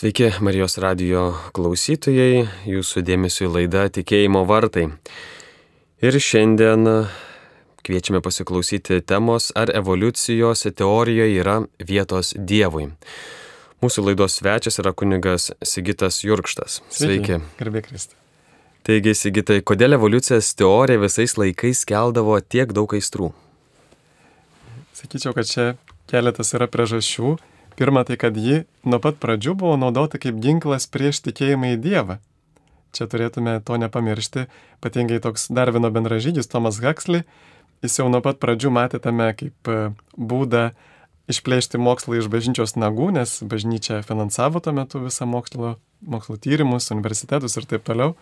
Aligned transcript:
Sveiki, 0.00 0.30
Marijos 0.40 0.78
radio 0.80 1.26
klausytojai, 1.52 2.46
jūsų 2.64 3.02
dėmesio 3.04 3.42
į 3.44 3.48
laidą 3.52 3.82
Tikėjimo 3.92 4.40
vartai. 4.48 4.86
Ir 6.00 6.16
šiandien 6.16 6.88
kviečiame 7.84 8.22
pasiklausyti 8.24 9.02
temos, 9.04 9.50
ar 9.52 9.68
evoliucijos 9.76 10.64
teorijoje 10.78 11.42
yra 11.42 11.58
vietos 11.84 12.32
Dievui. 12.32 12.86
Mūsų 13.84 14.06
laidos 14.06 14.38
svečias 14.40 14.80
yra 14.80 14.94
kunigas 14.96 15.50
Sigitas 15.60 16.22
Jurkštas. 16.24 16.80
Sveiki. 16.88 17.42
Garbė 17.60 17.84
Kristė. 17.84 18.16
Taigi, 18.88 19.12
Sigitai, 19.12 19.60
kodėl 19.60 19.98
evoliucijos 20.00 20.54
teorija 20.56 21.04
visais 21.04 21.36
laikais 21.36 21.84
keldavo 21.84 22.40
tiek 22.40 22.72
daug 22.72 22.96
aistrų? 22.96 23.34
Sakyčiau, 24.96 25.36
kad 25.36 25.52
čia 25.52 25.70
keletas 26.08 26.56
yra 26.56 26.72
priežasčių. 26.72 27.36
Pirma, 27.80 28.02
tai 28.04 28.18
kad 28.20 28.36
ji 28.36 28.66
nuo 28.84 28.98
pat 29.00 29.16
pradžių 29.22 29.54
buvo 29.56 29.76
naudota 29.80 30.18
kaip 30.20 30.36
ginklas 30.44 30.84
prieš 30.92 31.22
tikėjimą 31.24 31.70
į 31.72 31.78
Dievą. 31.80 32.18
Čia 32.92 33.06
turėtume 33.08 33.54
to 33.64 33.78
nepamiršti, 33.80 34.42
ypatingai 34.76 35.16
toks 35.24 35.46
Darvino 35.48 35.88
bendražygis 35.88 36.50
Tomas 36.52 36.82
Huxley, 36.84 37.22
jis 37.80 37.96
jau 38.02 38.10
nuo 38.12 38.20
pat 38.20 38.36
pradžių 38.42 38.74
matė 38.76 39.00
tame 39.00 39.30
kaip 39.32 39.72
e, 39.72 39.78
būdą 40.12 40.66
išplėšti 41.32 41.80
mokslą 41.80 42.20
iš 42.20 42.28
bažnyčios 42.28 42.76
nagų, 42.76 43.14
nes 43.16 43.38
bažnyčia 43.48 44.02
finansavo 44.04 44.60
tuo 44.60 44.76
metu 44.76 45.00
visą 45.06 45.24
mokslo, 45.24 45.78
mokslo 46.04 46.36
tyrimus, 46.36 46.92
universitetus 46.92 47.56
ir 47.56 47.70
taip 47.70 47.88
toliau. 47.88 48.12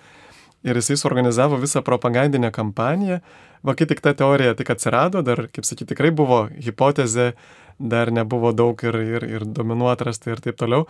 Ir 0.62 0.78
jisai 0.78 1.00
suorganizavo 1.02 1.58
visą 1.58 1.82
propagandinę 1.86 2.54
kampaniją. 2.54 3.18
Va, 3.66 3.74
kai 3.74 3.86
tik 3.90 4.06
ta 4.06 4.14
teorija 4.14 4.54
tik 4.58 4.70
atsirado, 4.70 5.22
dar, 5.26 5.48
kaip 5.50 5.66
sakyti, 5.66 5.96
tikrai 5.96 6.14
buvo 6.14 6.44
hipotezė 6.62 7.32
dar 7.78 8.12
nebuvo 8.12 8.52
daug 8.52 8.82
ir, 8.84 8.98
ir, 8.98 9.26
ir 9.38 9.46
domenų 9.46 9.90
atrasta 9.92 10.32
ir 10.32 10.42
taip 10.42 10.58
toliau. 10.58 10.86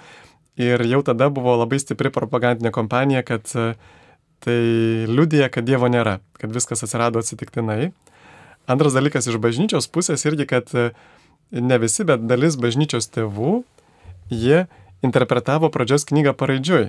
Ir 0.59 0.83
jau 0.91 1.03
tada 1.07 1.29
buvo 1.31 1.55
labai 1.61 1.79
stipri 1.79 2.11
propagandinė 2.11 2.73
kompanija, 2.75 3.23
kad 3.23 3.47
e, 3.55 3.69
tai 4.43 4.59
liudija, 5.07 5.47
kad 5.55 5.69
Dievo 5.69 5.87
nėra, 5.93 6.19
kad 6.41 6.55
viskas 6.55 6.83
atsirado 6.83 7.23
atsitiktinai. 7.23 7.93
Antras 8.69 8.97
dalykas 8.97 9.29
iš 9.31 9.39
bažnyčios 9.41 9.87
pusės 9.93 10.27
irgi, 10.27 10.49
kad 10.51 10.73
e, 10.75 10.91
ne 11.55 11.79
visi, 11.79 12.05
bet 12.09 12.27
dalis 12.27 12.59
bažnyčios 12.61 13.07
tėvų, 13.15 13.61
jie 14.35 14.67
interpretavo 15.07 15.71
pradžios 15.71 16.09
knygą 16.09 16.35
paraidžiui. 16.37 16.89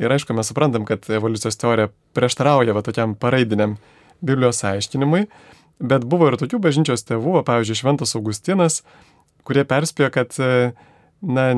Ir 0.00 0.12
aišku, 0.14 0.34
mes 0.34 0.48
suprantam, 0.50 0.86
kad 0.88 1.04
evoliucijos 1.12 1.58
teorija 1.60 1.92
prieštarauja 2.16 2.74
va 2.74 2.82
tokiam 2.82 3.14
paraidiniam 3.14 3.76
Biblijos 4.24 4.64
aiškinimui, 4.66 5.26
bet 5.80 6.04
buvo 6.04 6.28
ir 6.30 6.38
tokių 6.40 6.60
bažnyčios 6.62 7.04
tėvų, 7.08 7.40
pavyzdžiui, 7.48 7.80
Šventas 7.80 8.14
Augustinas, 8.18 8.80
kurie 9.48 9.64
perspėjo, 9.68 10.12
kad, 10.14 10.36
e, 10.38 10.72
na, 11.24 11.50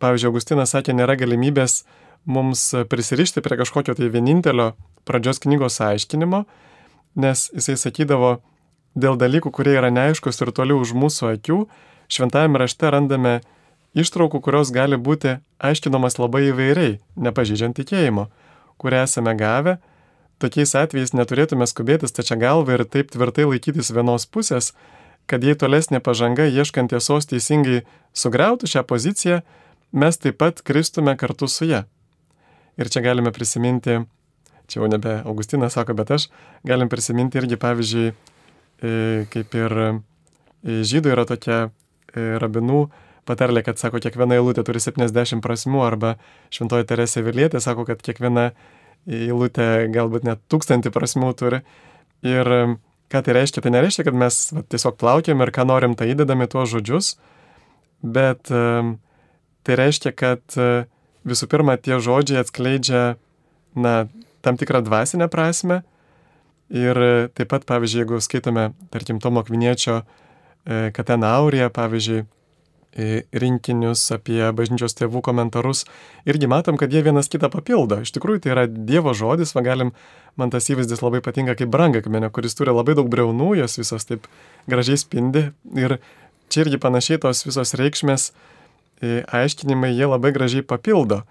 pavyzdžiui, 0.00 0.30
Augustinas 0.32 0.74
sakė, 0.74 0.96
nėra 0.96 1.16
galimybės 1.20 1.84
mums 2.26 2.72
prisirišti 2.90 3.42
prie 3.44 3.60
kažkokio 3.60 3.94
tai 3.94 4.10
vienintelio 4.10 4.72
pradžios 5.06 5.38
knygos 5.44 5.78
aiškinimo, 5.84 6.44
nes 7.16 7.46
jisai 7.54 7.76
sakydavo, 7.80 8.38
dėl 8.96 9.18
dalykų, 9.20 9.52
kurie 9.52 9.76
yra 9.76 9.92
neaiškus 9.92 10.40
ir 10.40 10.52
toli 10.56 10.74
už 10.76 10.94
mūsų 10.96 11.36
akių, 11.36 11.60
šventajame 12.12 12.60
rašte 12.62 12.90
randame 12.90 13.40
ištraukų, 13.96 14.40
kurios 14.44 14.72
gali 14.74 14.98
būti 15.00 15.36
aiškinamas 15.62 16.18
labai 16.20 16.48
įvairiai, 16.50 16.98
nepažydžiant 17.16 17.76
tikėjimo, 17.78 18.28
kurią 18.80 19.04
esame 19.06 19.36
gavę. 19.38 19.78
Tokiais 20.36 20.74
atvejais 20.76 21.14
neturėtume 21.16 21.64
skubėti 21.64 22.08
stačia 22.10 22.36
galva 22.36 22.74
ir 22.76 22.84
taip 22.84 23.08
tvirtai 23.14 23.46
laikytis 23.48 23.88
vienos 23.96 24.26
pusės, 24.28 24.74
kad 25.24 25.44
jei 25.44 25.56
tolesnė 25.56 26.02
pažanga 26.04 26.44
ieškant 26.44 26.92
tiesos 26.92 27.28
teisingai 27.30 27.86
sugriautų 28.12 28.68
šią 28.68 28.82
poziciją, 28.84 29.40
mes 29.96 30.20
taip 30.20 30.36
pat 30.42 30.60
kristume 30.60 31.16
kartu 31.16 31.48
su 31.48 31.70
ją. 31.70 31.86
Ir 32.76 32.92
čia 32.92 33.00
galime 33.00 33.32
prisiminti, 33.32 34.02
čia 34.68 34.82
jau 34.82 34.92
nebe 34.92 35.22
Augustinas 35.24 35.78
sako, 35.78 35.96
bet 35.96 36.12
aš 36.18 36.28
galim 36.68 36.92
prisiminti 36.92 37.40
irgi, 37.40 37.56
pavyzdžiui, 37.56 38.12
e, 38.12 38.94
kaip 39.32 39.56
ir 39.56 39.80
e, 39.80 39.90
žydų 40.84 41.16
yra 41.16 41.24
tokia 41.24 41.60
e, 41.64 42.36
rabinų 42.42 42.86
patarlė, 43.26 43.64
kad 43.64 43.80
sako, 43.80 44.04
kiekviena 44.04 44.36
eilutė 44.36 44.68
turi 44.68 44.84
70 44.84 45.40
prasmių, 45.40 45.80
arba 45.88 46.18
Šventoji 46.52 46.92
Teresė 46.92 47.24
Vilietė 47.24 47.64
sako, 47.64 47.88
kad 47.88 48.04
kiekviena 48.04 48.50
eilutė 48.50 48.75
galbūt 49.06 50.26
net 50.26 50.42
tūkstantį 50.50 50.90
prasmių 50.94 51.30
turi. 51.38 51.62
Ir 52.26 52.50
Ką 53.06 53.22
tai 53.22 53.36
reiškia? 53.36 53.62
Tai 53.62 53.70
nereiškia, 53.70 54.04
kad 54.08 54.16
mes 54.18 54.36
va, 54.50 54.64
tiesiog 54.66 54.96
plaukiam 54.98 55.42
ir 55.44 55.52
ką 55.54 55.62
norim, 55.68 55.94
tai 55.94 56.10
įdedame 56.10 56.48
tuos 56.50 56.72
žodžius, 56.72 57.12
bet 58.02 58.50
tai 59.66 59.76
reiškia, 59.78 60.10
kad 60.14 60.42
uh, 60.58 60.88
visų 61.26 61.46
pirma 61.50 61.76
tie 61.78 62.00
žodžiai 62.02 62.42
atskleidžia 62.42 63.02
na, 63.78 63.94
tam 64.42 64.58
tikrą 64.58 64.82
dvasinę 64.86 65.30
prasme. 65.30 65.84
Ir 66.74 66.98
uh, 66.98 67.28
taip 67.30 67.52
pat, 67.54 67.66
pavyzdžiui, 67.68 68.02
jeigu 68.02 68.18
skaitome, 68.22 68.72
tarkim, 68.90 69.22
Tomo 69.22 69.46
Kviniečio 69.46 70.00
uh, 70.02 70.88
Katena 70.94 71.36
Aurija, 71.38 71.70
pavyzdžiui, 71.70 72.26
rinkinius, 72.96 74.02
apie 74.14 74.40
bažnyčios 74.56 74.96
tėvų 74.96 75.20
komentarus, 75.24 75.84
irgi 76.28 76.48
matom, 76.48 76.78
kad 76.80 76.92
jie 76.92 77.02
vienas 77.04 77.28
kitą 77.32 77.50
papildo. 77.52 78.00
Iš 78.04 78.14
tikrųjų, 78.16 78.42
tai 78.44 78.54
yra 78.54 78.64
Dievo 78.66 79.12
žodis, 79.16 79.52
va 79.56 79.62
galim, 79.66 79.92
man 80.40 80.52
tas 80.52 80.68
įvaizdis 80.72 81.04
labai 81.04 81.20
patinka 81.24 81.56
kaip 81.58 81.72
brangakmenio, 81.72 82.30
kuris 82.32 82.56
turi 82.56 82.72
labai 82.72 82.96
daug 82.96 83.10
breunų, 83.12 83.52
jos 83.60 83.76
visos 83.80 84.08
taip 84.08 84.28
gražiai 84.70 85.00
spindi. 85.00 85.50
Ir 85.76 85.98
čia 86.52 86.64
irgi 86.64 86.80
panašiai 86.80 87.20
tos 87.26 87.44
visos 87.44 87.76
reikšmės 87.76 88.30
aiškinimai, 89.04 89.92
jie 89.92 90.08
labai 90.08 90.32
gražiai 90.32 90.64
papildo 90.64 91.22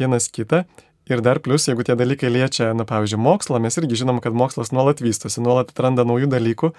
vienas 0.00 0.28
kitą. 0.28 0.66
Ir 1.08 1.22
dar 1.24 1.40
plus, 1.40 1.64
jeigu 1.64 1.86
tie 1.88 1.96
dalykai 1.96 2.28
liečia, 2.28 2.74
na 2.76 2.84
pavyzdžiui, 2.84 3.20
mokslą, 3.24 3.56
mes 3.64 3.80
irgi 3.80 4.02
žinom, 4.02 4.20
kad 4.20 4.36
mokslas 4.36 4.74
nuolat 4.76 5.00
vystosi, 5.00 5.40
nuolat 5.40 5.72
atranda 5.72 6.04
naujų 6.04 6.28
dalykų 6.34 6.74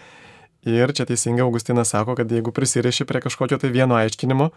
Ir 0.68 0.92
čia 0.92 1.06
teisingai 1.08 1.46
Augustinas 1.46 1.94
sako, 1.94 2.18
kad 2.20 2.32
jeigu 2.32 2.52
prisiriši 2.52 3.06
prie 3.08 3.22
kažkokio 3.24 3.58
tai 3.62 3.72
vieno 3.72 3.96
aiškinimo, 3.96 4.50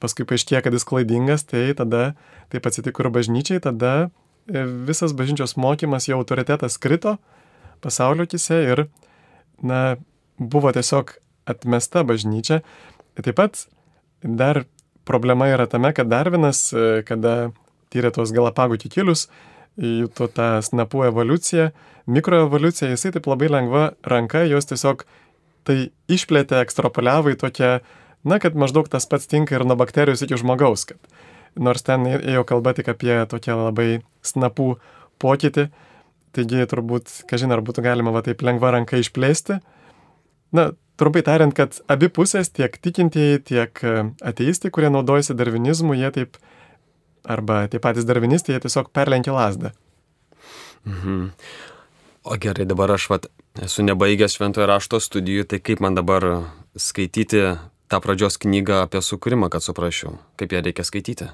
paskui 0.00 0.24
paaiškėja, 0.28 0.62
kad 0.64 0.72
jis 0.72 0.86
klaidingas, 0.88 1.44
tai 1.48 1.66
tada 1.76 2.14
taip 2.52 2.64
atsitiko 2.68 3.04
ir 3.04 3.10
bažnyčiai, 3.12 3.60
tada 3.64 3.92
e, 4.48 4.64
visas 4.88 5.12
bažnyčios 5.16 5.56
mokymas, 5.60 6.08
jo 6.08 6.16
autoritetas 6.20 6.78
krito 6.80 7.18
pasaulio 7.84 8.24
kise 8.30 8.62
ir, 8.72 8.86
na, 9.60 9.98
buvo 10.38 10.72
tiesiog 10.72 11.12
atmesta 11.50 12.04
bažnyčia. 12.08 12.62
Taip 13.20 13.36
pat 13.36 13.66
dar 14.24 14.64
problema 15.04 15.50
yra 15.52 15.68
tame, 15.68 15.92
kad 15.92 16.08
Darvinas, 16.08 16.70
e, 16.72 17.02
kada 17.04 17.52
tyrė 17.92 18.14
tos 18.16 18.32
galapagų 18.34 18.80
kikilius, 18.86 19.28
jų 19.76 20.08
tą 20.16 20.48
snapų 20.64 21.08
evoliuciją, 21.10 21.68
mikroevoliuciją, 22.06 22.94
jisai 22.94 23.12
taip 23.14 23.28
labai 23.28 23.50
lengva 23.52 23.84
ranka 24.06 24.44
jos 24.48 24.68
tiesiog 24.70 25.04
tai 25.66 25.78
išplėtė, 26.12 26.60
ekstrapoliavo 26.64 27.32
į 27.34 27.38
tokią, 27.40 27.70
na, 28.28 28.40
kad 28.42 28.56
maždaug 28.58 28.88
tas 28.92 29.06
pats 29.10 29.28
tinka 29.30 29.56
ir 29.56 29.64
nuo 29.66 29.76
bakterijos 29.80 30.24
iki 30.24 30.38
žmogaus, 30.40 30.86
kad 30.92 31.00
nors 31.56 31.84
ten 31.86 32.06
ėjo 32.08 32.44
kalba 32.48 32.74
tik 32.76 32.90
apie 32.92 33.16
tokią 33.30 33.56
labai 33.60 33.88
snapų 34.26 34.74
pokytį, 35.22 35.68
taigi 36.34 36.66
turbūt, 36.70 37.12
kažin 37.30 37.54
ar 37.54 37.62
būtų 37.64 37.84
galima 37.84 38.14
va 38.14 38.24
taip 38.26 38.42
lengva 38.42 38.72
ranka 38.74 38.98
išplėsti. 38.98 39.60
Na, 40.54 40.72
trumpai 41.00 41.22
tariant, 41.26 41.54
kad 41.54 41.78
abi 41.90 42.10
pusės, 42.12 42.50
tiek 42.54 42.74
tikintieji, 42.82 43.42
tiek 43.50 43.80
e, 43.86 43.94
ateistai, 44.22 44.70
kurie 44.74 44.90
naudojasi 44.92 45.36
darvinizmu, 45.38 45.96
jie 45.98 46.10
taip, 46.14 46.38
arba 47.24 47.64
tie 47.70 47.80
patys 47.82 48.06
darvinistai, 48.08 48.56
jie 48.56 48.64
tiesiog 48.66 48.90
perlenkia 48.94 49.34
lasdą. 49.34 49.72
Mhm. 50.84 51.30
O 52.24 52.36
gerai, 52.40 52.66
dabar 52.68 52.92
aš 52.94 53.08
vat, 53.12 53.26
esu 53.62 53.84
nebaigęs 53.86 54.34
šventojo 54.36 54.66
rašto 54.66 55.00
studijų, 55.02 55.46
tai 55.46 55.60
kaip 55.62 55.82
man 55.84 55.94
dabar 55.94 56.26
skaityti 56.76 57.44
tą 57.88 58.00
pradžios 58.02 58.38
knygą 58.42 58.82
apie 58.84 59.02
sukūrimą, 59.04 59.50
kad 59.52 59.62
suprasčiau, 59.62 60.16
kaip 60.40 60.54
ją 60.56 60.62
reikia 60.64 60.86
skaityti? 60.86 61.30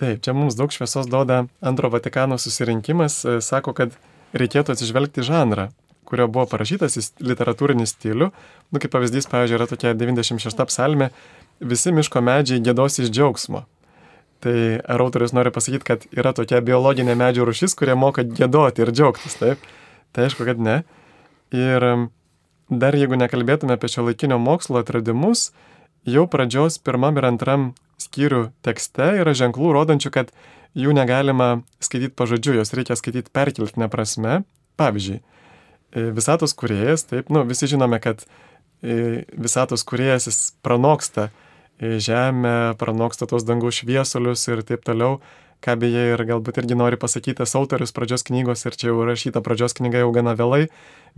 Taip, 0.00 0.22
čia 0.24 0.32
mums 0.32 0.56
daug 0.56 0.72
šviesos 0.72 1.06
duoda 1.10 1.44
antro 1.60 1.90
Vatikano 1.92 2.38
susirinkimas, 2.40 3.18
e, 3.28 3.36
sako, 3.44 3.74
kad 3.76 3.92
reikėtų 4.32 4.72
atsižvelgti 4.72 5.24
žanrą, 5.26 5.68
kurio 6.08 6.26
buvo 6.32 6.46
parašytas 6.48 6.96
literatūrinį 7.20 7.86
stilių. 7.88 8.30
Nu, 8.72 8.80
kaip 8.80 8.92
pavyzdys, 8.94 9.28
pavyzdžiui, 9.28 9.58
yra 9.60 9.68
tokia 9.68 9.92
96 9.92 10.64
psalmė, 10.70 11.10
visi 11.60 11.92
miško 11.92 12.24
medžiai 12.24 12.64
gėdos 12.64 12.98
iš 13.02 13.12
džiaugsmo. 13.12 13.66
Tai 14.42 14.56
ar 14.80 15.04
autorius 15.04 15.36
nori 15.36 15.52
pasakyti, 15.54 15.86
kad 15.86 16.08
yra 16.10 16.32
tokia 16.34 16.58
biologinė 16.64 17.14
medžių 17.14 17.46
rušis, 17.46 17.76
kurie 17.78 17.94
moka 17.94 18.24
gėdoti 18.26 18.82
ir 18.82 18.90
džiaugtis, 18.90 19.36
taip? 19.38 19.70
Tai 20.12 20.26
aišku, 20.26 20.48
kad 20.48 20.58
ne. 20.58 20.80
Ir 21.52 21.86
dar 22.72 22.96
jeigu 22.96 23.18
nekalbėtume 23.20 23.76
apie 23.76 23.90
šio 23.92 24.06
laikinio 24.08 24.38
mokslo 24.40 24.80
atradimus, 24.80 25.50
jau 26.08 26.24
pradžios 26.30 26.78
pirmam 26.80 27.20
ir 27.20 27.28
antram 27.28 27.72
skyrių 28.00 28.46
tekste 28.64 29.12
yra 29.20 29.34
ženklų 29.36 29.74
rodančių, 29.76 30.12
kad 30.14 30.32
jų 30.78 30.94
negalima 30.96 31.62
skaityti 31.84 32.16
pažodžiu, 32.16 32.56
jos 32.58 32.72
reikia 32.74 32.96
skaityti 32.98 33.32
perkeltinę 33.34 33.90
prasme. 33.92 34.42
Pavyzdžiui, 34.80 35.18
e, 35.20 36.08
visatos 36.16 36.56
kuriejas, 36.56 37.04
taip, 37.04 37.28
nu, 37.28 37.44
visi 37.44 37.68
žinome, 37.68 38.00
kad 38.00 38.24
e, 38.80 39.26
visatos 39.36 39.84
kuriejas 39.84 40.30
jis 40.30 40.38
pranoksta 40.64 41.28
žemė 41.82 42.76
pranoksta 42.78 43.26
tos 43.26 43.44
dangų 43.46 43.72
šviesulius 43.74 44.44
ir 44.48 44.62
taip 44.66 44.84
toliau, 44.86 45.20
ką 45.62 45.76
beje 45.78 46.02
ir 46.12 46.22
galbūt 46.26 46.58
irgi 46.62 46.76
nori 46.78 46.98
pasakyti 46.98 47.38
tas 47.40 47.54
autorius 47.58 47.94
pradžios 47.94 48.24
knygos, 48.26 48.64
ir 48.66 48.76
čia 48.78 48.90
jau 48.90 49.04
rašyta 49.06 49.42
pradžios 49.44 49.76
knyga 49.78 50.02
jau 50.02 50.10
gana 50.14 50.34
vėlai, 50.38 50.66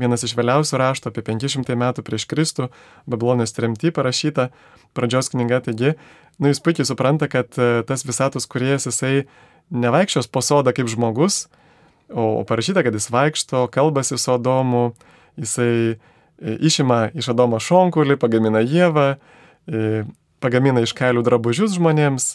vienas 0.01 0.27
iš 0.27 0.35
vėliausių 0.37 0.81
rašto 0.81 1.13
apie 1.13 1.25
500 1.25 1.79
metų 1.81 2.05
prieš 2.05 2.29
Kristų, 2.31 2.69
Babilonijos 3.11 3.57
tremty 3.57 3.93
parašyta 3.95 4.51
pradžios 4.97 5.33
knyga, 5.33 5.63
taigi, 5.65 5.95
nu 6.39 6.53
jis 6.53 6.61
puikiai 6.61 6.89
supranta, 6.89 7.31
kad 7.33 7.57
e, 7.57 7.83
tas 7.89 8.05
visatos 8.05 8.49
kuriejas 8.51 8.89
jisai 8.91 9.25
nevaikščios 9.73 10.29
po 10.29 10.45
sodą 10.45 10.75
kaip 10.77 10.93
žmogus, 10.93 11.47
o, 12.13 12.45
parašyta, 12.45 12.85
kad 12.85 12.95
jis 12.95 13.09
vaikšto, 13.15 13.67
kalbasi 13.73 14.21
su 14.21 14.35
Adomu, 14.37 14.91
jisai 15.41 15.97
e, 15.97 15.97
išima 16.61 17.09
iš 17.17 17.33
Adomo 17.33 17.63
šonkulį, 17.63 18.21
pagamina 18.21 18.61
Jėvą, 18.61 19.15
e, 19.67 20.05
pagamina 20.45 20.85
iš 20.85 20.93
kailių 20.97 21.25
drabužius 21.25 21.79
žmonėms, 21.79 22.35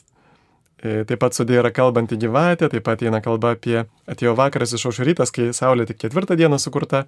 taip 0.79 1.19
pat 1.19 1.35
sudė 1.35 1.59
yra 1.59 1.71
kalbanti 1.75 2.17
gyvatė, 2.19 2.69
taip 2.71 2.85
pat 2.87 3.01
eina 3.03 3.19
kalba 3.23 3.53
apie 3.57 3.81
atėjo 4.07 4.35
vakaras 4.39 4.73
iš 4.77 4.85
aušo 4.87 5.07
rytas, 5.07 5.33
kai 5.35 5.49
Saulė 5.55 5.87
tik 5.89 5.99
ketvirtą 6.05 6.37
dieną 6.39 6.59
sukurta, 6.61 7.03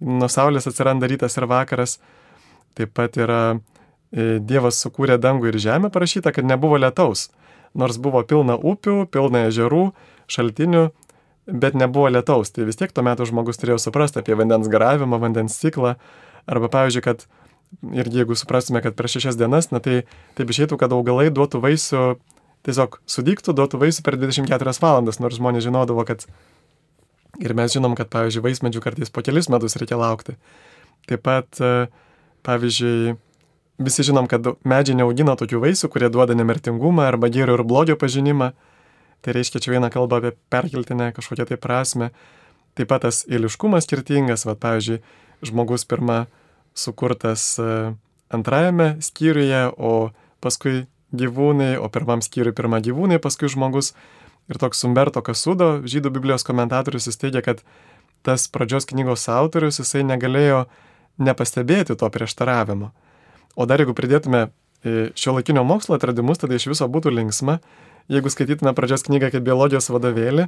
nuo 0.00 0.28
Saulės 0.28 0.68
atsiranda 0.68 1.08
rytas 1.08 1.38
ir 1.40 1.48
vakaras. 1.48 1.96
Taip 2.76 2.92
pat 2.92 3.16
yra 3.16 3.40
e, 3.56 4.36
Dievas 4.44 4.82
sukūrė 4.84 5.16
dangų 5.22 5.48
ir 5.48 5.60
žemę 5.62 5.88
parašyta, 5.92 6.34
kad 6.36 6.44
nebuvo 6.44 6.76
lietaus. 6.76 7.30
Nors 7.76 7.96
buvo 8.00 8.20
pilna 8.28 8.56
upių, 8.56 9.06
pilna 9.12 9.46
ežerų, 9.48 9.90
šaltinių, 10.32 10.84
bet 11.48 11.76
nebuvo 11.78 12.10
lietaus. 12.12 12.52
Tai 12.52 12.68
vis 12.68 12.76
tiek 12.76 12.92
tuo 12.92 13.04
metu 13.06 13.24
žmogus 13.28 13.60
turėjo 13.60 13.80
suprasti 13.80 14.20
apie 14.20 14.36
vandens 14.36 14.68
garavimą, 14.68 15.20
vandens 15.22 15.56
ciklą. 15.62 15.96
Arba 16.46 16.68
pavyzdžiui, 16.72 17.04
kad 17.04 17.24
ir 17.96 18.12
jeigu 18.12 18.36
suprastume, 18.36 18.82
kad 18.84 18.96
per 18.98 19.08
šešias 19.10 19.38
dienas, 19.40 19.72
na 19.72 19.80
tai 19.80 20.02
taip 20.36 20.52
išeitų, 20.52 20.76
kad 20.80 20.92
augalai 20.92 21.30
duotų 21.32 21.64
vaisių 21.64 22.02
tiesiog 22.66 23.00
sudygtų, 23.06 23.54
duotų 23.56 23.80
vaisių 23.80 24.04
per 24.06 24.18
24 24.18 24.74
valandas, 24.82 25.20
nors 25.22 25.38
žmonės 25.38 25.66
žinodavo, 25.66 26.04
kad 26.08 26.26
ir 27.42 27.54
mes 27.56 27.74
žinom, 27.74 27.94
kad, 27.98 28.10
pavyzdžiui, 28.12 28.44
vaismedžių 28.44 28.82
kartais 28.82 29.12
po 29.12 29.22
kelis 29.24 29.50
metus 29.52 29.78
reikia 29.80 29.98
laukti. 30.00 30.36
Taip 31.06 31.22
pat, 31.26 31.60
e, 31.60 31.88
pavyzdžiui, 32.46 33.16
visi 33.86 34.06
žinom, 34.08 34.28
kad 34.30 34.46
medžiai 34.66 34.98
neaugina 34.98 35.36
tokių 35.38 35.60
vaisių, 35.66 35.90
kurie 35.92 36.10
duoda 36.12 36.36
nemirtingumą 36.38 37.06
arba 37.10 37.30
gėrio 37.32 37.58
ir 37.58 37.64
blogio 37.68 37.98
pažinimą. 38.00 38.52
Tai 39.24 39.34
reiškia, 39.36 39.60
čia 39.62 39.74
viena 39.74 39.90
kalba 39.92 40.20
apie 40.20 40.34
perkeltinę 40.52 41.12
kažkokią 41.16 41.48
tai 41.50 41.60
prasme. 41.60 42.10
Taip 42.76 42.90
pat 42.90 43.06
tas 43.06 43.24
eiliškumas 43.28 43.86
skirtingas, 43.88 44.44
va, 44.48 44.56
pavyzdžiui, 44.60 45.00
žmogus 45.46 45.86
pirmą 45.88 46.24
sukurtas 46.76 47.54
e, 47.60 47.94
antrajame 48.32 48.96
skyriuje, 49.04 49.62
o 49.76 50.10
paskui 50.44 50.84
gyvūnai, 51.18 51.74
o 51.80 51.88
pirmam 51.92 52.22
skyriui 52.24 52.54
pirmą 52.56 52.80
gyvūnai, 52.84 53.20
paskui 53.22 53.50
žmogus. 53.52 53.92
Ir 54.46 54.60
toks 54.62 54.84
Umberto 54.86 55.22
Kasudo, 55.26 55.80
žydų 55.82 56.12
Biblijos 56.14 56.46
komentatorius, 56.46 57.08
jis 57.10 57.18
teigia, 57.18 57.42
kad 57.42 57.64
tas 58.26 58.46
pradžios 58.50 58.86
knygos 58.86 59.26
autorius, 59.32 59.80
jisai 59.80 60.04
negalėjo 60.06 60.66
nepastebėti 61.22 61.96
to 61.98 62.10
prieštaravimo. 62.12 62.92
O 63.56 63.66
dar 63.66 63.82
jeigu 63.82 63.96
pridėtume 63.96 64.46
e, 64.46 65.10
šio 65.18 65.34
laikinio 65.38 65.64
mokslo 65.66 65.98
atradimus, 65.98 66.38
tada 66.42 66.58
iš 66.58 66.68
viso 66.70 66.86
būtų 66.90 67.14
linksma. 67.16 67.58
Jeigu 68.12 68.30
skaitytume 68.30 68.70
pradžios 68.76 69.06
knygą 69.08 69.32
kaip 69.34 69.46
biologijos 69.46 69.90
vadovėlį, 69.90 70.46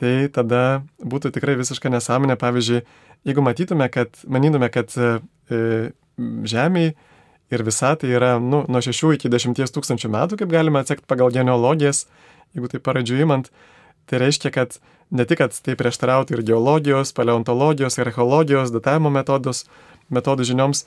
tai 0.00 0.14
tada 0.32 0.80
būtų 1.02 1.34
tikrai 1.36 1.58
visiška 1.60 1.92
nesąmonė. 1.92 2.38
Pavyzdžiui, 2.40 2.84
jeigu 3.28 3.44
matytume, 3.44 3.90
kad, 3.92 4.14
manytume, 4.24 4.70
kad 4.72 4.94
e, 4.96 5.90
Žemėje 6.20 6.94
ir 7.50 7.64
visatai 7.66 8.12
yra 8.14 8.36
nu, 8.42 8.62
nuo 8.68 8.82
6 8.84 9.14
iki 9.16 9.30
10 9.32 9.74
tūkstančių 9.74 10.10
metų, 10.14 10.40
kaip 10.40 10.52
galime 10.52 10.82
atsekti 10.82 11.08
pagal 11.10 11.32
genealogijas, 11.34 12.06
jeigu 12.54 12.70
tai 12.70 12.80
paradžiu 12.82 13.20
įmant. 13.24 13.50
Tai 14.10 14.18
reiškia, 14.22 14.50
kad 14.54 14.78
ne 15.10 15.26
tik, 15.26 15.42
kad 15.42 15.54
tai 15.54 15.76
prieštarautų 15.78 16.38
ir 16.38 16.44
geologijos, 16.46 17.14
paleontologijos, 17.14 17.98
archeologijos, 18.02 18.72
datavimo 18.74 19.12
metodos, 19.14 19.64
metodų 20.10 20.46
žinioms, 20.50 20.84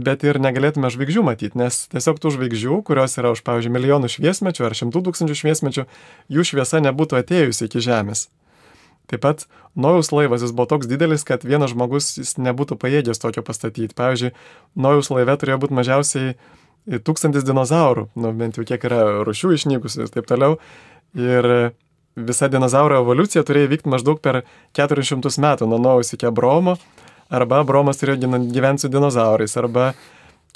bet 0.00 0.24
ir 0.24 0.38
negalėtume 0.42 0.90
žvaigždžių 0.92 1.24
matyti, 1.26 1.58
nes 1.58 1.84
tiesiog 1.92 2.20
tų 2.22 2.34
žvaigždžių, 2.36 2.82
kurios 2.86 3.18
yra 3.20 3.34
už, 3.34 3.42
pavyzdžiui, 3.46 3.74
milijonų 3.74 4.10
šviesmečių 4.14 4.68
ar 4.68 4.76
šimtų 4.78 5.02
tūkstančių 5.08 5.38
šviesmečių, 5.42 5.86
jų 6.30 6.46
šviesa 6.52 6.82
nebūtų 6.86 7.20
atėjusi 7.20 7.66
iki 7.66 7.82
Žemės. 7.84 8.28
Taip 9.10 9.24
pat 9.24 9.44
Nojaus 9.74 10.12
laivas 10.14 10.44
jis 10.44 10.54
buvo 10.54 10.68
toks 10.70 10.86
didelis, 10.90 11.24
kad 11.26 11.42
vienas 11.46 11.72
žmogus 11.74 12.12
jis 12.20 12.36
nebūtų 12.38 12.78
pajėgęs 12.78 13.18
tokio 13.22 13.42
pastatyti. 13.46 13.94
Pavyzdžiui, 13.98 14.32
Nojaus 14.78 15.10
laive 15.10 15.34
turėjo 15.40 15.58
būti 15.64 15.78
mažiausiai 15.78 16.34
tūkstantis 17.06 17.44
dinozaurų, 17.46 18.08
nu, 18.18 18.32
bent 18.38 18.58
jau 18.58 18.64
kiek 18.66 18.84
yra 18.86 19.02
rušių 19.26 19.52
išnykusių 19.56 20.06
ir 20.06 20.12
taip 20.14 20.30
toliau. 20.30 20.56
Ir 21.18 21.50
visa 22.14 22.48
dinozauro 22.50 23.00
evoliucija 23.02 23.42
turėjo 23.46 23.70
vykti 23.74 23.90
maždaug 23.92 24.22
per 24.22 24.42
400 24.78 25.34
metų 25.42 25.68
nuo 25.70 25.80
Nojaus 25.82 26.14
iki 26.14 26.28
Abromo, 26.30 26.76
arba 27.30 27.60
Abromas 27.64 28.00
turėjo 28.00 28.30
gyventi 28.50 28.86
su 28.86 28.92
dinozaurais, 28.92 29.56
arba 29.58 29.92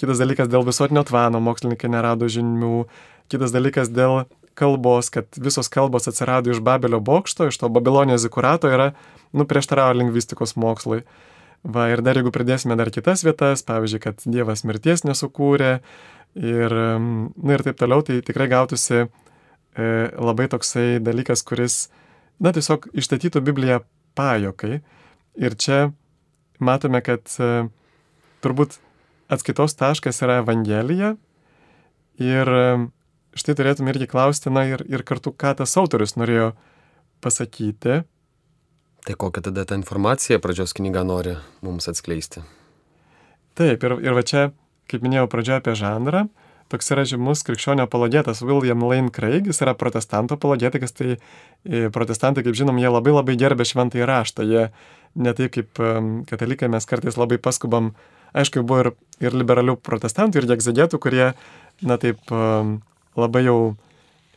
kitas 0.01 0.23
dalykas 0.23 0.51
dėl 0.51 0.67
visuotinio 0.67 1.05
tvano 1.07 1.43
mokslininkai 1.43 1.91
nerado 1.91 2.31
žinių, 2.31 2.85
kitas 3.31 3.55
dalykas 3.55 3.93
dėl 3.95 4.25
kalbos, 4.59 5.11
kad 5.11 5.27
visos 5.41 5.69
kalbos 5.73 6.09
atsirado 6.09 6.53
iš 6.53 6.61
Babelio 6.65 7.01
bokšto, 7.01 7.49
iš 7.51 7.59
to 7.61 7.69
Babilonijos 7.73 8.23
zikurato 8.25 8.71
yra, 8.71 8.93
nu, 9.33 9.47
prieštaravo 9.49 9.99
lingvistikos 9.99 10.57
mokslui. 10.61 11.03
Va, 11.65 11.89
ir 11.93 12.03
dar 12.05 12.19
jeigu 12.19 12.33
pridėsime 12.35 12.77
dar 12.77 12.91
kitas 12.93 13.25
vietas, 13.25 13.65
pavyzdžiui, 13.65 14.03
kad 14.05 14.25
Dievas 14.29 14.67
mirties 14.69 15.05
nesukūrė 15.07 15.79
ir, 16.37 16.75
nu, 17.01 17.53
ir 17.55 17.65
taip 17.65 17.79
toliau, 17.81 18.05
tai 18.05 18.21
tikrai 18.27 18.51
gautųsi 18.53 19.01
e, 19.01 19.07
labai 20.13 20.49
toksai 20.53 21.01
dalykas, 21.01 21.43
kuris, 21.47 21.79
na, 22.37 22.53
tiesiog 22.53 22.91
išstatytų 22.93 23.41
Bibliją 23.49 23.81
pajokai. 24.19 24.83
Ir 25.41 25.57
čia 25.59 25.79
matome, 26.61 27.01
kad 27.07 27.33
e, 27.41 27.67
turbūt 28.45 28.77
atskaitos 29.33 29.75
taškas 29.81 30.21
yra 30.23 30.43
Evangelija 30.43 31.15
ir 32.21 32.51
štai 33.39 33.57
turėtume 33.59 33.93
irgi 33.95 34.09
klausti, 34.11 34.53
na 34.53 34.67
ir, 34.69 34.85
ir 34.91 35.05
kartu, 35.07 35.33
ką 35.35 35.55
tas 35.61 35.75
autorius 35.81 36.17
norėjo 36.19 36.53
pasakyti. 37.25 38.03
Tai 39.05 39.17
kokią 39.21 39.45
tada 39.51 39.67
tą 39.69 39.77
informaciją 39.81 40.41
pradžios 40.41 40.73
knyga 40.77 41.05
nori 41.05 41.37
mums 41.65 41.91
atskleisti? 41.91 42.45
Taip, 43.59 43.85
ir, 43.85 43.99
ir 44.03 44.17
va 44.17 44.25
čia, 44.27 44.49
kaip 44.91 45.05
minėjau 45.05 45.29
pradžioje 45.31 45.61
apie 45.61 45.75
žanrą, 45.79 46.25
toks 46.73 46.89
yra 46.95 47.05
žymus 47.07 47.45
krikščionio 47.47 47.85
apologetas 47.85 48.41
William 48.43 48.83
Lane 48.89 49.13
Craig, 49.15 49.47
jis 49.47 49.61
yra 49.63 49.77
protestanto 49.79 50.39
apologetikas, 50.39 50.95
tai 50.97 51.15
e, 51.15 51.91
protestantai, 51.93 52.43
kaip 52.47 52.57
žinom, 52.57 52.81
jie 52.81 52.91
labai 52.91 53.13
labai 53.15 53.37
gerbė 53.41 53.67
šventąjį 53.69 54.09
raštą, 54.09 54.47
jie 54.49 54.65
ne 55.15 55.35
taip 55.37 55.53
kaip 55.55 55.85
katalikai 56.31 56.71
mes 56.73 56.89
kartais 56.89 57.21
labai 57.21 57.39
paskubam, 57.39 57.93
aišku, 58.35 58.65
buvo 58.67 58.81
ir, 58.83 58.91
ir 59.23 59.37
liberalių 59.37 59.77
protestantų, 59.85 60.41
ir 60.41 60.57
egzegetų, 60.57 60.99
kurie, 61.03 61.29
na 61.85 62.01
taip, 62.03 62.25
labai 63.19 63.45
jau 63.47 63.59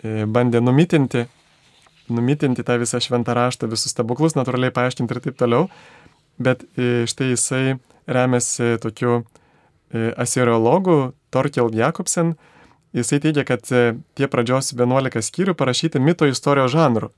e, 0.04 0.26
bandė 0.26 0.62
numitinti, 0.64 1.26
numitinti 2.14 2.66
tą 2.66 2.78
visą 2.82 3.02
šventą 3.04 3.36
raštą, 3.38 3.70
visus 3.72 3.94
stebuklus, 3.94 4.38
natūraliai 4.38 4.74
paaiškinti 4.76 5.16
ir 5.16 5.24
taip 5.24 5.40
toliau. 5.40 5.68
Bet 6.42 6.66
e, 6.78 7.06
štai 7.10 7.32
jisai 7.34 7.78
remiasi 8.08 8.76
tokiu 8.84 9.22
e, 9.22 10.12
asiriologu 10.18 11.16
Torkel 11.34 11.74
Jakobsen. 11.76 12.36
Jisai 12.96 13.20
teigia, 13.22 13.44
kad 13.46 13.66
tie 13.68 14.28
pradžios 14.32 14.72
11 14.74 15.22
skyrių 15.26 15.58
parašyti 15.60 16.00
mito 16.02 16.26
istorijos 16.30 16.72
žanru. 16.74 17.12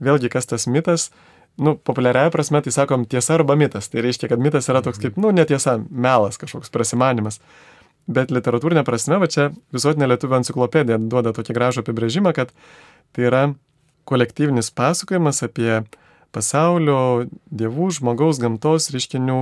Vėlgi, 0.00 0.30
kas 0.32 0.46
tas 0.48 0.68
mitas? 0.70 1.10
Nu, 1.56 1.72
populiariaja 1.76 2.30
prasme, 2.30 2.60
tai 2.60 2.72
sakom 2.72 3.06
tiesa 3.08 3.34
arba 3.38 3.56
mitas. 3.56 3.88
Tai 3.88 4.04
reiškia, 4.04 4.28
kad 4.28 4.42
mitas 4.42 4.68
yra 4.68 4.82
toks 4.84 5.00
kaip, 5.00 5.16
nu, 5.20 5.32
netiesa, 5.32 5.78
melas, 5.88 6.36
kažkoks 6.40 6.72
prasimanimas. 6.72 7.40
Bet 8.06 8.30
literatūrinė 8.30 8.84
prasme, 8.86 9.18
va 9.18 9.26
čia 9.26 9.48
visuotinė 9.74 10.06
lietuvių 10.12 10.38
enciklopedija 10.38 10.98
duoda 11.02 11.32
tokį 11.34 11.56
gražų 11.56 11.82
apibrėžimą, 11.82 12.32
kad 12.36 12.52
tai 13.16 13.26
yra 13.26 13.42
kolektyvinis 14.06 14.70
pasakojimas 14.70 15.42
apie 15.42 15.80
pasaulio, 16.34 17.26
dievų, 17.50 17.90
žmogaus, 17.98 18.38
gamtos 18.42 18.92
reiškinių, 18.94 19.40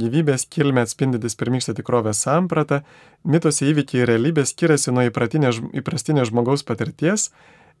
gyvybės 0.00 0.44
kilmę 0.50 0.84
atspindintis 0.84 1.38
pirmykštę 1.38 1.76
tikrovės 1.78 2.20
sampratą, 2.26 2.82
mitose 3.24 3.68
įvykiai 3.70 4.02
ir 4.02 4.10
realybė 4.10 4.44
skiriasi 4.48 4.92
nuo 4.92 5.06
įprastinės 5.06 6.30
žmogaus 6.32 6.66
patirties, 6.66 7.30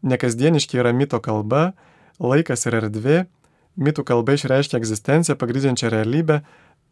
nekasdieniški 0.06 0.78
yra 0.80 0.94
mito 0.94 1.18
kalba, 1.20 1.72
laikas 2.22 2.68
ir 2.68 2.78
erdvė, 2.78 3.24
mitų 3.76 4.04
kalba 4.06 4.36
išreiškia 4.38 4.78
egzistenciją 4.78 5.36
pagrindžiančią 5.40 5.90
realybę, 5.92 6.42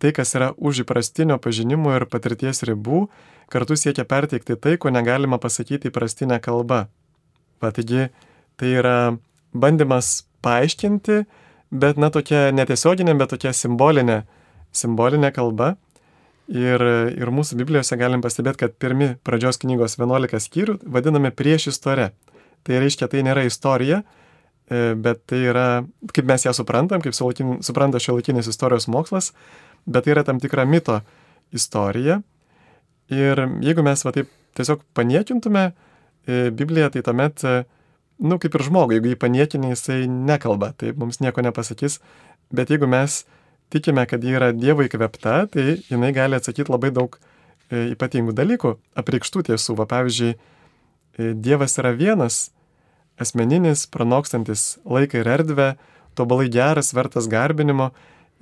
Tai, 0.03 0.11
kas 0.11 0.35
yra 0.35 0.49
už 0.59 0.83
įprastinio 0.83 1.37
pažinimo 1.39 1.93
ir 1.95 2.09
patirties 2.11 2.65
ribų, 2.67 3.05
kartu 3.53 3.77
siekia 3.79 4.03
perteikti 4.09 4.57
tai, 4.59 4.75
ko 4.75 4.91
negalima 4.91 5.39
pasakyti 5.39 5.93
įprastinę 5.93 6.41
kalbą. 6.43 6.89
Patigi, 7.63 8.09
tai 8.59 8.73
yra 8.81 8.97
bandymas 9.55 10.25
paaiškinti, 10.43 11.21
bet 11.71 12.03
na 12.03 12.11
tokia 12.11 12.49
netiesioginė, 12.51 13.15
bet 13.21 13.31
tokia 13.37 13.55
simbolinė, 13.55 14.25
simbolinė 14.75 15.31
kalba. 15.37 15.77
Ir, 16.51 16.83
ir 17.15 17.31
mūsų 17.31 17.57
Biblijose 17.63 17.97
galim 17.97 18.21
pastebėti, 18.25 18.65
kad 18.65 18.75
pirmi 18.83 19.13
pradžios 19.25 19.63
knygos 19.63 19.95
11 20.01 20.43
skyrių 20.43 20.81
vadinami 20.83 21.31
prieš 21.31 21.71
istorę. 21.71 22.11
Tai 22.67 22.81
reiškia, 22.83 23.07
tai 23.09 23.23
nėra 23.23 23.47
istorija, 23.47 24.03
e, 24.67 24.81
bet 24.99 25.23
tai 25.31 25.45
yra, 25.47 25.67
kaip 26.11 26.27
mes 26.27 26.45
ją 26.45 26.53
suprantam, 26.59 27.01
kaip 27.05 27.15
supranta 27.15 28.03
šiuolaikinis 28.03 28.51
istorijos 28.51 28.91
mokslas, 28.91 29.31
bet 29.87 30.07
tai 30.07 30.15
yra 30.17 30.25
tam 30.27 30.41
tikra 30.43 30.65
mito 30.69 31.01
istorija. 31.53 32.21
Ir 33.13 33.45
jeigu 33.65 33.85
mes 33.85 34.05
va 34.07 34.13
taip 34.15 34.31
tiesiog 34.57 34.85
paniekintume 34.97 35.71
e, 35.71 36.51
Bibliją, 36.51 36.91
tai 36.93 37.03
tuomet, 37.05 37.45
e, 37.45 37.65
nu, 38.23 38.39
kaip 38.41 38.57
ir 38.57 38.67
žmogui, 38.69 38.99
jeigu 38.99 39.13
jį 39.13 39.19
paniekinė, 39.21 39.73
jisai 39.75 40.07
nekalba, 40.09 40.73
tai 40.79 40.95
mums 40.97 41.21
nieko 41.25 41.45
nepasakys, 41.45 41.99
bet 42.55 42.73
jeigu 42.73 42.89
mes 42.89 43.23
tikime, 43.73 44.07
kad 44.09 44.25
ji 44.25 44.37
yra 44.37 44.53
Dievo 44.57 44.85
įkvepta, 44.87 45.43
tai 45.53 45.83
jinai 45.91 46.13
gali 46.17 46.39
atsakyti 46.39 46.73
labai 46.73 46.93
daug 46.95 47.19
e, 47.19 47.93
ypatingų 47.97 48.37
dalykų, 48.37 48.77
apreikštų 49.03 49.47
tiesų. 49.51 49.77
Va, 49.81 49.89
pavyzdžiui, 49.91 50.35
Dievas 51.45 51.77
yra 51.77 51.91
vienas, 51.93 52.47
asmeninis, 53.21 53.85
pranokstantis 53.93 54.79
laiką 54.89 55.21
ir 55.21 55.29
erdvę, 55.29 55.67
tobalai 56.17 56.49
geras, 56.53 56.93
vertas 56.97 57.29
garbinimo. 57.29 57.91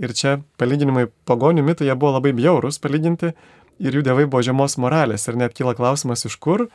Ir 0.00 0.14
čia 0.16 0.38
palyginimai 0.60 1.08
pagonių 1.28 1.64
mitai, 1.64 1.90
jie 1.90 1.96
buvo 1.98 2.14
labai 2.16 2.32
bjaurus 2.36 2.80
palyginti 2.80 3.34
ir 3.80 3.96
jų 3.96 4.04
dievai 4.06 4.26
buvo 4.26 4.42
žemos 4.44 4.78
moralės. 4.80 5.26
Ir 5.28 5.36
net 5.40 5.56
kyla 5.56 5.74
klausimas, 5.76 6.24
iš 6.24 6.38
kur 6.40 6.68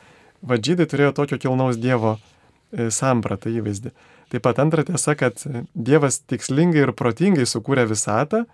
vadžydai 0.46 0.86
turėjo 0.90 1.14
tokio 1.16 1.38
kilnaus 1.42 1.78
Dievo 1.80 2.16
e, 2.16 2.88
sampratą 2.94 3.50
įvaizdį. 3.50 3.92
Taip 4.30 4.42
pat 4.42 4.60
antra 4.62 4.84
tiesa, 4.86 5.14
kad 5.18 5.42
Dievas 5.74 6.20
tikslingai 6.22 6.84
ir 6.86 6.94
protingai 6.98 7.46
sukūrė 7.46 7.86
visatą, 7.90 8.44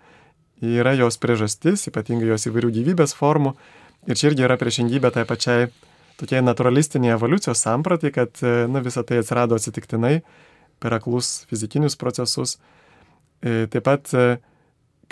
yra 0.63 0.93
jos 0.97 1.17
priežastis, 1.21 1.87
ypatingai 1.89 2.29
jos 2.29 2.47
įvairių 2.49 2.69
gyvybės 2.77 3.15
formų. 3.17 3.55
Ir 4.09 4.19
čia 4.19 4.29
irgi 4.31 4.45
yra 4.45 4.57
priešingybė 4.59 5.13
tai 5.15 5.25
pačiai 5.27 5.69
tokiai 6.19 6.43
naturalistiniai 6.45 7.15
evoliucijos 7.15 7.61
sampratai, 7.65 8.13
kad 8.15 8.41
nu, 8.41 8.81
visa 8.85 9.03
tai 9.03 9.21
atsirado 9.21 9.57
atsitiktinai 9.57 10.19
per 10.83 10.97
aklus 10.97 11.43
fizikinius 11.49 11.97
procesus. 11.99 12.57
E, 13.43 13.65
taip 13.71 13.85
pat, 13.87 14.11
e, 14.13 14.37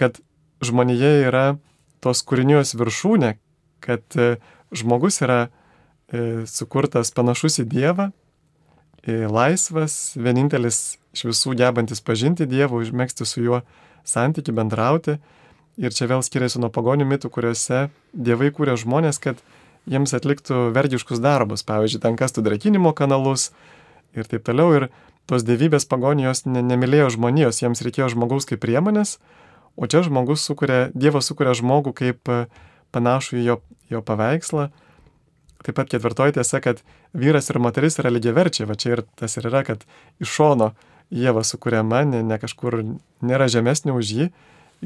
kad 0.02 0.18
žmonėje 0.66 1.14
yra 1.30 1.46
tos 2.02 2.24
kūrinijos 2.26 2.74
viršūnė, 2.80 3.36
kad 3.86 4.18
e, 4.18 4.36
žmogus 4.74 5.22
yra 5.22 5.42
sukurtas 6.44 7.14
panašus 7.16 7.62
į 7.62 7.66
Dievą, 7.72 8.10
laisvas, 9.08 10.14
vienintelis 10.20 10.98
iš 11.16 11.24
visų 11.30 11.56
gebantis 11.56 12.04
pažinti 12.04 12.48
Dievą, 12.50 12.82
užmėgsti 12.84 13.26
su 13.26 13.44
juo 13.44 13.62
santyki, 14.04 14.52
bendrauti. 14.52 15.18
Ir 15.82 15.96
čia 15.96 16.08
vėl 16.12 16.22
skiriasi 16.22 16.60
nuo 16.60 16.70
pagonių 16.74 17.08
mitų, 17.08 17.32
kuriuose 17.32 17.86
dievai 18.14 18.52
kūrė 18.54 18.76
žmonės, 18.78 19.22
kad 19.24 19.40
jiems 19.90 20.14
atliktų 20.14 20.70
vergiškus 20.76 21.22
darbus, 21.24 21.64
pavyzdžiui, 21.66 22.02
ten 22.04 22.20
kastų 22.20 22.44
drakinimo 22.46 22.92
kanalus 22.94 23.50
ir 24.14 24.28
taip 24.30 24.44
toliau. 24.46 24.76
Ir 24.78 24.90
tos 25.32 25.46
dievybės 25.48 25.88
pagonijos 25.90 26.44
ne, 26.46 26.62
nemylėjo 26.66 27.14
žmonijos, 27.16 27.64
jiems 27.64 27.82
reikėjo 27.88 28.12
žmogaus 28.14 28.46
kaip 28.50 28.62
priemonės, 28.62 29.18
o 29.82 29.90
čia 29.90 30.04
žmogus 30.06 30.46
sukuria, 30.46 30.92
Dievas 30.94 31.30
sukuria 31.32 31.56
žmogų 31.58 31.96
kaip 31.98 32.32
panašų 32.94 33.42
į 33.42 33.46
jo, 33.48 33.58
jo 33.90 34.04
paveikslą. 34.06 34.70
Taip 35.62 35.78
pat 35.78 35.90
ketvirtoji 35.90 36.38
tiesa, 36.38 36.62
kad 36.62 36.82
vyras 37.18 37.50
ir 37.52 37.60
moteris 37.62 38.00
yra 38.02 38.14
lygiaverčiai, 38.14 38.70
va 38.70 38.78
čia 38.78 38.96
ir 38.96 39.04
tas 39.18 39.38
ir 39.38 39.50
yra, 39.50 39.66
kad 39.68 39.86
iš 40.22 40.38
šono 40.38 40.72
Jėva 41.12 41.44
sukūrėma, 41.44 42.06
ne, 42.08 42.22
ne 42.24 42.38
kažkur 42.40 42.78
nėra 43.26 43.50
žemesnė 43.52 43.92
už 43.92 44.12
jį 44.16 44.30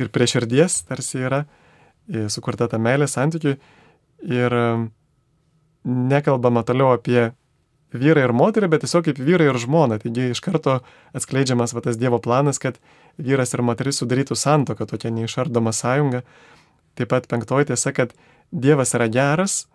ir 0.01 0.09
prie 0.09 0.25
širdies 0.25 0.79
tarsi 0.87 1.21
yra 1.21 1.43
sukurta 2.33 2.67
ta 2.71 2.79
meilė 2.81 3.07
santykiui. 3.09 3.59
Ir 4.25 4.55
nekalbama 5.85 6.63
toliau 6.65 6.95
apie 6.95 7.29
vyrą 7.99 8.25
ir 8.27 8.33
moterį, 8.35 8.69
bet 8.73 8.85
tiesiog 8.85 9.07
kaip 9.07 9.21
vyrą 9.21 9.49
ir 9.49 9.59
žmoną. 9.61 9.99
Taigi 10.03 10.31
iš 10.33 10.41
karto 10.43 10.79
atskleidžiamas 11.17 11.75
va 11.75 11.83
tas 11.85 11.99
Dievo 12.01 12.19
planas, 12.23 12.59
kad 12.61 12.79
vyras 13.17 13.55
ir 13.55 13.63
moteris 13.65 14.01
sudarytų 14.01 14.37
santoką, 14.39 14.87
tokia 14.89 15.13
neišardoma 15.15 15.73
sąjunga. 15.75 16.25
Taip 16.95 17.11
pat 17.11 17.29
penktoji 17.31 17.71
tiesa, 17.71 17.95
kad 17.95 18.13
Dievas 18.51 18.93
yra 18.95 19.07
geras, 19.11 19.65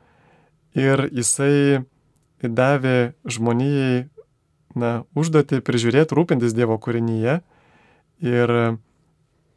ir 0.74 1.08
jisai 1.12 1.84
davė 2.40 3.12
žmonijai 3.28 4.08
na, 4.78 5.02
užduoti 5.18 5.60
prižiūrėti, 5.64 6.14
rūpintis 6.16 6.54
Dievo 6.56 6.78
kūrinyje. 6.80 7.40
Ir, 8.20 8.52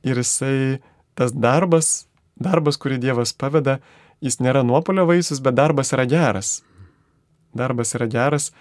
ir 0.03 0.21
jisai, 0.23 0.79
tas 1.17 1.33
darbas, 1.35 2.07
darbas, 2.39 2.79
kurį 2.79 2.99
Dievas 3.03 3.35
paveda, 3.35 3.79
jis 4.23 4.39
nėra 4.39 4.63
nuopolio 4.65 5.05
vaisius, 5.07 5.41
bet 5.43 5.57
darbas 5.59 5.93
yra 5.95 6.07
geras. 6.09 6.61
Darbas 7.57 7.93
yra 7.97 8.07
geras 8.09 8.51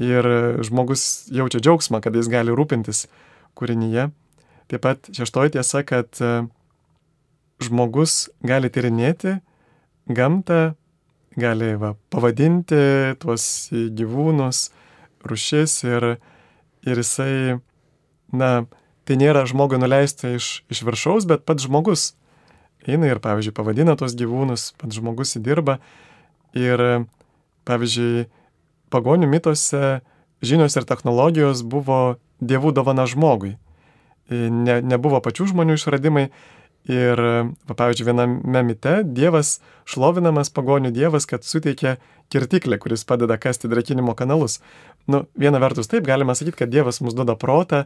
ir 0.00 0.26
žmogus 0.66 1.28
jaučia 1.34 1.60
džiaugsmą, 1.60 2.00
kad 2.02 2.16
jis 2.16 2.30
gali 2.30 2.54
rūpintis 2.54 3.06
kūrinyje. 3.58 4.08
Taip 4.70 4.84
pat 4.86 5.10
šeštoji 5.14 5.56
tiesa, 5.56 5.82
kad 5.86 6.18
žmogus 7.60 8.28
gali 8.46 8.70
tyrinėti 8.72 9.38
gamtą 10.10 10.60
gali 11.38 11.74
va, 11.78 11.94
pavadinti 12.10 13.14
tuos 13.22 13.44
gyvūnus, 13.70 14.68
rušis 15.26 15.76
ir, 15.86 16.06
ir 16.86 17.02
jisai, 17.02 17.60
na, 18.32 18.50
tai 19.06 19.18
nėra 19.20 19.44
žmogui 19.48 19.78
nuleista 19.80 20.32
iš, 20.36 20.60
iš 20.72 20.82
viršaus, 20.86 21.28
bet 21.30 21.46
pats 21.46 21.66
žmogus 21.68 22.12
eina 22.88 23.10
ir, 23.10 23.20
pavyzdžiui, 23.22 23.54
pavadina 23.54 23.96
tuos 24.00 24.16
gyvūnus, 24.18 24.70
pats 24.80 24.98
žmogus 24.98 25.36
įdirba 25.38 25.78
ir, 26.56 27.06
pavyzdžiui, 27.68 28.26
pagonių 28.92 29.28
mitose 29.30 30.00
žinios 30.42 30.76
ir 30.76 30.86
technologijos 30.88 31.64
buvo 31.66 32.18
dievų 32.40 32.72
dovana 32.76 33.06
žmogui. 33.10 33.56
Ne, 34.30 34.78
nebuvo 34.86 35.18
pačių 35.24 35.50
žmonių 35.50 35.76
išradimai, 35.78 36.28
Ir, 36.88 37.20
va, 37.68 37.74
pavyzdžiui, 37.76 38.06
viename 38.08 38.62
mite 38.64 39.02
Dievas 39.04 39.58
šlovinamas 39.90 40.48
pagonių 40.56 40.94
Dievas, 40.96 41.26
kad 41.28 41.44
suteikia 41.44 41.98
kirtiklę, 42.32 42.78
kuris 42.80 43.04
padeda 43.04 43.36
kasti 43.36 43.68
drakinimo 43.68 44.14
kanalus. 44.16 44.60
Nu, 45.10 45.26
viena 45.36 45.60
vertus 45.60 45.90
taip, 45.92 46.06
galima 46.08 46.32
sakyti, 46.34 46.62
kad 46.62 46.72
Dievas 46.72 47.02
mums 47.04 47.16
duoda 47.18 47.36
protą, 47.36 47.84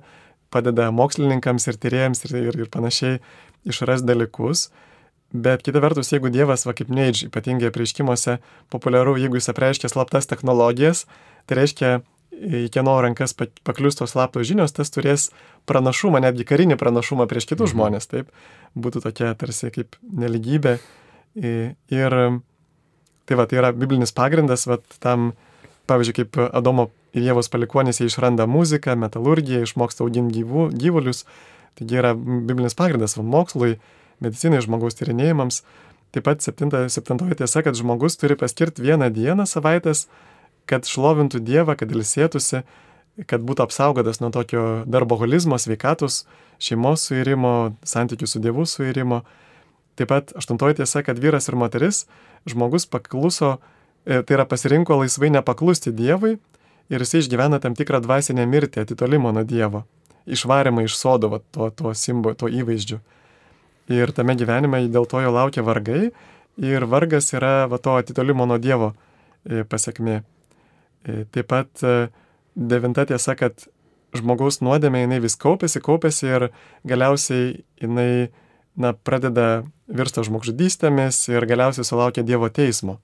padeda 0.54 0.92
mokslininkams 0.94 1.66
ir 1.66 1.80
tyrėjams 1.82 2.22
ir, 2.28 2.36
ir, 2.38 2.60
ir 2.62 2.70
panašiai 2.70 3.18
išras 3.66 4.04
dalykus. 4.06 4.68
Bet 5.34 5.64
kita 5.66 5.82
vertus, 5.82 6.12
jeigu 6.12 6.30
Dievas, 6.30 6.62
va 6.62 6.76
kaip 6.78 6.92
neidž, 6.94 7.24
ypatingai 7.26 7.72
prieškimuose 7.74 8.38
populiaru, 8.70 9.16
jeigu 9.18 9.40
jis 9.40 9.50
apreiškia 9.50 9.90
slaptas 9.90 10.30
technologijas, 10.30 11.08
tai 11.50 11.58
reiškia, 11.58 11.94
į 12.34 12.68
kieno 12.74 12.94
rankas 13.02 13.34
paklius 13.34 13.98
tos 13.98 14.14
slaptos 14.14 14.46
žinios, 14.46 14.74
tas 14.74 14.90
turės 14.94 15.28
pranašumą, 15.70 16.20
netgi 16.22 16.46
karinį 16.46 16.78
pranašumą 16.78 17.26
prieš 17.30 17.48
kitus 17.50 17.72
mhm. 17.72 17.74
žmonės, 17.74 18.10
taip, 18.10 18.30
būtų 18.78 19.04
tokia 19.08 19.32
tarsi 19.38 19.72
kaip 19.74 19.98
neligybė. 20.06 20.78
Ir 21.34 22.14
tai 23.24 23.38
va, 23.40 23.46
tai 23.48 23.58
yra 23.58 23.72
biblinis 23.74 24.14
pagrindas, 24.14 24.68
va, 24.70 24.78
tam, 25.02 25.32
pavyzdžiui, 25.90 26.16
kaip 26.20 26.38
Adomo 26.54 26.90
ir 27.14 27.26
Jėvos 27.26 27.50
palikuonys 27.50 28.00
jie 28.00 28.08
išranda 28.10 28.46
muziką, 28.50 28.94
metalurgiją, 29.00 29.64
išmoksta 29.64 30.04
auginti 30.04 30.44
gyvulius, 30.78 31.24
taigi 31.78 31.98
yra 32.00 32.14
biblinis 32.14 32.76
pagrindas 32.78 33.16
va, 33.18 33.26
mokslui, 33.26 33.78
medicinai, 34.22 34.62
žmogaus 34.64 34.98
tyrinėjimams. 34.98 35.62
Taip 36.14 36.28
pat 36.28 36.44
septinta, 36.46 36.84
septintoji 36.92 37.40
tiesa, 37.40 37.64
kad 37.66 37.74
žmogus 37.74 38.18
turi 38.20 38.36
paskirti 38.38 38.84
vieną 38.84 39.08
dieną 39.14 39.48
savaitės, 39.50 40.06
kad 40.70 40.86
šlovintų 40.86 41.40
Dievą, 41.44 41.74
kad 41.78 41.90
ilsėtųsi, 41.90 42.62
kad 43.30 43.42
būtų 43.46 43.66
apsaugotas 43.66 44.20
nuo 44.22 44.30
tokio 44.34 44.84
darboholizmo, 44.90 45.58
sveikatos, 45.58 46.24
šeimos 46.62 47.08
suirimo, 47.08 47.74
santykių 47.86 48.28
su 48.30 48.42
Dievu 48.42 48.66
suirimo. 48.66 49.22
Taip 49.98 50.10
pat 50.10 50.32
aštuntoji 50.38 50.80
tiesa, 50.80 51.04
kad 51.06 51.20
vyras 51.22 51.48
ir 51.50 51.58
moteris, 51.58 52.04
žmogus 52.50 52.86
pakluso, 52.90 53.58
e, 54.06 54.22
tai 54.22 54.38
yra 54.38 54.46
pasirinko 54.46 54.98
laisvai 55.02 55.30
nepaklusti 55.34 55.92
Dievui 55.94 56.36
ir 56.90 57.04
jisai 57.04 57.22
išgyvena 57.22 57.60
tam 57.62 57.76
tikrą 57.78 58.02
dvasinę 58.04 58.46
mirtį, 58.50 58.82
atitolimo 58.82 59.30
nuo 59.32 59.44
Dievo, 59.46 59.84
išvarimą 60.26 60.84
iš 60.84 60.98
sodo 60.98 61.38
to, 61.54 61.70
to 61.70 61.94
simbolo, 61.94 62.34
to 62.34 62.50
įvaizdžių. 62.50 62.98
Ir 63.92 64.12
tame 64.16 64.36
gyvenime 64.40 64.86
dėl 64.88 65.04
to 65.08 65.20
jo 65.20 65.32
laukia 65.34 65.64
vargai 65.64 66.08
ir 66.56 66.86
vargas 66.88 67.32
yra 67.34 67.66
va, 67.68 67.78
to 67.78 67.96
atitolimo 68.00 68.46
nuo 68.46 68.58
Dievo 68.58 68.94
e, 69.44 69.64
pasiekmė. 69.68 70.22
E, 71.04 71.24
taip 71.34 71.50
pat 71.50 71.84
e, 71.84 72.08
devinta 72.54 73.04
tiesa, 73.08 73.34
kad 73.36 73.66
žmogaus 74.14 74.60
nuodėmė 74.62 75.04
jinai 75.04 75.20
vis 75.20 75.36
kaupėsi, 75.36 75.82
kaupėsi 75.84 76.30
ir 76.30 76.48
galiausiai 76.86 77.64
jinai 77.82 78.30
na, 78.78 78.94
pradeda 78.94 79.64
virsta 79.88 80.24
žmogžudystėmis 80.24 81.20
ir 81.32 81.46
galiausiai 81.50 81.86
sulaukia 81.86 82.24
Dievo 82.24 82.48
teismo. 82.48 83.00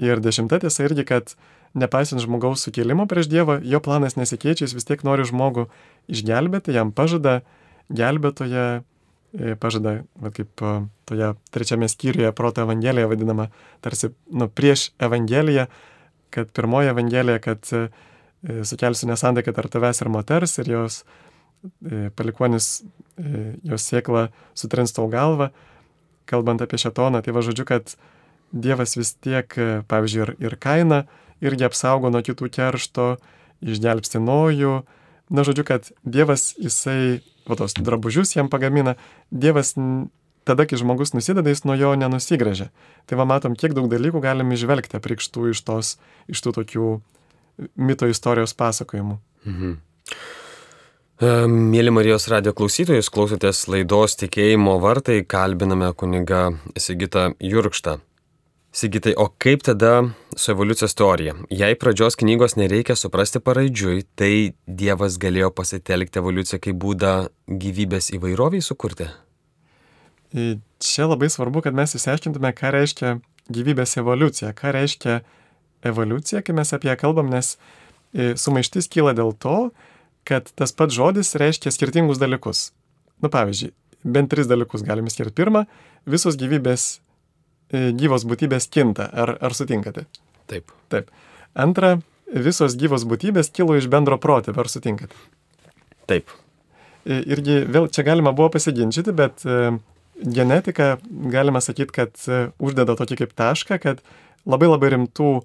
Ir 0.00 0.22
dešimta 0.24 0.62
tiesa 0.62 0.86
irgi, 0.86 1.04
kad 1.04 1.34
nepaisant 1.76 2.22
žmogaus 2.22 2.64
sukėlimo 2.64 3.04
prieš 3.10 3.28
Dievą, 3.30 3.58
jo 3.60 3.82
planas 3.84 4.16
nesikeičia, 4.16 4.64
jis 4.64 4.76
vis 4.78 4.88
tiek 4.88 5.02
nori 5.04 5.26
žmogų 5.28 5.66
išgelbėti, 6.10 6.72
jam 6.74 6.94
pažada 6.94 7.42
gelbėtoje 7.92 8.82
pažada, 9.60 10.00
va, 10.18 10.32
kaip 10.34 10.62
e, 10.62 10.74
toje 11.06 11.32
trečiame 11.54 11.88
skyriuje 11.88 12.32
proto 12.36 12.64
evangelija 12.64 13.06
vadinama, 13.10 13.48
tarsi 13.80 14.10
nu, 14.30 14.48
prieš 14.48 14.90
evangeliją, 14.98 15.66
kad 16.30 16.50
pirmoji 16.54 16.90
evangelija, 16.90 17.38
kad 17.42 17.70
e, 17.72 17.88
sukelsiu 18.64 19.10
nesantaiką 19.10 19.54
tarp 19.54 19.70
tavęs 19.70 20.02
ir 20.02 20.10
moters 20.10 20.58
ir 20.58 20.70
jos 20.72 21.02
palikonis, 22.16 22.78
jos 23.68 23.84
sėkla 23.84 24.30
sutrins 24.56 24.94
tau 24.96 25.10
galvą, 25.12 25.50
kalbant 26.24 26.62
apie 26.64 26.78
šetoną, 26.80 27.20
tai 27.20 27.34
va 27.36 27.42
žodžiu, 27.44 27.66
kad 27.68 27.92
Dievas 28.50 28.96
vis 28.96 29.12
tiek, 29.20 29.52
pavyzdžiui, 29.86 30.22
ir, 30.24 30.30
ir 30.40 30.56
kaina 30.58 31.02
irgi 31.44 31.66
apsaugo 31.68 32.08
nuo 32.10 32.22
kitų 32.24 32.48
keršto, 32.50 33.10
išgelbsti 33.60 34.22
nojų, 34.24 34.72
na, 35.30 35.44
žodžiu, 35.46 35.64
kad 35.66 35.90
Dievas, 36.02 36.50
jisai, 36.58 37.20
va 37.48 37.56
tos 37.58 37.76
drabužius 37.78 38.34
jam 38.36 38.50
pagamina, 38.52 38.96
Dievas 39.30 39.76
tada, 40.44 40.66
kai 40.66 40.78
žmogus 40.80 41.14
nusideda, 41.14 41.52
jis 41.52 41.62
nuo 41.68 41.76
jo 41.78 41.92
nenusigrėžia. 41.98 42.70
Tai 43.06 43.20
va 43.20 43.28
matom, 43.28 43.54
kiek 43.58 43.76
daug 43.76 43.86
dalykų 43.92 44.22
galim 44.24 44.50
išvelgti 44.54 44.98
aprikštų 44.98 45.50
iš, 45.52 45.62
tos, 45.66 45.94
iš 46.30 46.42
tų 46.44 46.56
tokių 46.60 46.90
mito 47.76 48.08
istorijos 48.10 48.56
pasakojimų. 48.58 49.18
Mhm. 49.46 49.78
E, 51.20 51.32
mėly 51.52 51.92
Marijos 51.92 52.30
radio 52.32 52.54
klausytojus, 52.56 53.10
klausotės 53.12 53.66
laidos 53.68 54.16
tikėjimo 54.22 54.78
vartai, 54.80 55.20
kalbiname 55.28 55.92
kuniga 55.92 56.46
Sigita 56.80 57.30
Jurkštą. 57.44 57.98
Sigitai, 58.70 59.16
o 59.18 59.26
kaip 59.38 59.64
tada 59.66 60.04
su 60.36 60.52
evoliucijos 60.52 60.92
teorija? 60.94 61.32
Jei 61.50 61.74
pradžios 61.74 62.14
knygos 62.14 62.54
nereikia 62.54 62.94
suprasti 62.94 63.40
paraidžiui, 63.42 64.04
tai 64.14 64.52
Dievas 64.66 65.16
galėjo 65.18 65.48
pasitelkti 65.50 66.20
evoliuciją 66.22 66.60
kaip 66.62 66.78
būdą 66.84 67.14
gyvybės 67.50 68.12
įvairoviai 68.14 68.62
sukurti? 68.62 69.08
Čia 70.30 71.08
labai 71.10 71.32
svarbu, 71.34 71.64
kad 71.66 71.74
mes 71.74 71.96
įsiaiškintume, 71.98 72.54
ką 72.54 72.70
reiškia 72.76 73.16
gyvybės 73.50 73.96
evoliucija, 74.04 74.54
ką 74.54 74.76
reiškia 74.78 75.18
evoliucija, 75.90 76.46
kai 76.46 76.54
mes 76.54 76.70
apie 76.70 76.92
ją 76.92 76.98
kalbam, 77.02 77.34
nes 77.34 77.56
sumaištis 78.14 78.86
kyla 78.94 79.18
dėl 79.18 79.34
to, 79.34 79.58
kad 80.22 80.46
tas 80.54 80.70
pats 80.70 80.94
žodis 80.94 81.34
reiškia 81.42 81.74
skirtingus 81.74 82.22
dalykus. 82.22 82.68
Nu, 83.18 83.34
pavyzdžiui, 83.34 83.74
bent 84.06 84.30
tris 84.30 84.46
dalykus 84.46 84.86
galime 84.86 85.10
skirti. 85.10 85.34
Pirma, 85.42 85.66
visos 86.06 86.38
gyvybės 86.38 87.00
E, 87.00 87.09
gyvos 87.72 88.26
būtybės 88.26 88.68
kinta. 88.72 89.08
Ar, 89.12 89.36
ar 89.40 89.54
sutinkate? 89.54 90.06
Taip. 90.50 90.72
Taip. 90.90 91.10
Antra, 91.54 91.98
visos 92.30 92.76
gyvos 92.78 93.06
būtybės 93.08 93.52
kilo 93.54 93.76
iš 93.78 93.88
bendro 93.90 94.18
protėvio. 94.20 94.62
Ar 94.62 94.70
sutinkate? 94.70 95.14
Taip. 96.10 96.32
E, 97.06 97.20
irgi 97.20 97.62
vėl 97.70 97.88
čia 97.92 98.04
galima 98.06 98.34
buvo 98.36 98.50
pasiginčyti, 98.56 99.14
bet 99.16 99.46
e, 99.46 99.76
genetika, 100.20 100.96
galima 101.32 101.62
sakyti, 101.64 101.94
kad 101.94 102.26
uždeda 102.60 102.98
tokį 102.98 103.22
kaip 103.22 103.38
tašką, 103.38 103.80
kad 103.82 104.04
labai 104.48 104.70
labai 104.70 104.94
rimtų 104.96 105.40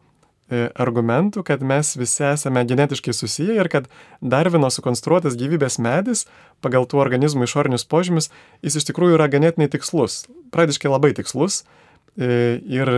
argumentų, 0.78 1.42
kad 1.42 1.64
mes 1.66 1.96
visi 1.98 2.22
esame 2.28 2.62
genetiškai 2.70 3.16
susiję 3.18 3.56
ir 3.58 3.66
kad 3.74 3.88
Darvino 4.22 4.70
sukonstruotas 4.70 5.34
gyvybės 5.40 5.80
medis 5.82 6.28
pagal 6.62 6.86
tų 6.86 7.00
organizmų 7.02 7.48
išorinius 7.48 7.88
požymius, 7.90 8.30
jis 8.62 8.78
iš 8.78 8.86
tikrųjų 8.92 9.18
yra 9.18 9.26
ganėtinai 9.34 9.72
tikslus, 9.74 10.28
pradiškai 10.54 10.92
labai 10.94 11.16
tikslus 11.18 11.64
E, 11.64 11.84
ir 12.18 12.92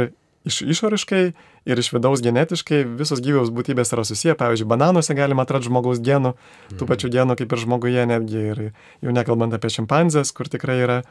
iš 0.48 0.62
išoriškai, 0.62 1.24
ir 1.68 1.80
iš 1.82 1.90
vidaus 1.92 2.22
genetiškai 2.24 2.84
visos 3.00 3.22
gyvybės 3.24 3.52
būtybės 3.54 3.92
yra 3.96 4.06
susiję. 4.08 4.36
Pavyzdžiui, 4.40 4.70
bananuose 4.72 5.16
galima 5.18 5.44
atrasti 5.44 5.70
žmogaus 5.70 6.00
genų, 6.04 6.34
tų 6.72 6.80
mhm. 6.80 6.92
pačių 6.92 7.12
genų 7.18 7.38
kaip 7.40 7.56
ir 7.56 7.64
žmoguje 7.64 8.06
netgi, 8.10 8.44
ir 8.54 8.62
jau 9.04 9.16
nekalbant 9.16 9.56
apie 9.58 9.72
šimpanzės, 9.74 10.32
kur 10.36 10.50
tikrai 10.52 10.80
yra 10.86 11.02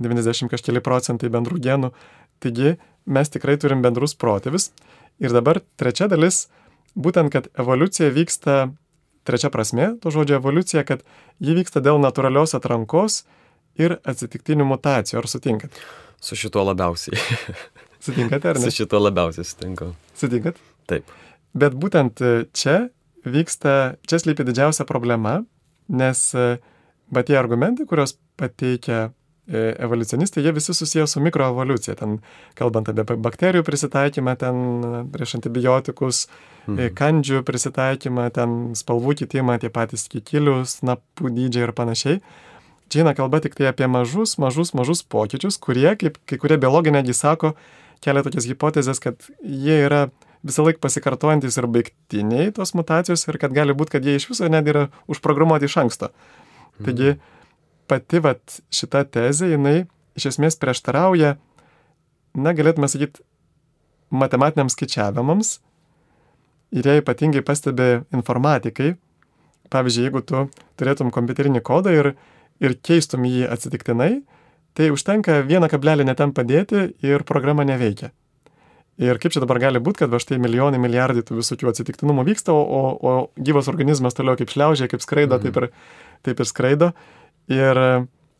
90 0.00 0.50
kažkeli 0.50 0.82
procentai 0.82 1.30
bendrų 1.30 1.60
genų. 1.62 1.92
Taigi 2.42 2.74
mes 3.06 3.30
tikrai 3.30 3.56
turim 3.60 3.84
bendrus 3.84 4.16
protėvis. 4.18 4.72
Ir 5.22 5.34
dabar 5.34 5.60
trečia 5.78 6.08
dalis, 6.10 6.48
būtent, 6.98 7.30
kad 7.30 7.46
evoliucija 7.54 8.10
vyksta, 8.14 8.72
trečia 9.28 9.50
prasme 9.54 9.92
to 10.02 10.10
žodžio 10.14 10.40
evoliucija, 10.40 10.82
kad 10.88 11.04
ji 11.38 11.54
vyksta 11.54 11.82
dėl 11.84 12.00
natūralios 12.02 12.56
atrankos 12.58 13.22
ir 13.78 14.00
atsitiktinių 14.02 14.66
mutacijų. 14.66 15.20
Ar 15.22 15.30
sutinkat? 15.30 15.78
Su 16.24 16.38
šituo 16.40 16.64
labiausiai. 16.70 17.20
Sutinkate 18.04 18.52
ar 18.52 18.60
ne? 18.60 18.68
Su 18.68 18.82
šituo 18.82 19.00
labiausiai 19.04 19.46
sutinku. 19.48 19.92
Sutinkat? 20.16 20.60
Taip. 20.90 21.10
Bet 21.54 21.76
būtent 21.78 22.20
e, 22.24 22.36
čia 22.56 22.86
vyksta, 23.24 23.96
čia 24.08 24.20
slypi 24.20 24.44
didžiausia 24.48 24.84
problema, 24.88 25.38
nes 25.88 26.24
bet 27.12 27.28
tie 27.28 27.38
argumentai, 27.38 27.86
kuriuos 27.88 28.16
pateikia 28.40 29.10
e, 29.46 29.74
evoliucionistai, 29.84 30.42
jie 30.44 30.52
visi 30.56 30.74
susijęs 30.74 31.16
su 31.16 31.22
mikroevoliucija. 31.24 31.96
Ten 32.00 32.18
kalbant 32.58 32.88
apie 32.90 33.16
bakterijų 33.26 33.64
prisitaikymą, 33.66 34.36
ten 34.40 34.62
prieš 35.14 35.36
antibiotikus, 35.40 36.24
e, 36.24 36.72
mhm. 36.72 36.94
kandžių 37.00 37.44
prisitaikymą, 37.46 38.30
ten 38.38 38.58
spalvų 38.78 39.18
kitimą, 39.22 39.58
tie 39.62 39.72
patys 39.74 40.08
kikilių, 40.12 40.62
snapų 40.68 41.32
dydžiai 41.36 41.68
ir 41.68 41.74
panašiai. 41.76 42.20
Čia 42.94 43.00
eina 43.02 43.10
kalba 43.18 43.40
tik 43.42 43.56
tai 43.58 43.66
apie 43.66 43.88
mažus, 43.90 44.36
mažus, 44.38 44.70
mažus 44.78 45.00
pokyčius, 45.02 45.56
kurie, 45.58 45.88
kaip 45.98 46.20
kai 46.30 46.36
kurie 46.38 46.60
biologai 46.62 46.92
netgi 46.94 47.16
sako, 47.18 47.56
kelia 48.04 48.22
tokias 48.22 48.46
hipotezės, 48.46 49.00
kad 49.02 49.18
jie 49.42 49.80
yra 49.82 50.04
visą 50.46 50.62
laiką 50.62 50.78
pasikartojantis 50.78 51.58
ir 51.58 51.66
baigtiniai 51.74 52.52
tos 52.54 52.70
mutacijos 52.78 53.26
ir 53.26 53.40
kad 53.42 53.50
gali 53.56 53.74
būti, 53.74 53.96
kad 53.96 54.06
jie 54.06 54.14
iš 54.14 54.28
viso 54.30 54.46
net 54.46 54.70
yra 54.70 54.84
užprogramuoti 55.10 55.66
iš 55.66 55.74
anksto. 55.82 56.12
Mhm. 56.78 56.84
Taigi 56.86 57.16
pati 57.90 58.20
vat, 58.22 58.60
šita 58.70 59.02
tezė, 59.10 59.50
jinai 59.56 59.74
iš 60.14 60.28
esmės 60.30 60.54
prieštarauja, 60.62 61.34
na, 62.38 62.52
galėtume 62.54 62.86
sakyti, 62.86 63.26
matematiniams 64.14 64.78
skaičiavimams 64.78 65.56
ir 66.78 66.86
jie 66.86 67.00
ypatingai 67.02 67.42
pastebi 67.42 68.04
informatikai. 68.14 68.94
Pavyzdžiui, 69.74 70.06
jeigu 70.06 70.22
tu 70.22 70.46
turėtum 70.78 71.10
kompiuterinį 71.10 71.64
kodą 71.66 71.90
ir 71.96 72.12
ir 72.64 72.76
keistum 72.84 73.26
jį 73.28 73.46
atsitiktinai, 73.52 74.12
tai 74.74 74.90
užtenka 74.94 75.40
vieną 75.46 75.70
kablelį 75.70 76.06
netam 76.08 76.34
padėti 76.34 76.88
ir 77.04 77.24
programa 77.28 77.66
neveikia. 77.66 78.10
Ir 79.02 79.18
kaip 79.18 79.34
čia 79.34 79.42
dabar 79.42 79.58
gali 79.58 79.80
būti, 79.82 80.04
kad 80.04 80.12
va 80.12 80.20
štai 80.22 80.38
milijonai, 80.38 80.78
milijardai 80.78 81.24
tų 81.26 81.40
visokių 81.40 81.72
atsitiktinumų 81.72 82.28
vyksta, 82.28 82.54
o, 82.54 82.82
o, 82.94 83.14
gyvas 83.34 83.66
organizmas 83.70 84.14
toliau 84.14 84.38
kaip 84.38 84.52
šliaužia, 84.54 84.86
kaip 84.90 85.02
skraido, 85.02 85.40
mhm. 85.40 85.48
taip, 85.48 85.58
ir, 85.58 86.04
taip 86.26 86.42
ir 86.42 86.50
skraido. 86.50 86.92
Ir, 87.50 87.80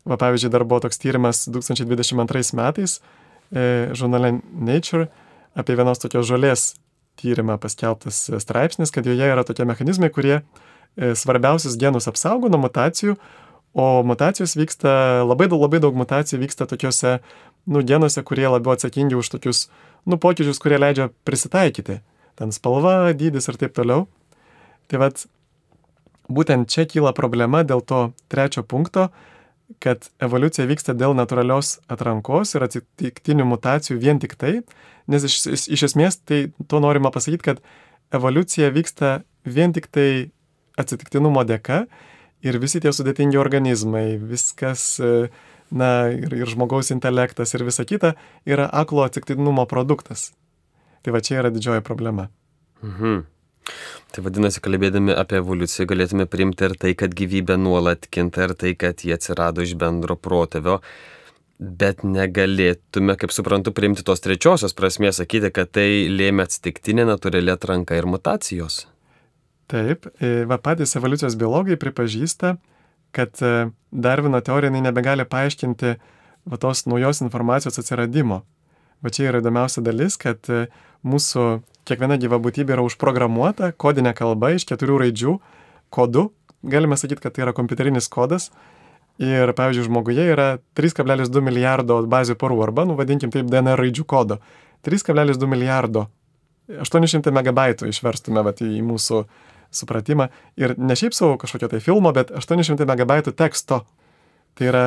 va, 0.07 0.17
pavyzdžiui, 0.21 0.51
dar 0.53 0.63
buvo 0.63 0.85
toks 0.85 1.01
tyrimas 1.01 1.43
2022 1.51 2.55
metais 2.55 3.01
e, 3.51 3.91
žurnale 3.97 4.37
Nature 4.55 5.09
apie 5.59 5.75
vienos 5.75 5.99
tokios 5.99 6.27
žolės 6.29 6.69
tyrimą 7.19 7.59
paskelbtas 7.59 8.25
straipsnis, 8.43 8.91
kad 8.95 9.07
joje 9.07 9.27
yra 9.27 9.43
tokie 9.47 9.67
mechanizmai, 9.67 10.11
kurie 10.11 10.37
e, 10.39 11.13
svarbiausius 11.15 11.75
genus 11.79 12.07
apsaugo 12.11 12.51
nuo 12.51 12.63
mutacijų, 12.63 13.15
O 13.75 14.03
mutacijos 14.07 14.55
vyksta, 14.55 14.91
labai 15.27 15.49
labai 15.51 15.81
daug 15.83 15.97
mutacijų 15.99 16.39
vyksta 16.45 16.63
tokiuose, 16.71 17.17
nu, 17.67 17.81
genuose, 17.83 18.21
kurie 18.23 18.47
labiau 18.47 18.71
atsakingi 18.71 19.17
už 19.19 19.33
tokius, 19.33 19.65
nu, 20.07 20.15
pokyčius, 20.15 20.61
kurie 20.63 20.79
leidžia 20.79 21.09
prisitaikyti. 21.27 21.99
Ten 22.39 22.55
spalva, 22.55 23.11
dydis 23.11 23.49
ir 23.51 23.59
taip 23.59 23.75
toliau. 23.75 24.05
Tai 24.87 25.01
vad, 25.03 25.25
būtent 26.31 26.71
čia 26.71 26.87
kyla 26.87 27.11
problema 27.17 27.65
dėl 27.67 27.83
to 27.83 28.09
trečio 28.31 28.63
punkto, 28.63 29.09
kad 29.83 30.07
evoliucija 30.23 30.67
vyksta 30.69 30.95
dėl 30.95 31.15
natūralios 31.17 31.79
atrankos 31.91 32.55
ir 32.55 32.63
atsitiktinių 32.63 33.47
mutacijų 33.49 33.99
vien 33.99 34.21
tik 34.21 34.37
tai, 34.39 34.59
nes 35.11 35.25
iš, 35.25 35.39
iš, 35.51 35.67
iš 35.75 35.87
esmės 35.89 36.21
tai 36.21 36.45
to 36.69 36.79
norima 36.79 37.11
pasakyti, 37.11 37.43
kad 37.51 37.63
evoliucija 38.15 38.69
vyksta 38.71 39.17
vien 39.43 39.73
tik 39.75 39.89
tai 39.91 40.29
atsitiktinumo 40.79 41.43
dėka 41.47 41.85
ir 42.45 42.59
visi 42.61 42.81
tie 42.83 42.93
sudėtingi 42.93 43.39
organizmai, 43.41 44.15
viskas, 44.21 44.87
e, 45.01 45.29
na, 45.73 45.91
ir, 46.13 46.33
ir 46.43 46.51
žmogaus 46.51 46.93
intelektas 46.93 47.55
ir 47.57 47.65
visa 47.67 47.85
kita 47.87 48.13
yra 48.45 48.69
aklo 48.71 49.05
atsitiktinumo 49.05 49.65
produktas. 49.69 50.31
Tai 51.05 51.13
va 51.13 51.21
čia 51.25 51.41
yra 51.41 51.53
didžioji 51.53 51.85
problema. 51.85 52.29
Mhm. 52.85 53.25
Tai 54.13 54.23
vadinasi, 54.23 54.61
kalbėdami 54.61 55.15
apie 55.17 55.39
evoliuciją 55.41 55.87
galėtume 55.89 56.27
priimti 56.29 56.67
ir 56.67 56.75
tai, 56.81 56.93
kad 56.97 57.13
gyvybė 57.17 57.57
nuolat 57.57 58.05
kinta, 58.13 58.45
ir 58.45 58.53
tai, 58.53 58.73
kad 58.77 59.01
jie 59.01 59.15
atsirado 59.17 59.65
iš 59.65 59.73
bendro 59.81 60.15
protėvio, 60.15 60.79
bet 61.57 62.03
negalėtume, 62.05 63.17
kaip 63.19 63.33
suprantu, 63.33 63.73
priimti 63.75 64.05
tos 64.05 64.21
trečiosios 64.21 64.77
prasmės, 64.77 65.17
sakyti, 65.21 65.51
kad 65.55 65.73
tai 65.73 66.05
lėmė 66.13 66.45
atsitiktinė 66.45 67.07
natūrali 67.09 67.53
atranka 67.55 67.97
ir 67.97 68.07
mutacijos. 68.11 68.85
Taip, 69.71 70.05
e, 70.21 70.43
va 70.45 70.59
patys 70.61 70.93
evoliucijos 70.99 71.37
biologai 71.41 71.77
pripažįsta, 71.81 72.55
kad 73.15 73.41
e, 73.41 73.53
Darvino 73.89 74.41
teorija 74.45 74.69
nebegali 74.69 75.25
paaiškinti 75.25 75.95
va 76.45 76.59
tos 76.61 76.85
naujos 76.85 77.23
informacijos 77.25 77.79
atsiradimo. 77.81 78.43
Va 79.01 79.11
čia 79.13 79.31
yra 79.31 79.41
įdomiausia 79.41 79.81
dalis, 79.85 80.19
kad 80.21 80.45
e, 80.53 80.67
mūsų 81.05 81.47
kiekviena 81.89 82.19
gyva 82.21 82.37
būtybė 82.41 82.77
yra 82.77 82.85
užprogramuota 82.85 83.71
kodinė 83.73 84.13
kalba 84.17 84.53
iš 84.53 84.67
keturių 84.69 84.99
raidžių, 85.01 85.35
kodų. 85.93 86.27
Galime 86.65 86.97
sakyti, 86.97 87.23
kad 87.25 87.33
tai 87.33 87.45
yra 87.45 87.53
kompiuterinis 87.57 88.09
kodas. 88.09 88.51
Ir, 89.21 89.47
pavyzdžiui, 89.55 89.85
žmoguje 89.87 90.25
yra 90.27 90.47
3,2 90.75 91.41
milijardo 91.45 92.01
bazių 92.11 92.35
porų 92.37 92.59
arba, 92.65 92.83
nu, 92.89 92.97
vadinkim 92.99 93.31
taip, 93.31 93.47
DNR 93.47 93.79
raidžių 93.79 94.05
kodo. 94.05 94.41
3,2 94.85 95.47
milijardo. 95.47 96.09
800 96.67 97.31
megabaitų 97.31 97.87
išverstume 97.91 98.41
vat, 98.43 98.59
į 98.65 98.81
mūsų 98.83 99.21
supratimą. 99.73 100.29
Ir 100.59 100.75
ne 100.77 100.97
šiaip 100.97 101.15
savo 101.15 101.39
kažkokio 101.41 101.69
tai 101.71 101.81
filmo, 101.83 102.11
bet 102.15 102.31
800 102.35 102.87
megabaitų 102.89 103.35
teksto. 103.37 103.83
Tai 104.55 104.69
yra 104.69 104.85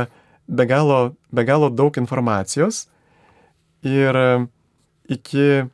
be 0.49 0.67
galo, 0.69 1.01
be 1.33 1.45
galo 1.45 1.71
daug 1.71 1.97
informacijos. 2.01 2.87
Ir 3.87 4.17
iki, 5.09 5.69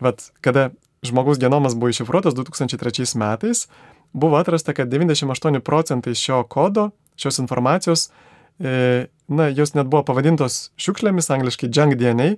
vat, 0.00 0.30
kada 0.44 0.70
žmogaus 1.04 1.38
genomas 1.38 1.76
buvo 1.76 1.92
iššifruotas 1.92 2.34
2003 2.34 3.16
metais, 3.20 3.66
buvo 4.12 4.38
atrasta, 4.38 4.72
kad 4.72 4.88
98 4.88 5.60
procentai 5.60 6.14
šio 6.14 6.42
kodo 6.48 6.90
šios 7.16 7.38
informacijos, 7.38 8.08
e, 8.58 9.06
na, 9.28 9.48
jos 9.48 9.74
net 9.74 9.86
buvo 9.90 10.02
pavadintos 10.06 10.70
šiukšlėmis, 10.80 11.30
angliškai 11.30 11.70
junk 11.70 11.98
DNA, 12.00 12.34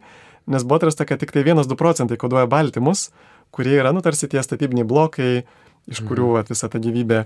nes 0.46 0.64
buvo 0.64 0.80
atrasta, 0.80 1.06
kad 1.08 1.20
tik 1.22 1.32
tai 1.32 1.44
1-2 1.46 1.78
procentai 1.78 2.18
koduoja 2.20 2.48
baltymus, 2.50 3.10
kurie 3.54 3.78
yra, 3.78 3.92
nu, 3.96 4.02
tarsi 4.04 4.28
tie 4.28 4.42
statybiniai 4.42 4.88
blokai, 4.88 5.46
iš 5.90 6.02
kurių 6.06 6.30
mhm. 6.32 6.48
visa 6.50 6.70
ta 6.72 6.80
gyvybė 6.82 7.24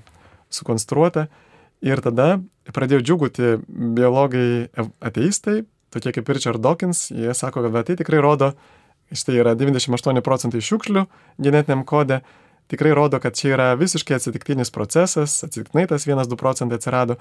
sukonstruota. 0.53 1.29
Ir 1.81 2.03
tada 2.05 2.40
pradėjo 2.77 3.01
džiuguti 3.01 3.55
biologai 3.68 4.68
ateistai, 5.01 5.62
tokie 5.90 6.12
kaip 6.12 6.29
Richard 6.29 6.61
Dawkins, 6.61 7.09
jie 7.09 7.33
sako, 7.35 7.64
kad 7.64 7.88
tai 7.88 7.96
tikrai 7.96 8.20
rodo, 8.20 8.53
štai 9.11 9.40
yra 9.40 9.57
98 9.59 10.20
procentai 10.23 10.61
šiukšlių 10.62 11.07
genetiniam 11.40 11.87
kode, 11.88 12.20
tikrai 12.70 12.92
rodo, 12.94 13.18
kad 13.18 13.35
čia 13.35 13.55
yra 13.57 13.70
visiškai 13.75 14.14
atsitiktinis 14.20 14.70
procesas, 14.70 15.40
atsitiktinai 15.42 15.88
tas 15.90 16.07
1-2 16.07 16.38
procentai 16.38 16.79
atsirado, 16.79 17.16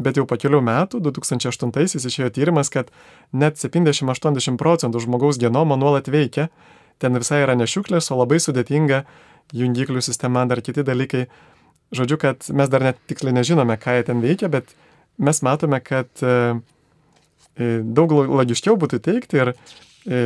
bet 0.00 0.16
jau 0.16 0.24
po 0.28 0.38
kelių 0.40 0.62
metų, 0.64 1.02
2008-aisiais 1.04 2.08
išėjo 2.08 2.30
tyrimas, 2.38 2.72
kad 2.72 2.88
net 3.32 3.60
70-80 3.60 4.56
procentų 4.60 5.04
žmogaus 5.04 5.40
genomo 5.42 5.76
nuolat 5.76 6.08
veikia, 6.08 6.48
ten 7.02 7.20
visai 7.20 7.42
yra 7.44 7.58
ne 7.58 7.68
šiuklės, 7.68 8.08
o 8.14 8.20
labai 8.22 8.40
sudėtinga 8.40 9.02
jungiklių 9.52 10.02
sistema, 10.04 10.46
dar 10.48 10.62
kiti 10.64 10.84
dalykai. 10.86 11.26
Žodžiu, 11.94 12.18
kad 12.18 12.46
mes 12.56 12.70
dar 12.72 12.82
net 12.82 12.98
tiksliai 13.10 13.34
nežinome, 13.36 13.76
ką 13.78 13.98
jie 13.98 14.06
ten 14.08 14.22
veikia, 14.24 14.48
bet 14.50 14.72
mes 15.20 15.42
matome, 15.46 15.78
kad 15.84 16.08
e, 16.22 16.32
e, 17.54 17.68
daug 17.84 18.10
logiškiau 18.10 18.78
būtų 18.80 18.98
teikti 19.04 19.42
ir 19.42 19.52
e, 19.52 20.24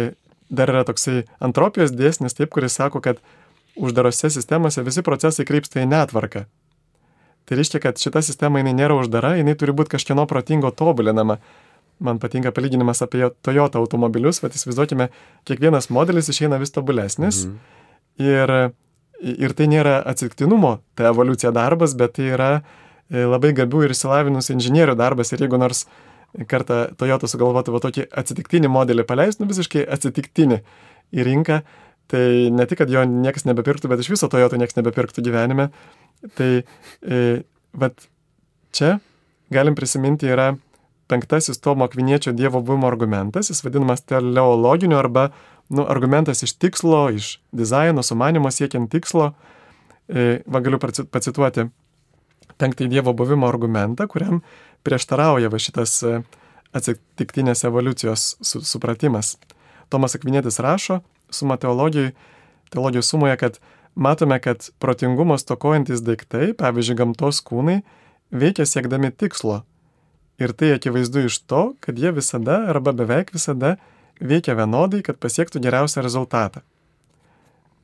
dar 0.48 0.72
yra 0.72 0.84
toksai 0.88 1.26
antropijos 1.44 1.92
dėsnis, 1.92 2.36
taip, 2.38 2.52
kuris 2.54 2.78
sako, 2.78 3.02
kad 3.04 3.20
uždarose 3.78 4.30
sistemose 4.32 4.82
visi 4.86 5.04
procesai 5.06 5.46
krypsta 5.48 5.82
į 5.82 5.90
netvarką. 5.90 6.46
Tai 7.48 7.56
reiškia, 7.56 7.80
kad 7.80 8.00
šita 8.00 8.20
sistema 8.24 8.60
jinai 8.60 8.74
nėra 8.76 8.96
uždara, 8.98 9.36
jinai 9.38 9.54
turi 9.56 9.72
būti 9.76 9.94
kažkieno 9.94 10.26
protingo 10.28 10.68
tobulinama. 10.74 11.38
Man 12.04 12.20
patinka 12.22 12.52
palyginimas 12.54 13.00
apie 13.02 13.24
Toyota 13.42 13.80
automobilius, 13.80 14.42
bet 14.44 14.54
įsivaizduokime, 14.54 15.08
kiekvienas 15.48 15.88
modelis 15.90 16.28
išeina 16.30 16.60
vis 16.60 16.74
tobulesnis. 16.74 17.46
Mhm. 17.46 17.56
Ir, 18.28 18.52
ir 19.20 19.54
tai 19.58 19.68
nėra 19.70 19.98
atsitiktinumo, 20.08 20.78
tai 20.98 21.08
evoliucija 21.10 21.52
darbas, 21.54 21.94
bet 21.98 22.16
tai 22.18 22.30
yra 22.34 22.50
e, 22.58 23.24
labai 23.24 23.54
gabių 23.56 23.86
ir 23.86 23.94
įsilavinusių 23.94 24.54
inžinierių 24.56 24.94
darbas. 24.98 25.32
Ir 25.32 25.44
jeigu 25.46 25.60
nors 25.60 25.86
kartą 26.48 26.86
Toyota 26.98 27.30
sugalvotų 27.30 27.74
va 27.74 27.82
tokį 27.86 28.06
atsitiktinį 28.20 28.70
modelį 28.72 29.06
paleist, 29.08 29.40
nu 29.40 29.48
visiškai 29.50 29.86
atsitiktinį 29.96 30.60
į 31.16 31.26
rinką, 31.26 31.62
tai 32.12 32.24
ne 32.52 32.66
tik, 32.68 32.82
kad 32.82 32.92
jo 32.92 33.02
niekas 33.08 33.46
nebepirktų, 33.48 33.90
bet 33.90 34.04
iš 34.04 34.12
viso 34.14 34.28
Toyota 34.32 34.60
niekas 34.60 34.78
nebepirktų 34.78 35.24
gyvenime. 35.24 35.70
Tai 36.36 36.50
e, 36.60 37.20
vat 37.78 38.08
čia 38.74 38.98
galim 39.54 39.76
prisiminti 39.78 40.28
yra 40.28 40.52
penktasis 41.08 41.60
Tomo 41.64 41.86
Akviniečio 41.88 42.34
Dievo 42.36 42.60
buvimo 42.60 42.88
argumentas, 42.88 43.48
jis 43.48 43.62
vadinamas 43.64 44.04
teleologiniu 44.04 44.98
arba 44.98 45.30
nu, 45.68 45.84
argumentas 45.88 46.42
iš 46.42 46.54
tikslo, 46.60 47.08
iš 47.10 47.38
dizaino, 47.52 48.02
sumanimo 48.02 48.50
siekiant 48.50 48.90
tikslo. 48.92 49.32
E, 50.08 50.40
va 50.46 50.60
galiu 50.64 50.80
pacituoti 50.80 51.68
penktąjį 52.58 52.90
Dievo 52.94 53.12
buvimo 53.14 53.48
argumentą, 53.48 54.08
kuriam 54.08 54.40
prieštarauja 54.86 55.50
va 55.52 55.60
šitas 55.60 55.98
e, 56.02 56.20
atsitiktinės 56.76 57.64
evoliucijos 57.68 58.34
su, 58.40 58.62
supratimas. 58.64 59.36
Tomas 59.92 60.16
Akvinėtis 60.16 60.60
rašo, 60.64 61.00
suma 61.32 61.56
teologijai, 61.60 62.12
teologijos 62.72 63.08
sumoje, 63.12 63.36
kad 63.40 63.60
matome, 63.94 64.38
kad 64.40 64.68
protingumo 64.78 65.38
stokojantis 65.40 66.04
daiktai, 66.04 66.52
pavyzdžiui, 66.58 66.98
gamtos 66.98 67.40
kūnai, 67.44 67.80
veikia 68.30 68.66
siekdami 68.68 69.10
tikslo. 69.12 69.62
Ir 70.38 70.52
tai 70.54 70.74
akivaizdu 70.76 71.24
iš 71.26 71.40
to, 71.50 71.62
kad 71.82 71.98
jie 71.98 72.12
visada 72.14 72.60
arba 72.70 72.92
beveik 72.94 73.32
visada 73.34 73.76
veikia 74.20 74.56
vienodai, 74.58 75.02
kad 75.06 75.18
pasiektų 75.20 75.62
geriausią 75.64 76.04
rezultatą. 76.04 76.62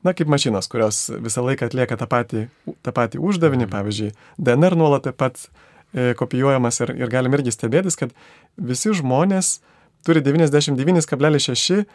Na, 0.05 0.13
kaip 0.13 0.29
mašinos, 0.29 0.67
kurios 0.69 1.07
visą 1.09 1.41
laiką 1.45 1.65
atlieka 1.65 1.97
tą 1.97 2.05
patį, 2.09 2.47
tą 2.85 2.91
patį 2.93 3.21
uždavinį, 3.25 3.65
mhm. 3.65 3.73
pavyzdžiui, 3.73 4.11
DNR 4.37 4.77
nuolat 4.77 5.07
taip 5.07 5.17
pat 5.21 5.39
e, 5.47 6.13
kopijuojamas 6.17 6.81
ir, 6.85 6.93
ir 6.99 7.13
galim 7.13 7.33
irgi 7.37 7.55
stebėtis, 7.55 7.97
kad 7.97 8.13
visi 8.57 8.93
žmonės 8.93 9.59
turi 10.05 10.21
99,6 10.21 11.85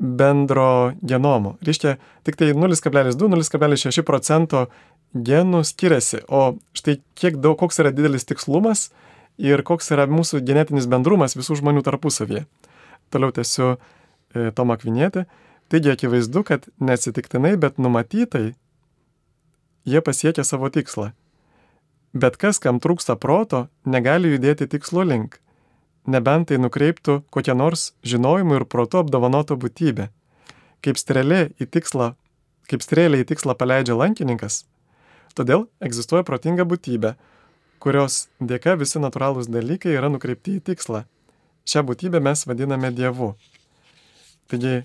bendro 0.00 0.94
genomo. 1.02 1.54
Reiškia, 1.62 1.98
tik 2.26 2.40
tai 2.40 2.50
0,2-0,6 2.56 4.02
procento 4.08 4.66
genų 5.14 5.62
skiriasi, 5.66 6.24
o 6.26 6.56
štai 6.76 6.98
kiek 7.18 7.38
daug, 7.42 7.58
koks 7.60 7.82
yra 7.82 7.92
didelis 7.94 8.26
tikslumas 8.26 8.88
ir 9.38 9.62
koks 9.66 9.90
yra 9.94 10.06
mūsų 10.10 10.42
genetinis 10.46 10.88
bendrumas 10.90 11.36
visų 11.38 11.60
žmonių 11.60 11.84
tarpusavėje. 11.86 12.46
Toliau 13.10 13.34
tęsiu 13.34 13.74
e, 13.74 14.50
Tomą 14.56 14.78
Kvinėtį. 14.80 15.26
Taigi 15.70 15.92
akivaizdu, 15.92 16.42
kad 16.46 16.66
neatsitiktinai, 16.82 17.54
bet 17.60 17.78
numatytai 17.78 18.54
jie 19.86 20.00
pasiekia 20.02 20.46
savo 20.46 20.70
tikslą. 20.70 21.12
Bet 22.10 22.40
kas, 22.42 22.58
kam 22.58 22.80
trūksta 22.82 23.14
proto, 23.22 23.68
negali 23.86 24.34
judėti 24.34 24.66
tikslo 24.70 25.06
link 25.06 25.38
nebent 26.08 26.48
tai 26.50 26.58
nukreiptų 26.60 27.20
kokią 27.32 27.56
nors 27.56 27.90
žinojimu 28.06 28.60
ir 28.60 28.66
protu 28.68 29.00
apdovanoto 29.00 29.56
būtybę. 29.60 30.08
Kaip 30.80 30.96
strėlė 30.96 31.50
į 31.60 31.68
tikslą, 31.68 32.14
kaip 32.70 32.84
strėlė 32.84 33.22
į 33.22 33.28
tikslą 33.32 33.56
paleidžia 33.58 33.96
lankininkas, 33.98 34.64
todėl 35.36 35.68
egzistuoja 35.84 36.24
protinga 36.24 36.64
būtybė, 36.64 37.14
kurios 37.80 38.28
dėka 38.40 38.76
visi 38.80 39.00
natūralūs 39.02 39.50
dalykai 39.52 39.96
yra 39.96 40.10
nukreipti 40.12 40.58
į 40.58 40.64
tikslą. 40.70 41.04
Šią 41.68 41.84
būtybę 41.88 42.22
mes 42.24 42.46
vadiname 42.48 42.92
Dievu. 42.94 43.34
Taigi, 44.50 44.80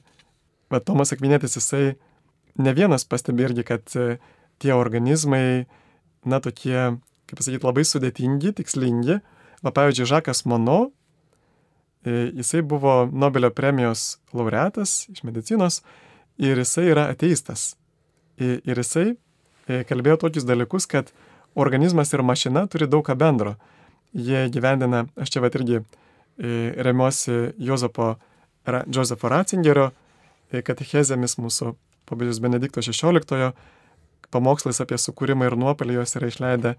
va, 0.71 0.81
Tomas 0.81 1.13
Akvinėtis 1.15 1.57
jisai 1.59 1.95
ne 2.61 2.75
vienas 2.75 3.07
pastebi 3.07 3.47
irgi, 3.47 3.65
kad 3.67 3.95
e, 3.95 4.17
tie 4.61 4.75
organizmai, 4.75 5.65
na, 6.25 6.41
tokie, 6.43 6.97
kaip 7.29 7.39
pasakyti, 7.39 7.65
labai 7.65 7.85
sudėtingi, 7.87 8.53
tikslingi. 8.59 9.21
Va, 9.65 9.71
pavyzdžiui, 9.73 10.11
Žakas 10.11 10.45
Mono 10.49 10.79
E, 12.05 12.31
jisai 12.35 12.61
buvo 12.61 13.09
Nobelio 13.11 13.49
premijos 13.49 14.17
laureatas 14.33 15.09
iš 15.09 15.23
medicinos 15.23 15.81
ir 16.37 16.57
jisai 16.57 16.85
yra 16.91 17.07
ateistas. 17.09 17.73
Ir 18.37 18.77
jisai 18.77 19.15
e, 19.65 19.81
kalbėjo 19.89 20.19
tokius 20.21 20.45
dalykus, 20.45 20.85
kad 20.85 21.09
organizmas 21.55 22.13
ir 22.13 22.21
mašina 22.21 22.67
turi 22.69 22.85
daug 22.85 23.01
ką 23.07 23.15
bendro. 23.17 23.55
Jie 24.13 24.45
gyvendina, 24.53 25.07
aš 25.17 25.33
čia 25.33 25.41
va 25.41 25.49
irgi 25.49 25.81
remiuosi 26.37 27.53
Jozapo, 27.57 28.15
Josepho 28.91 29.29
Ratzingerio 29.31 29.91
katechezėmis 30.51 31.37
mūsų 31.39 31.75
popiežius 32.05 32.41
Benedikto 32.43 32.83
XVI, 32.83 33.53
pamokslais 34.33 34.81
apie 34.83 34.97
sukūrimą 34.99 35.49
ir 35.49 35.57
nuopelį 35.59 35.99
jos 35.99 36.15
yra 36.19 36.29
išleidę 36.31 36.75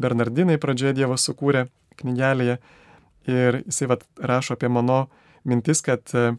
Bernardinai 0.00 0.58
pradžioje 0.60 0.94
Dievas 1.00 1.24
sukūrė 1.26 1.66
knygelėje. 2.00 2.58
Ir 3.30 3.60
jisai 3.66 3.90
vat, 3.90 4.06
rašo 4.16 4.56
apie 4.56 4.70
mano 4.72 5.02
mintis, 5.44 5.82
kad 5.84 6.14
e, 6.16 6.30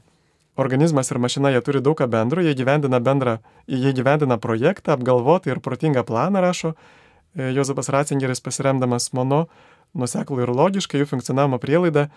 organizmas 0.60 1.12
ir 1.12 1.20
mašina 1.22 1.52
jie 1.54 1.62
turi 1.66 1.82
daug 1.84 1.98
ką 2.00 2.08
bendro, 2.10 2.42
jie 2.42 2.56
gyvendina 2.58 3.00
bendrą, 3.04 3.38
jie 3.68 3.94
gyvendina 3.98 4.40
projektą, 4.42 4.96
apgalvotą 4.96 5.52
ir 5.52 5.62
protingą 5.62 6.04
planą, 6.08 6.42
rašo 6.42 6.74
e, 6.74 7.52
Jozapas 7.54 7.92
Ratzingeris 7.94 8.42
pasiremdamas 8.42 9.12
mano 9.18 9.46
nuseklų 9.94 10.46
ir 10.46 10.54
logiškai 10.56 11.04
jų 11.04 11.10
funkcionavimo 11.12 11.60
prielaidą, 11.62 12.08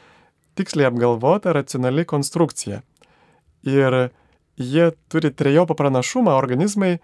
tiksliai 0.58 0.88
apgalvota, 0.90 1.52
racionali 1.56 2.04
konstrukcija. 2.08 2.82
Ir 3.64 4.10
jie 4.56 4.90
turi 5.08 5.32
trejopą 5.34 5.76
pranašumą 5.78 6.34
organizmai 6.36 6.98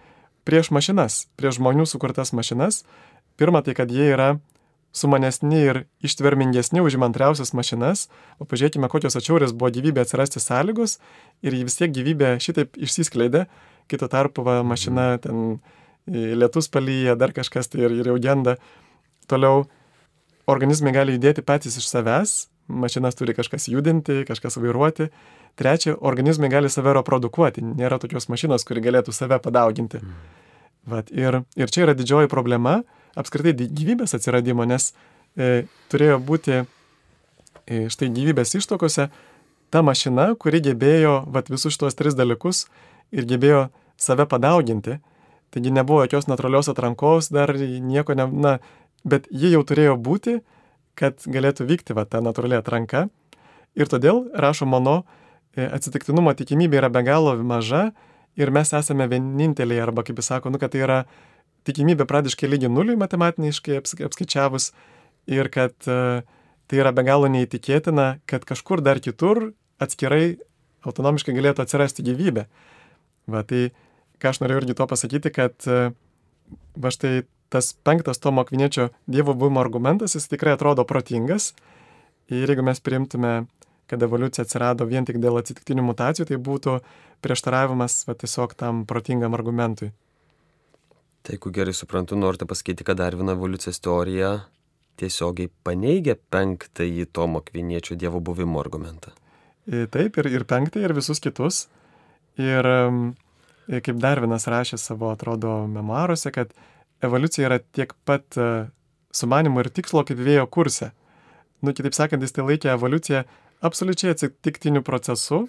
prieš 0.44 0.70
mašinas, 0.74 1.26
prieš 1.36 1.58
žmonių 1.58 1.86
sukurtas 1.88 2.34
mašinas. 2.36 2.84
Pirma, 3.40 3.62
tai 3.64 3.74
kad 3.78 3.90
jie 3.90 4.10
yra 4.12 4.34
sumanesni 4.92 5.60
ir 5.70 5.84
ištvermingesni 6.02 6.82
už 6.82 6.98
įmantriausias 6.98 7.52
mašinas, 7.54 8.08
o 8.42 8.46
pažiūrėkime, 8.48 8.90
kokios 8.90 9.16
atšiaurės 9.18 9.54
buvo 9.54 9.70
gyvybė 9.76 10.02
atsirasti 10.02 10.42
sąlygos 10.42 10.98
ir 11.46 11.54
vis 11.54 11.78
tiek 11.78 11.92
gyvybė 11.94 12.34
šitaip 12.42 12.78
išsiskleidė, 12.80 13.44
kito 13.90 14.10
tarpu 14.10 14.42
va, 14.46 14.60
mašina 14.66 15.12
ten 15.22 15.60
lietus 16.10 16.68
palyja, 16.72 17.14
dar 17.14 17.34
kažkas 17.36 17.70
tai 17.70 17.84
ir, 17.86 17.94
ir 18.02 18.10
jau 18.10 18.18
genda. 18.18 18.56
Toliau 19.30 19.68
organizmai 20.50 20.92
gali 20.96 21.14
judėti 21.14 21.46
patys 21.46 21.78
iš 21.78 21.86
savęs, 21.86 22.49
mašinas 22.70 23.18
turi 23.18 23.34
kažkas 23.36 23.68
judinti, 23.68 24.22
kažkas 24.28 24.58
vairuoti. 24.60 25.10
Trečia, 25.58 25.96
organizmai 25.98 26.48
gali 26.52 26.70
save 26.70 26.94
reprodukuoti, 26.94 27.64
nėra 27.64 27.98
tokios 28.00 28.30
mašinos, 28.30 28.64
kuri 28.64 28.82
galėtų 28.84 29.12
save 29.14 29.40
padauginti. 29.42 30.00
Mm. 30.00 30.20
Vat, 30.90 31.10
ir, 31.12 31.42
ir 31.58 31.72
čia 31.72 31.84
yra 31.84 31.94
didžioji 31.98 32.30
problema 32.32 32.80
apskritai 33.18 33.52
gyvybės 33.68 34.14
atsiradimo, 34.16 34.64
nes 34.68 34.92
e, 35.36 35.66
turėjo 35.92 36.20
būti 36.24 36.60
e, 36.60 36.64
štai 37.92 38.08
gyvybės 38.14 38.54
ištokose 38.60 39.10
ta 39.70 39.82
mašina, 39.86 40.32
kuri 40.38 40.62
gebėjo 40.64 41.24
vat, 41.30 41.50
visus 41.52 41.74
šitos 41.76 41.98
tris 41.98 42.16
dalykus 42.18 42.66
ir 43.14 43.26
gebėjo 43.28 43.68
save 44.00 44.26
padauginti. 44.30 44.98
Taigi 45.50 45.72
nebuvo 45.74 46.04
jokios 46.04 46.28
natūralios 46.30 46.70
atrankos, 46.70 47.30
dar 47.34 47.52
nieko, 47.58 48.14
ne, 48.14 48.26
na, 48.30 48.56
bet 49.04 49.26
ji 49.34 49.50
jau 49.54 49.64
turėjo 49.66 49.96
būti, 49.98 50.38
kad 51.00 51.24
galėtų 51.24 51.66
vykti 51.68 51.96
va, 51.96 52.04
ta 52.04 52.20
natūrali 52.24 52.58
atranka. 52.58 53.06
Ir 53.78 53.88
todėl, 53.88 54.26
rašo 54.36 54.68
mano, 54.68 55.02
e, 55.56 55.64
atsitiktinumo 55.64 56.34
tikimybė 56.36 56.82
yra 56.82 56.90
be 56.92 57.02
galo 57.06 57.36
maža 57.40 57.90
ir 58.38 58.52
mes 58.54 58.72
esame 58.76 59.06
vieninteliai, 59.10 59.80
arba 59.82 60.04
kaip 60.06 60.20
jis 60.20 60.32
sako, 60.32 60.52
nu, 60.52 60.60
kad 60.60 60.74
tai 60.74 60.84
yra 60.84 60.98
tikimybė 61.68 62.06
pradiškai 62.08 62.50
lygi 62.50 62.70
nuliui 62.72 62.98
matematiškai 63.00 63.80
apskaičiavus 63.80 64.70
ir 65.30 65.50
kad 65.52 65.74
uh, 65.90 66.22
tai 66.70 66.80
yra 66.80 66.92
be 66.96 67.04
galo 67.06 67.28
neįtikėtina, 67.30 68.22
kad 68.30 68.46
kažkur 68.48 68.82
dar 68.84 69.00
kitur 69.02 69.50
atskirai 69.82 70.38
autonomiškai 70.86 71.34
galėtų 71.36 71.64
atsirasti 71.64 72.04
gyvybė. 72.06 72.46
Va 73.30 73.42
tai, 73.46 73.68
ką 74.22 74.32
aš 74.32 74.40
noriu 74.42 74.60
irgi 74.62 74.76
to 74.78 74.86
pasakyti, 74.88 75.32
kad 75.34 75.68
uh, 75.68 75.92
va 76.80 76.94
štai 76.94 77.24
tas 77.50 77.72
penktas 77.74 78.22
Tomo 78.22 78.44
Akviniečio 78.44 78.88
Dievo 79.10 79.34
buvimo 79.34 79.60
argumentas, 79.60 80.14
jis 80.14 80.30
tikrai 80.30 80.54
atrodo 80.54 80.86
protingas. 80.86 81.52
Ir 82.30 82.46
jeigu 82.46 82.62
mes 82.62 82.78
priimtume, 82.80 83.32
kad 83.90 84.02
evoliucija 84.02 84.46
atsirado 84.46 84.86
vien 84.86 85.06
tik 85.06 85.18
dėl 85.18 85.40
atsitiktinių 85.40 85.82
mutacijų, 85.88 86.28
tai 86.30 86.38
būtų 86.38 86.76
prieštaravimas 87.26 88.04
va, 88.06 88.14
tiesiog 88.14 88.54
tam 88.58 88.84
protingam 88.86 89.34
argumentui. 89.34 89.90
Tai 91.26 91.34
jeigu 91.34 91.50
gerai 91.52 91.74
suprantu, 91.76 92.16
norite 92.16 92.46
pasakyti, 92.48 92.86
kad 92.86 93.00
Darvino 93.02 93.34
evoliucijos 93.34 93.82
teorija 93.82 94.30
tiesiogiai 95.00 95.50
paneigia 95.66 96.14
penktąjį 96.32 97.08
Tomo 97.12 97.42
Akviniečio 97.42 97.98
Dievo 97.98 98.22
buvimo 98.24 98.62
argumentą. 98.62 99.12
Taip, 99.66 100.16
ir, 100.22 100.30
ir 100.30 100.46
penktąjį, 100.48 100.86
ir 100.86 100.94
visus 100.96 101.20
kitus. 101.22 101.64
Ir 102.40 102.66
kaip 103.70 104.00
Darvinas 104.02 104.46
rašė 104.50 104.78
savo, 104.80 105.10
atrodo, 105.14 105.64
memoaruose, 105.70 106.32
kad 106.34 106.54
evoliucija 107.02 107.48
yra 107.48 107.58
tiek 107.58 107.92
pat 108.04 108.36
e, 108.36 108.48
sumanimo 109.12 109.62
ir 109.62 109.70
tikslo 109.72 110.04
kaip 110.06 110.20
vėjo 110.20 110.46
kurse. 110.52 110.90
Nu, 111.60 111.74
kitaip 111.76 111.96
sakant, 111.96 112.22
jis 112.24 112.34
tai 112.36 112.46
laikė 112.46 112.72
evoliuciją 112.74 113.24
absoliučiai 113.66 114.14
atsitiktiniu 114.14 114.82
procesu, 114.84 115.42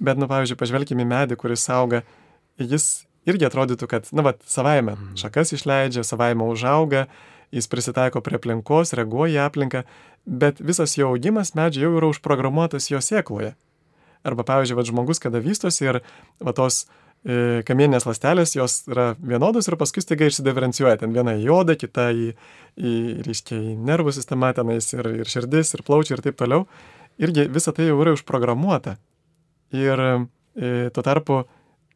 bet, 0.00 0.16
nu, 0.20 0.28
pavyzdžiui, 0.30 0.58
pažvelkime 0.60 1.04
į 1.04 1.10
medį, 1.10 1.38
kuris 1.40 1.66
auga, 1.72 2.00
jis 2.60 3.04
irgi 3.28 3.48
atrodytų, 3.48 3.88
kad, 3.90 4.08
na, 4.16 4.24
va, 4.24 4.34
savaime 4.48 4.94
mhm. 4.94 5.14
šakas 5.20 5.54
išleidžia, 5.58 6.06
savaime 6.06 6.46
užauga, 6.48 7.06
jis 7.54 7.68
prisitaiko 7.70 8.24
prie 8.24 8.40
aplinkos, 8.40 8.94
reaguoja 8.96 9.36
į 9.36 9.44
aplinką, 9.44 9.84
bet 10.24 10.60
visas 10.64 10.96
jo 10.96 11.12
augimas 11.12 11.52
medžiai 11.58 11.86
jau 11.86 11.94
yra 11.98 12.08
užprogramuotas 12.10 12.88
jo 12.90 13.00
sėkloje. 13.04 13.52
Arba, 14.24 14.44
pavyzdžiui, 14.48 14.78
va, 14.78 14.84
žmogus, 14.88 15.20
kada 15.20 15.40
vystosi 15.44 15.84
ir 15.84 16.00
va 16.40 16.54
tos 16.56 16.86
uh, 16.86 17.03
kamieninės 17.24 18.04
ląstelės, 18.04 18.52
jos 18.52 18.82
yra 18.90 19.14
vienodos 19.16 19.64
ir 19.68 19.78
paskui 19.80 20.02
staiga 20.04 20.28
išsidiferencijuoja. 20.28 20.98
Ten 21.00 21.14
viena 21.16 21.32
į 21.40 21.48
odą, 21.54 21.76
kita 21.80 22.10
į, 22.12 22.26
į, 22.76 22.92
reiškia, 23.24 23.56
į 23.56 23.76
nervų 23.80 24.12
sistemą, 24.12 24.52
tenais 24.56 24.90
ir, 24.92 25.08
ir 25.22 25.30
širdis, 25.32 25.72
ir 25.72 25.84
plaučiai 25.86 26.18
ir 26.18 26.24
taip 26.26 26.36
toliau. 26.40 26.66
Irgi 27.16 27.46
visa 27.48 27.72
tai 27.72 27.88
jau 27.88 27.96
yra 28.02 28.12
užprogramuota. 28.12 28.98
Ir 29.72 30.04
e, 30.04 30.72
tuo 30.92 31.06
tarpu, 31.06 31.40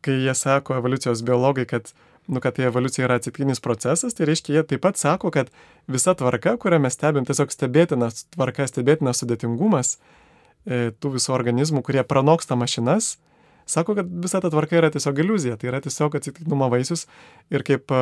kai 0.00 0.16
jie 0.24 0.34
sako 0.38 0.78
evoliucijos 0.78 1.20
biologai, 1.26 1.66
kad, 1.68 1.92
nu, 2.24 2.40
kad 2.40 2.56
tai 2.56 2.70
evoliucija 2.70 3.04
yra 3.04 3.20
atsitiktinis 3.20 3.60
procesas, 3.60 4.16
tai 4.16 4.30
reiškia, 4.30 4.56
jie 4.56 4.66
taip 4.72 4.86
pat 4.86 4.96
sako, 4.96 5.34
kad 5.34 5.52
visa 5.90 6.16
tvarka, 6.16 6.56
kurią 6.62 6.80
mes 6.80 6.96
stebim, 6.96 7.28
tiesiog 7.28 7.52
stebėtinas 7.52 8.24
tvarka, 8.32 8.64
stebėtinas 8.70 9.20
sudėtingumas 9.20 9.98
e, 9.98 10.88
tų 10.96 11.18
visų 11.18 11.36
organizmų, 11.36 11.84
kurie 11.84 12.06
pranoksta 12.06 12.56
mašinas, 12.56 13.18
sako, 13.68 13.94
kad 13.98 14.08
visa 14.22 14.40
ta 14.40 14.50
tvarka 14.50 14.78
yra 14.78 14.90
tiesiog 14.92 15.20
iliuzija, 15.22 15.58
tai 15.60 15.70
yra 15.72 15.80
tiesiog 15.84 16.16
atsitiktinumo 16.18 16.70
vaisius. 16.72 17.06
Ir 17.52 17.64
kaip 17.66 17.92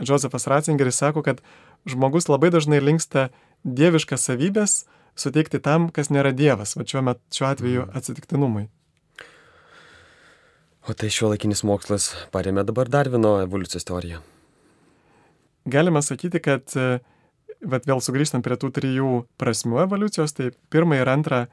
Josefas 0.00 0.48
Ratzingeris 0.50 1.00
sako, 1.02 1.22
kad 1.26 1.42
žmogus 1.88 2.28
labai 2.30 2.50
dažnai 2.54 2.80
linksta 2.82 3.28
dieviškas 3.64 4.26
savybės 4.30 4.82
suteikti 5.20 5.60
tam, 5.60 5.90
kas 5.92 6.10
nėra 6.10 6.32
dievas, 6.36 6.76
va 6.78 6.86
šiuo, 6.86 7.04
met, 7.04 7.20
šiuo 7.34 7.48
atveju 7.50 7.84
mm. 7.84 7.96
atsitiktinumui. 7.98 8.66
O 10.88 10.96
tai 10.96 11.10
šio 11.12 11.28
laikinis 11.32 11.60
mokslas 11.68 12.10
paremė 12.32 12.64
dabar 12.64 12.88
Darvino 12.88 13.36
evoliucijos 13.42 13.84
teoriją. 13.84 14.22
Galima 15.68 16.00
sakyti, 16.00 16.40
kad 16.40 16.72
bet 17.60 17.86
vėl 17.88 18.00
sugrįžtant 18.02 18.44
prie 18.44 18.56
tų 18.56 18.70
trijų 18.76 19.10
prasmių 19.40 19.82
evoliucijos, 19.84 20.32
tai 20.36 20.50
pirmą 20.72 21.00
ir 21.00 21.10
antrą 21.12 21.44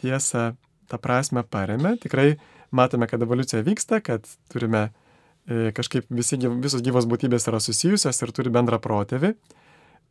tiesą 0.00 0.52
tą 0.92 1.00
prasme 1.02 1.42
paremė. 1.48 1.96
Tikrai 2.02 2.36
matome, 2.74 3.08
kad 3.08 3.22
evoliucija 3.24 3.64
vyksta, 3.66 4.02
kad 4.04 4.28
turime 4.52 4.84
e, 4.88 5.72
kažkaip 5.76 6.08
visi, 6.12 6.38
visos 6.38 6.84
gyvos 6.84 7.08
būtybės 7.08 7.48
yra 7.50 7.60
susijusios 7.62 8.22
ir 8.22 8.32
turi 8.36 8.52
bendrą 8.52 8.80
protėvį. 8.82 9.34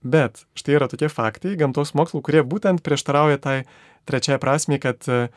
Bet 0.01 0.45
štai 0.57 0.79
yra 0.79 0.89
tokie 0.89 1.11
faktai 1.13 1.53
gamtos 1.59 1.93
mokslų, 1.97 2.23
kurie 2.25 2.41
būtent 2.41 2.81
prieštarauja 2.85 3.37
tai 3.41 3.57
trečiai 4.09 4.39
prasmiai, 4.41 4.81
kad 4.81 5.05
e, 5.05 5.27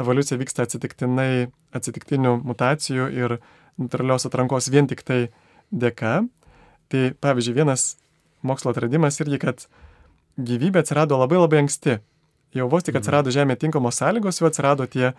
evoliucija 0.00 0.40
vyksta 0.40 0.64
atsitiktinai, 0.64 1.50
atsitiktinių 1.76 2.38
mutacijų 2.42 3.10
ir 3.12 3.36
natūralios 3.80 4.24
atrankos 4.28 4.70
vien 4.72 4.88
tik 4.88 5.04
tai 5.04 5.26
dėka. 5.70 6.22
Tai 6.92 7.04
pavyzdžiui, 7.20 7.56
vienas 7.56 7.94
mokslo 8.44 8.72
atradimas 8.72 9.20
irgi, 9.20 9.40
kad 9.42 9.66
gyvybė 10.40 10.82
atsirado 10.82 11.18
labai 11.20 11.40
labai 11.40 11.64
anksti. 11.64 11.98
Jau 12.54 12.68
vos 12.70 12.84
tik 12.86 12.94
mhm. 12.94 13.02
atsirado 13.02 13.32
Žemė 13.34 13.58
tinkamos 13.58 13.98
sąlygos, 13.98 14.38
jau 14.40 14.50
atsirado 14.50 14.86
tie 14.90 15.12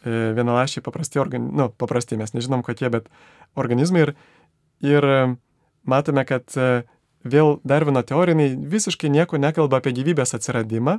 E, 0.00 0.32
vienalašiai 0.32 0.82
paprasti 0.82 1.20
organizmai, 1.20 1.56
nu, 1.60 1.68
paprasti 1.76 2.16
mes 2.16 2.32
nežinom, 2.32 2.62
kokie, 2.64 2.88
bet 2.88 3.10
organizmai 3.60 4.06
ir, 4.06 4.12
ir 4.80 5.04
e, 5.04 5.18
matome, 5.84 6.24
kad 6.24 6.56
e, 6.56 6.68
vėl 7.20 7.58
Darvino 7.68 8.00
teoriniai 8.00 8.54
visiškai 8.72 9.10
nieko 9.12 9.36
nekalba 9.36 9.82
apie 9.82 9.92
gyvybės 9.98 10.32
atsiradimą, 10.38 10.96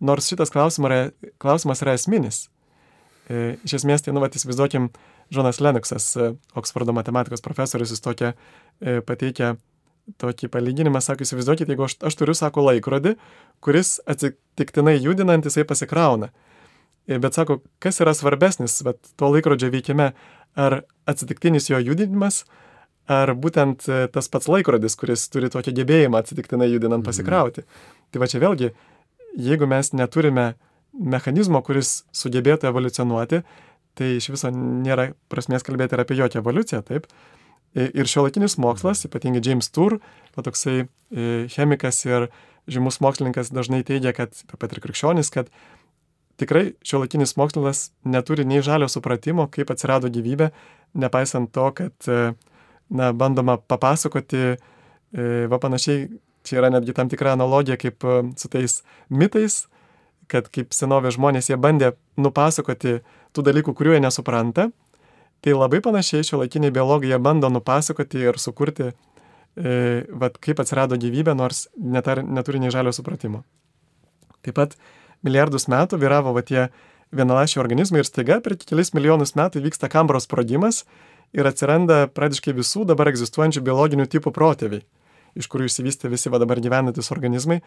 nors 0.00 0.30
šitas 0.32 0.54
klausimas 0.54 0.88
yra, 0.88 1.02
klausimas 1.36 1.84
yra 1.84 1.98
esminis. 1.98 2.46
Iš 3.28 3.78
esmės, 3.78 4.02
tai, 4.04 4.12
nu, 4.12 4.20
va, 4.20 4.28
įsivaizduokim, 4.28 4.90
Jonas 5.32 5.60
Lennoxas, 5.60 6.10
Oksfordo 6.60 6.92
matematikos 6.92 7.40
profesorius, 7.44 7.94
jis 7.94 8.02
tokia 8.04 8.34
pateikia 9.08 9.54
tokį 10.20 10.50
palyginimą, 10.52 11.00
sako, 11.02 11.24
įsivaizduokit, 11.26 11.70
jeigu 11.70 11.86
aš, 11.86 11.96
aš 12.04 12.16
turiu, 12.20 12.34
sako, 12.36 12.64
laikrodį, 12.68 13.14
kuris 13.64 13.96
atsitiktinai 14.10 14.96
judinant 14.98 15.46
jisai 15.46 15.64
pasikrauna. 15.68 16.30
Bet 17.08 17.36
sako, 17.36 17.60
kas 17.84 18.00
yra 18.00 18.14
svarbesnis, 18.16 18.78
bet 18.84 19.00
to 19.20 19.28
laikrodžio 19.32 19.68
veikime, 19.72 20.12
ar 20.56 20.82
atsitiktinis 21.10 21.68
jo 21.70 21.80
judinimas, 21.82 22.44
ar 23.10 23.34
būtent 23.36 23.84
e, 23.90 24.04
tas 24.12 24.30
pats 24.32 24.48
laikrodis, 24.48 24.96
kuris 24.96 25.26
turi 25.28 25.50
tokį 25.52 25.74
gebėjimą 25.80 26.22
atsitiktinai 26.22 26.70
judinant 26.70 27.02
mhm. 27.02 27.08
pasikrauti. 27.10 27.64
Mhm. 27.64 27.98
Tai 28.12 28.22
va 28.22 28.30
čia 28.30 28.40
vėlgi, 28.44 28.70
jeigu 29.48 29.68
mes 29.68 29.92
neturime 29.92 30.54
mechanizmo, 30.94 31.60
kuris 31.66 32.04
sugebėtų 32.14 32.70
evoliucionuoti, 32.70 33.42
tai 33.98 34.10
iš 34.18 34.30
viso 34.32 34.50
nėra 34.54 35.10
prasmės 35.30 35.66
kalbėti 35.66 35.96
ir 35.96 36.02
apie 36.04 36.16
jokią 36.18 36.40
evoliuciją, 36.42 36.82
taip. 36.86 37.08
Ir 37.74 38.06
šiuolaikinis 38.06 38.54
mokslas, 38.62 39.02
ypatingai 39.08 39.42
James 39.42 39.66
Tour, 39.74 39.96
toksai 40.36 40.84
e, 40.84 40.86
chemikas 41.50 42.04
ir 42.06 42.28
žymus 42.70 43.00
mokslininkas 43.02 43.50
dažnai 43.50 43.82
teigia, 43.86 44.12
kad, 44.14 44.30
taip 44.30 44.60
pat 44.62 44.72
ir 44.76 44.80
krikščionis, 44.84 45.32
kad 45.34 45.50
tikrai 46.38 46.74
šiuolaikinis 46.86 47.34
mokslas 47.38 47.88
neturi 48.06 48.46
nei 48.46 48.62
žalio 48.62 48.86
supratimo, 48.90 49.48
kaip 49.50 49.72
atsirado 49.74 50.10
gyvybė, 50.12 50.52
nepaisant 51.02 51.50
to, 51.54 51.66
kad 51.74 52.08
e, 52.10 52.20
na, 52.94 53.10
bandoma 53.10 53.58
papasakoti, 53.58 54.44
e, 54.54 55.28
va 55.50 55.58
panašiai, 55.62 56.06
čia 56.44 56.60
yra 56.60 56.70
netgi 56.74 56.94
tam 56.96 57.10
tikra 57.10 57.34
analogija 57.34 57.78
kaip 57.80 58.06
e, 58.06 58.20
su 58.40 58.50
tais 58.52 58.82
mitais, 59.10 59.64
kad 60.30 60.48
kaip 60.52 60.72
senovės 60.76 61.18
žmonės 61.18 61.50
jie 61.50 61.58
bandė 61.60 61.94
nupasakoti 62.20 63.00
tų 63.34 63.44
dalykų, 63.50 63.74
kurių 63.76 63.96
jie 63.96 64.04
nesupranta. 64.06 64.70
Tai 65.42 65.56
labai 65.56 65.80
panašiai 65.84 66.24
šiuolaikiniai 66.24 66.72
biologai 66.72 67.10
jie 67.10 67.18
bando 67.18 67.50
nupasakoti 67.52 68.22
ir 68.28 68.38
sukurti, 68.40 68.90
e, 68.90 69.74
vat, 70.08 70.38
kaip 70.38 70.60
atsirado 70.62 70.96
gyvybė, 71.00 71.34
nors 71.36 71.66
netar, 71.76 72.22
neturi 72.24 72.62
nei 72.62 72.72
žalio 72.72 72.94
supratimo. 72.96 73.42
Taip 74.44 74.56
pat 74.60 74.76
milijardus 75.24 75.68
metų 75.72 75.98
vyravo 76.00 76.34
va 76.36 76.42
tie 76.44 76.68
vienalašiai 77.14 77.62
organizmai 77.62 78.02
ir 78.02 78.08
staiga 78.08 78.40
per 78.44 78.56
kelis 78.60 78.92
milijonus 78.96 79.34
metų 79.38 79.62
vyksta 79.64 79.88
kambros 79.92 80.26
sprogimas 80.28 80.84
ir 81.34 81.46
atsiranda 81.48 82.04
praktiškai 82.14 82.54
visų 82.56 82.84
dabar 82.88 83.10
egzistuojančių 83.12 83.62
biologinių 83.64 84.06
tipų 84.10 84.32
protėviai. 84.34 84.84
iš 85.34 85.48
kurių 85.50 85.66
išsivystė 85.66 86.08
visi 86.12 86.30
va 86.30 86.38
dabar 86.38 86.60
gyvenantis 86.62 87.10
organizmai. 87.10 87.60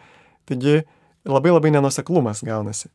Taigi 0.48 0.84
labai 1.28 1.52
labai 1.52 1.70
nenuseklumas 1.74 2.40
gaunasi. 2.40 2.88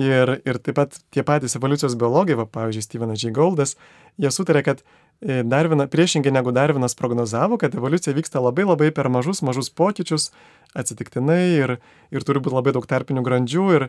Ir, 0.00 0.40
ir 0.42 0.58
taip 0.58 0.74
pat 0.74 0.96
tie 1.14 1.22
patys 1.22 1.54
evoliucijos 1.54 1.94
biologai, 1.94 2.34
va, 2.34 2.48
pavyzdžiui, 2.50 2.82
Stevenas 2.82 3.22
J. 3.22 3.30
Goldas, 3.34 3.76
jie 4.18 4.30
sutarė, 4.34 4.64
kad 4.66 4.80
e, 4.82 5.44
Darvina, 5.46 5.86
priešingai 5.90 6.32
negu 6.34 6.50
Darvinas 6.54 6.98
prognozavo, 6.98 7.60
kad 7.62 7.76
evoliucija 7.78 8.16
vyksta 8.16 8.42
labai 8.42 8.66
labai 8.66 8.90
per 8.94 9.06
mažus, 9.06 9.44
mažus 9.46 9.70
pokyčius, 9.70 10.32
atsitiktinai 10.74 11.44
ir, 11.60 11.76
ir 12.10 12.26
turi 12.26 12.42
būti 12.42 12.58
labai 12.58 12.74
daug 12.74 12.88
tarpinių 12.90 13.22
grandžių 13.22 13.68
ir 13.76 13.86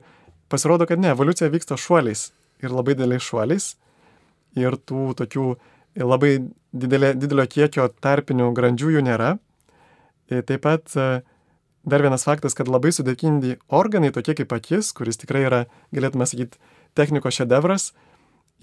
pasirodo, 0.53 0.85
kad 0.85 1.01
ne, 1.01 1.15
evoliucija 1.15 1.49
vyksta 1.49 1.77
šuoliais 1.81 2.27
ir 2.61 2.69
labai 2.69 2.93
dėliais 2.99 3.25
šuoliais 3.25 3.71
ir 4.61 4.77
tų 4.77 5.09
tokių 5.17 5.47
labai 6.05 6.35
didelė, 6.75 7.15
didelio 7.17 7.45
kiekio 7.49 7.87
tarpinių 8.03 8.51
grandžių 8.55 8.97
jų 8.97 9.03
nėra. 9.09 9.35
E, 10.29 10.41
taip 10.45 10.63
pat 10.65 10.93
e, 10.93 11.23
Dar 11.85 12.01
vienas 12.01 12.25
faktas, 12.25 12.55
kad 12.57 12.69
labai 12.71 12.89
sudėtingi 12.95 13.59
organai, 13.69 14.09
tokie 14.13 14.33
kaip 14.39 14.53
akis, 14.55 14.89
kuris 14.97 15.19
tikrai 15.21 15.43
yra, 15.45 15.59
galėtume 15.93 16.25
sakyti, 16.25 16.57
technikos 16.97 17.37
šedevras, 17.37 17.91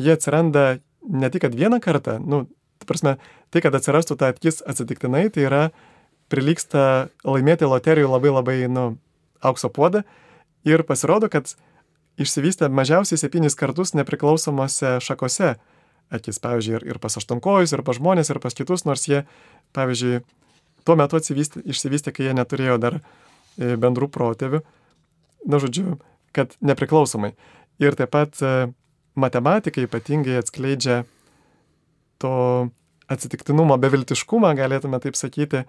jie 0.00 0.16
atsiranda 0.16 0.80
ne 1.06 1.30
tik 1.30 1.46
vieną 1.52 1.78
kartą, 1.82 2.18
nu, 2.18 2.44
ta 2.82 2.88
prasme, 2.88 3.16
tai, 3.54 3.62
kad 3.62 3.74
atsirastų 3.78 4.18
ta 4.18 4.32
akis 4.32 4.58
atsitiktinai, 4.66 5.28
tai 5.30 5.46
yra 5.46 5.62
prilyksta 6.32 7.12
laimėti 7.22 7.68
loterijų 7.68 8.10
labai 8.10 8.34
labai, 8.34 8.56
nu, 8.72 8.86
aukso 9.42 9.70
puodą. 9.70 10.02
Ir 10.66 10.82
pasirodo, 10.86 11.28
kad 11.30 11.54
išsivystė 12.20 12.70
mažiausiai 12.70 13.20
septynis 13.20 13.58
kartus 13.58 13.94
nepriklausomose 13.98 14.98
šakose. 15.02 15.56
Akis, 16.12 16.38
pavyzdžiui, 16.44 16.76
ir, 16.76 16.86
ir 16.92 16.98
pas 17.00 17.14
aštuonkojus, 17.16 17.72
ir 17.72 17.82
pas 17.86 17.96
žmonės, 17.96 18.28
ir 18.30 18.38
pas 18.42 18.54
kitus, 18.54 18.84
nors 18.84 19.06
jie, 19.08 19.22
pavyzdžiui, 19.72 20.20
tuo 20.86 20.96
metu 20.98 21.20
išsivystė, 21.20 22.12
kai 22.14 22.28
jie 22.28 22.36
neturėjo 22.36 22.78
dar 22.82 22.98
e, 22.98 23.74
bendrų 23.80 24.08
protėvių, 24.12 24.62
na 25.50 25.60
žodžiu, 25.62 25.96
kad 26.36 26.54
nepriklausomai. 26.64 27.32
Ir 27.82 27.96
taip 27.98 28.12
pat 28.14 28.38
e, 28.42 28.70
matematikai 29.18 29.86
ypatingai 29.88 30.38
atskleidžia 30.40 31.02
to 32.22 32.34
atsitiktinumo 33.12 33.76
beviltiškumą, 33.82 34.54
galėtume 34.58 35.00
taip 35.02 35.18
sakyti. 35.18 35.64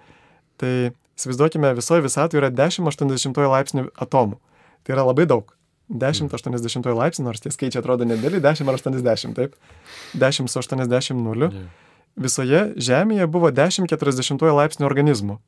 Tai 0.62 0.74
įsivaizduokime, 1.18 1.74
visoje 1.78 2.06
visatoje 2.06 2.44
yra 2.44 2.52
10-80 2.54 3.42
laipsnių 3.56 3.90
atomų. 4.06 4.40
Tai 4.84 4.96
yra 4.96 5.06
labai 5.10 5.26
daug. 5.30 5.50
10-80 5.94 6.88
laipsnių, 6.96 7.26
nors 7.28 7.44
tie 7.44 7.52
skaičiai 7.52 7.82
atrodo 7.82 8.06
nedėlį, 8.08 8.40
10 8.42 8.70
ar 8.72 8.78
80, 8.80 9.34
taip. 9.38 9.58
10 10.18 10.50
su 10.50 10.62
80 10.62 11.20
nuliu. 11.20 11.50
Yeah 11.52 11.72
visoje 12.16 12.74
Žemėje 12.78 13.28
buvo 13.28 13.52
10-40 13.54 14.44
laipsnių 14.54 14.88
organizmų. 14.88 15.40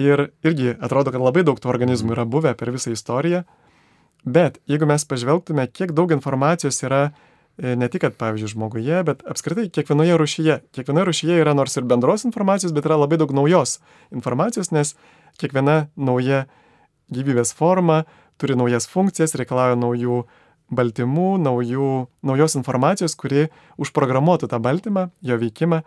Ir 0.00 0.30
irgi 0.40 0.72
atrodo, 0.80 1.12
kad 1.12 1.20
labai 1.20 1.44
daug 1.44 1.60
tų 1.60 1.68
organizmų 1.68 2.16
yra 2.16 2.24
buvę 2.24 2.54
per 2.56 2.72
visą 2.72 2.94
istoriją, 2.94 3.42
bet 4.24 4.58
jeigu 4.70 4.88
mes 4.88 5.04
pažvelgtume, 5.04 5.66
kiek 5.68 5.92
daug 5.92 6.14
informacijos 6.16 6.80
yra 6.86 7.02
e, 7.10 7.74
ne 7.76 7.88
tik, 7.92 8.06
kad, 8.06 8.16
pavyzdžiui, 8.16 8.54
žmoguje, 8.54 9.02
bet 9.04 9.24
apskritai 9.28 9.68
kiekvienoje 9.68 10.16
rušyje. 10.16 10.58
Kiekvienoje 10.72 11.10
rušyje 11.10 11.38
yra 11.44 11.52
nors 11.58 11.76
ir 11.76 11.84
bendros 11.84 12.24
informacijos, 12.24 12.72
bet 12.72 12.88
yra 12.88 12.96
labai 13.04 13.20
daug 13.20 13.34
naujos 13.36 13.80
informacijos, 14.14 14.72
nes 14.72 14.96
kiekviena 15.42 15.92
nauja 15.96 16.46
gyvybės 17.12 17.52
forma 17.52 18.06
turi 18.40 18.56
naujas 18.56 18.88
funkcijas, 18.88 19.36
reikalauja 19.36 19.76
naujų 19.76 20.22
uh, 20.22 20.41
baltymų, 20.72 21.36
naujų, 21.42 21.92
naujos 22.26 22.56
informacijos, 22.58 23.14
kuri 23.18 23.48
užprogramuotų 23.80 24.48
tą 24.50 24.60
baltymą, 24.62 25.08
jo 25.24 25.38
veikimą. 25.40 25.82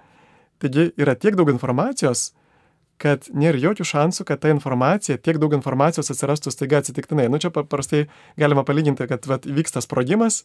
Taigi 0.62 0.91
yra 1.02 1.15
tiek 1.19 1.36
daug 1.36 1.50
informacijos, 1.52 2.30
kad 3.02 3.28
nėra 3.36 3.60
jokių 3.60 3.88
šansų, 3.88 4.26
kad 4.30 4.39
ta 4.43 4.52
informacija, 4.54 5.17
tiek 5.19 5.39
daug 5.41 5.54
informacijos 5.58 6.12
atsirastų 6.13 6.54
staiga 6.54 6.80
atsitiktinai. 6.80 7.28
Nu 7.32 7.41
čia 7.43 7.52
paprastai 7.52 8.06
galima 8.39 8.63
palyginti, 8.67 9.08
kad 9.10 9.28
vat, 9.28 9.48
vyksta 9.50 9.84
sprogimas 9.84 10.43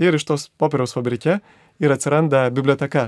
ir 0.00 0.16
iš 0.18 0.26
tos 0.26 0.48
popieriaus 0.58 0.96
fabrike 0.96 1.38
ir 1.80 1.94
atsiranda 1.94 2.48
biblioteka 2.50 3.06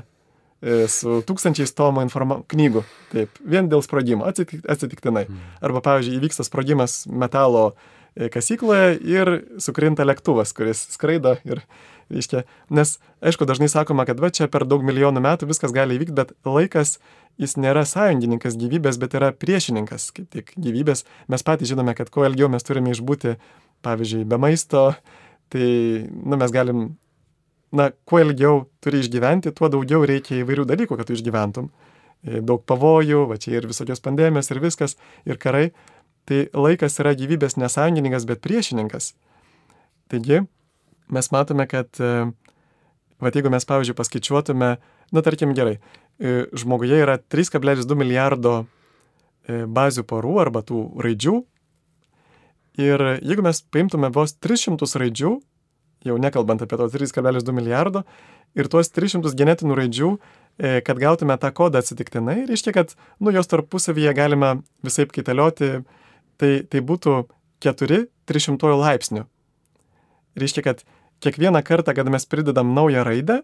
e, 0.62 0.86
su 0.86 1.18
tūkstančiais 1.26 1.74
tomų 1.74 2.06
informa... 2.06 2.42
knygų. 2.48 2.84
Taip, 3.10 3.42
vien 3.42 3.66
dėl 3.72 3.82
sprogimo, 3.82 4.28
atsitik... 4.30 4.62
atsitiktinai. 4.62 5.26
Hmm. 5.26 5.44
Arba, 5.58 5.82
pavyzdžiui, 5.90 6.20
įvyksta 6.20 6.46
sprogimas 6.46 7.02
metalo 7.10 7.72
E, 7.72 7.97
kasykloje 8.16 8.98
ir 9.04 9.30
sukrinta 9.62 10.06
lėktuvas, 10.06 10.54
kuris 10.56 10.86
skraido 10.94 11.36
ir, 11.48 11.62
reiškia, 12.12 12.44
nes, 12.74 12.96
aišku, 13.20 13.46
dažnai 13.48 13.68
sakoma, 13.70 14.06
kad 14.08 14.20
va 14.20 14.30
čia 14.34 14.48
per 14.50 14.64
daug 14.68 14.84
milijonų 14.86 15.22
metų 15.24 15.48
viskas 15.50 15.74
gali 15.76 15.98
įvykti, 15.98 16.16
bet 16.16 16.32
laikas 16.48 16.96
jis 17.38 17.56
nėra 17.60 17.84
sąjungininkas 17.86 18.56
gyvybės, 18.58 18.98
bet 19.00 19.14
yra 19.18 19.30
priešininkas, 19.36 20.10
kaip 20.16 20.30
tik 20.34 20.54
gyvybės. 20.58 21.04
Mes 21.30 21.44
patys 21.46 21.70
žinome, 21.70 21.94
kad 21.98 22.10
kuo 22.14 22.26
ilgiau 22.26 22.50
mes 22.50 22.66
turime 22.66 22.94
išbūti, 22.94 23.36
pavyzdžiui, 23.86 24.24
be 24.28 24.40
maisto, 24.42 24.88
tai, 25.52 25.68
nu, 26.08 26.38
mes 26.40 26.54
galim, 26.54 26.88
na, 27.70 27.90
kuo 28.08 28.22
ilgiau 28.24 28.64
turi 28.84 29.04
išgyventi, 29.04 29.52
tuo 29.54 29.70
daugiau 29.72 30.02
reikia 30.08 30.40
įvairių 30.40 30.66
dalykų, 30.68 30.98
kad 30.98 31.08
tu 31.08 31.14
išgyventum. 31.14 31.70
E, 32.26 32.40
daug 32.42 32.64
pavojų, 32.66 33.28
va 33.30 33.38
čia 33.38 33.58
ir 33.58 33.68
visokios 33.70 34.02
pandemijos 34.02 34.50
ir 34.50 34.62
viskas, 34.64 34.96
ir 35.28 35.38
karai 35.38 35.68
tai 36.28 36.44
laikas 36.52 37.00
yra 37.00 37.14
gyvybės 37.16 37.56
nesąjungininkas, 37.60 38.26
bet 38.28 38.42
priešininkas. 38.44 39.12
Taigi, 40.12 40.42
mes 41.12 41.30
matome, 41.32 41.66
kad, 41.68 41.88
e, 42.00 42.28
va 43.20 43.32
jeigu 43.34 43.52
mes, 43.52 43.64
pavyzdžiui, 43.68 43.96
paskaičiuotume, 43.96 44.70
na 45.12 45.24
tarkim 45.24 45.54
gerai, 45.56 45.78
e, 46.20 46.46
žmoguje 46.52 47.00
yra 47.04 47.18
3,2 47.18 47.96
milijardo 47.96 48.54
e, 49.48 49.64
bazių 49.64 50.04
porų 50.08 50.38
arba 50.44 50.64
tų 50.64 50.84
raidžių. 51.04 51.36
Ir 52.78 53.04
jeigu 53.24 53.42
mes 53.42 53.62
paimtume 53.74 54.12
vos 54.14 54.36
300 54.36 55.00
raidžių, 55.02 55.38
jau 56.06 56.18
nekalbant 56.20 56.62
apie 56.62 56.78
tos 56.78 56.92
3,2 56.94 57.54
milijardo, 57.56 58.04
ir 58.54 58.68
tuos 58.70 58.92
300 58.94 59.32
genetinių 59.36 59.76
raidžių, 59.76 60.10
kad 60.86 60.98
gautume 60.98 61.34
tą 61.38 61.50
kodą 61.54 61.82
atsitiktinai, 61.82 62.44
reiškia, 62.48 62.72
kad, 62.74 62.94
nu, 63.22 63.30
jos 63.34 63.50
tarpusavyje 63.50 64.14
galima 64.14 64.56
visai 64.86 65.06
kaitalioti, 65.10 65.82
tai, 66.38 66.52
tai 66.64 66.82
būtų 66.84 67.20
4 67.64 68.06
300 68.28 68.74
laipsnių. 68.78 69.24
Reiškia, 70.38 70.62
kad 70.62 70.84
kiekvieną 71.24 71.62
kartą, 71.66 71.94
kada 71.96 72.12
mes 72.14 72.26
pridedam 72.26 72.74
naują 72.74 73.02
raidę, 73.06 73.40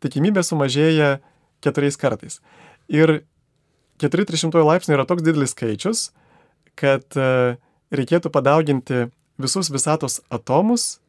tikimybė 0.00 0.44
sumažėja 0.46 1.18
keturiais 1.60 1.98
kartais. 2.00 2.40
Ir 2.88 3.20
4 4.00 4.26
300 4.30 4.64
laipsnių 4.64 4.96
yra 4.96 5.06
toks 5.08 5.24
didelis 5.26 5.52
skaičius, 5.52 6.08
kad 6.78 7.04
e, 7.18 7.56
reikėtų 7.92 8.32
padauginti 8.32 9.08
visus 9.40 9.70
visatos 9.72 10.20
atomus. 10.32 11.00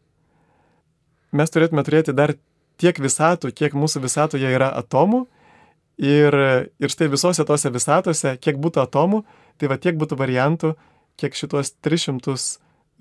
Mes 1.31 1.51
turėtume 1.53 1.83
turėti 1.87 2.15
dar 2.15 2.35
tiek 2.81 2.97
visatų, 2.99 3.53
kiek 3.55 3.77
mūsų 3.77 4.03
visatoje 4.03 4.51
yra 4.51 4.71
atomų. 4.81 5.25
Ir, 6.01 6.33
ir 6.81 6.89
štai 6.89 7.11
visose 7.11 7.43
tose 7.45 7.69
visatose, 7.69 8.33
kiek 8.41 8.57
būtų 8.57 8.81
atomų, 8.81 9.21
tai 9.61 9.69
va 9.69 9.77
tiek 9.77 9.99
būtų 10.01 10.17
variantų, 10.17 10.71
kiek 11.19 11.35
šitos 11.37 11.73
300 11.83 12.35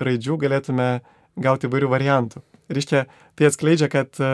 raidžių 0.01 0.39
galėtume 0.41 0.89
gauti 1.41 1.69
įvairių 1.69 1.91
variantų. 1.93 2.43
Reiškia, 2.71 3.05
tai 3.39 3.49
atskleidžia, 3.49 3.91
kad 3.91 4.21
e, 4.23 4.31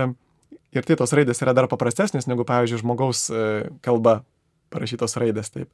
ir 0.77 0.87
tai 0.87 0.97
tos 1.01 1.13
raidės 1.17 1.41
yra 1.45 1.55
dar 1.57 1.69
paprastesnės 1.71 2.29
negu, 2.29 2.45
pavyzdžiui, 2.49 2.83
žmogaus 2.83 3.27
e, 3.31 3.43
kalba 3.85 4.21
parašytos 4.75 5.17
raidės. 5.21 5.53
Taip. 5.55 5.71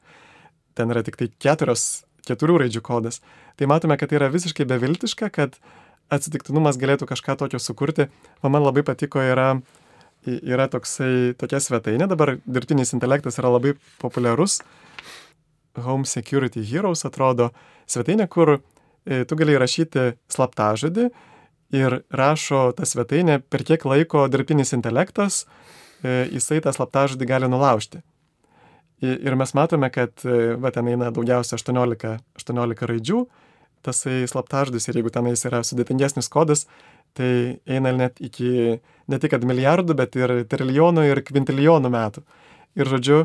Ten 0.78 0.92
yra 0.94 1.02
tik 1.04 1.18
tai 1.20 1.28
keturios, 1.42 2.04
keturių 2.28 2.62
raidžių 2.64 2.82
kodas. 2.86 3.20
Tai 3.58 3.68
matome, 3.70 3.98
kad 4.00 4.12
tai 4.12 4.20
yra 4.20 4.30
visiškai 4.32 4.66
beviltiška, 4.68 5.30
kad 5.34 5.58
atsitiktinumas 6.12 6.78
galėtų 6.80 7.08
kažką 7.10 7.36
tokio 7.40 7.60
sukurti. 7.62 8.08
O 8.44 8.50
man 8.52 8.64
labai 8.64 8.84
patiko 8.86 9.22
yra, 9.24 9.56
yra 10.26 10.68
toksai, 10.72 11.34
tokia 11.40 11.60
svetainė, 11.62 12.08
dabar 12.10 12.36
dirbtinis 12.44 12.94
intelektas 12.96 13.40
yra 13.40 13.52
labai 13.56 13.74
populiarus. 14.02 14.60
Home 15.80 16.04
Security 16.04 16.64
Heroes 16.66 17.06
atrodo, 17.08 17.50
svetainė, 17.86 18.28
kur 18.28 18.56
e, 18.58 19.24
tu 19.24 19.38
gali 19.38 19.56
rašyti 19.58 20.12
slaptažodį 20.32 21.08
ir 21.72 21.98
rašo 22.12 22.70
tą 22.76 22.86
svetainę, 22.88 23.40
per 23.40 23.64
kiek 23.64 23.84
laiko 23.88 24.26
dirbtinis 24.28 24.74
intelektas 24.76 25.44
e, 26.04 26.28
jisai 26.32 26.60
tą 26.64 26.74
slaptažodį 26.76 27.28
gali 27.28 27.50
nulaužti. 27.50 28.02
Ir 29.02 29.34
mes 29.34 29.50
matome, 29.58 29.88
kad 29.90 30.22
e, 30.22 30.54
va, 30.62 30.70
ten 30.70 30.86
eina 30.92 31.10
daugiausia 31.10 31.56
18, 31.58 32.12
18 32.38 32.86
raidžių, 32.92 33.24
tasai 33.82 34.22
slaptažodis 34.30 34.86
ir 34.88 35.00
jeigu 35.00 35.10
tenais 35.10 35.42
yra 35.48 35.64
sudėtingesnis 35.66 36.30
kodas, 36.30 36.68
tai 37.18 37.58
eina 37.66 37.90
net 37.96 38.20
iki 38.22 38.78
ne 39.10 39.18
tik 39.20 39.34
milijardų, 39.42 39.96
bet 39.98 40.16
ir 40.16 40.36
trilijonų 40.48 41.08
ir 41.10 41.22
kvintilijonų 41.26 41.90
metų. 41.92 42.22
Ir 42.78 42.88
žodžiu, 42.88 43.18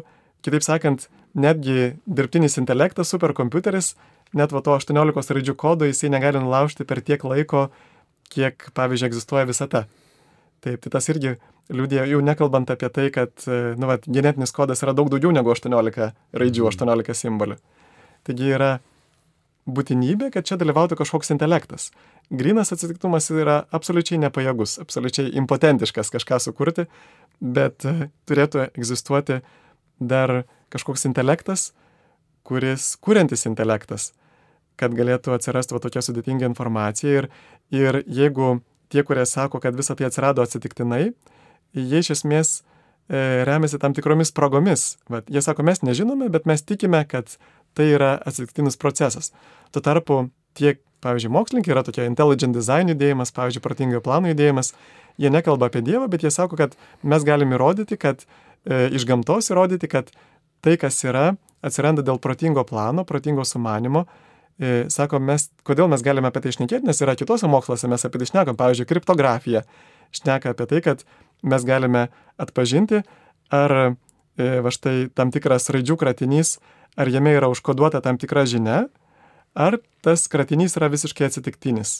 kitaip 0.43 0.65
sakant, 0.65 1.07
netgi 1.35 1.93
dirbtinis 2.05 2.57
intelektas, 2.61 3.11
superkompiuteris 3.11 3.95
net 4.35 4.51
va 4.51 4.61
to 4.63 4.75
18 4.75 5.35
raidžių 5.37 5.55
kodo 5.59 5.87
jisai 5.87 6.09
negali 6.11 6.39
nulaužti 6.41 6.85
per 6.87 7.01
tiek 7.01 7.23
laiko, 7.23 7.67
kiek, 8.33 8.69
pavyzdžiui, 8.75 9.07
egzistuoja 9.11 9.47
visata. 9.47 9.85
Taip, 10.63 10.81
tai 10.83 10.91
tas 10.91 11.07
irgi 11.11 11.37
liūdė, 11.71 12.01
jau 12.09 12.19
nekalbant 12.23 12.69
apie 12.73 12.89
tai, 12.93 13.07
kad 13.13 13.47
nu, 13.47 13.87
vat, 13.89 14.07
genetinis 14.07 14.53
kodas 14.55 14.83
yra 14.83 14.95
daug 14.97 15.11
daugiau 15.11 15.31
negu 15.35 15.51
18 15.53 16.11
raidžių, 16.41 16.67
18 16.71 16.91
mhm. 16.97 17.19
simbolių. 17.21 17.59
Taigi 18.27 18.53
yra 18.57 18.77
būtinybė, 19.67 20.31
kad 20.31 20.47
čia 20.47 20.57
dalyvautų 20.59 20.97
kažkoks 20.99 21.33
intelektas. 21.35 21.89
Grinas 22.31 22.71
atsitiktumas 22.75 23.29
yra 23.31 23.61
absoliučiai 23.75 24.19
nepajėgus, 24.23 24.77
absoliučiai 24.83 25.31
impotentiškas 25.39 26.11
kažką 26.15 26.39
sukurti, 26.43 26.87
bet 27.39 27.85
turėtų 28.27 28.69
egzistuoti 28.69 29.41
dar 29.99 30.41
kažkoks 30.73 31.07
intelektas, 31.09 31.71
kuris, 32.47 32.95
kuriantis 33.03 33.45
intelektas, 33.49 34.11
kad 34.79 34.93
galėtų 34.95 35.33
atsirasti 35.35 35.75
va 35.75 35.81
tokia 35.83 36.03
sudėtinga 36.05 36.47
informacija. 36.49 37.23
Ir, 37.23 37.29
ir 37.73 38.01
jeigu 38.05 38.59
tie, 38.93 39.03
kurie 39.03 39.25
sako, 39.27 39.61
kad 39.63 39.75
visa 39.75 39.97
tai 39.97 40.07
atsirado 40.07 40.43
atsitiktinai, 40.45 41.11
jie 41.75 42.01
iš 42.03 42.13
esmės 42.17 42.53
e, 43.09 43.43
remiasi 43.47 43.79
tam 43.81 43.95
tikromis 43.97 44.31
progomis. 44.35 44.95
Vat, 45.11 45.27
jie 45.31 45.43
sako, 45.43 45.65
mes 45.67 45.83
nežinome, 45.83 46.29
bet 46.33 46.47
mes 46.49 46.63
tikime, 46.63 47.03
kad 47.09 47.35
tai 47.77 47.91
yra 47.95 48.15
atsitiktinis 48.27 48.79
procesas. 48.79 49.33
Tuo 49.75 49.83
tarpu 49.83 50.27
tiek, 50.57 50.81
pavyzdžiui, 51.05 51.33
mokslininkai 51.33 51.73
yra 51.75 51.83
tokie 51.85 52.07
intelligent 52.09 52.55
design 52.57 52.89
judėjimas, 52.93 53.33
pavyzdžiui, 53.35 53.63
protingojo 53.65 54.01
plano 54.05 54.31
judėjimas, 54.31 54.73
jie 55.21 55.29
nekalba 55.33 55.69
apie 55.69 55.83
Dievą, 55.85 56.07
bet 56.09 56.25
jie 56.25 56.31
sako, 56.33 56.57
kad 56.57 56.77
mes 57.03 57.25
galim 57.27 57.53
įrodyti, 57.53 57.99
kad 58.01 58.23
e, 58.23 58.87
iš 58.97 59.05
gamtos 59.09 59.51
įrodyti, 59.53 59.89
kad 59.91 60.09
tai, 60.65 60.77
kas 60.81 60.99
yra, 61.05 61.31
atsiranda 61.65 62.05
dėl 62.05 62.19
protingo 62.21 62.63
plano, 62.67 63.05
protingo 63.07 63.45
sumanimo. 63.47 64.05
E, 64.57 64.87
sako, 64.93 65.19
mes, 65.21 65.49
kodėl 65.67 65.89
mes 65.91 66.01
galime 66.05 66.31
apie 66.31 66.41
tai 66.43 66.53
išnekėti, 66.53 66.87
nes 66.87 67.01
yra 67.03 67.13
kitose 67.17 67.49
moksluose 67.49 67.89
mes 67.89 68.05
apie 68.07 68.21
tai 68.21 68.29
šnekam, 68.31 68.57
pavyzdžiui, 68.57 68.89
kriptografija 68.89 69.63
šneka 70.15 70.55
apie 70.55 70.65
tai, 70.69 70.81
kad 70.85 71.03
mes 71.45 71.65
galime 71.67 72.07
atpažinti, 72.41 73.03
ar 73.53 73.75
e, 73.77 73.89
va 74.65 74.73
štai 74.73 75.11
tam 75.13 75.33
tikras 75.33 75.69
raidžių 75.73 75.99
kratinys, 76.01 76.57
ar 76.97 77.11
jame 77.13 77.35
yra 77.37 77.51
užkoduota 77.53 78.01
tam 78.01 78.17
tikra 78.17 78.47
žinia, 78.49 78.87
ar 79.53 79.77
tas 80.05 80.25
kratinys 80.31 80.77
yra 80.79 80.89
visiškai 80.93 81.29
atsitiktinis. 81.29 81.99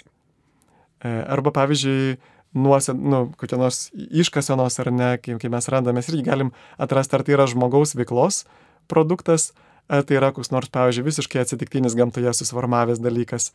E, 1.05 1.11
arba 1.29 1.53
pavyzdžiui, 1.53 2.17
nuose, 2.57 2.95
nu, 2.97 3.27
kokie 3.39 3.59
nors 3.59 3.87
iškasenos 3.95 4.79
ar 4.83 4.91
ne, 4.93 5.13
kai, 5.21 5.37
kai 5.41 5.51
mes 5.53 5.69
randame, 5.71 6.01
mes 6.01 6.09
irgi 6.11 6.25
galim 6.27 6.51
atrasti, 6.81 7.17
ar 7.17 7.25
tai 7.25 7.37
yra 7.37 7.47
žmogaus 7.49 7.95
veiklos 7.97 8.43
produktas, 8.91 9.51
ar 9.91 10.03
tai 10.07 10.19
yra 10.19 10.33
koks 10.35 10.51
nors, 10.53 10.71
pavyzdžiui, 10.73 11.05
visiškai 11.07 11.43
atsitiktinis 11.43 11.95
gamtoje 11.97 12.33
susiformavęs 12.35 13.01
dalykas. 13.03 13.51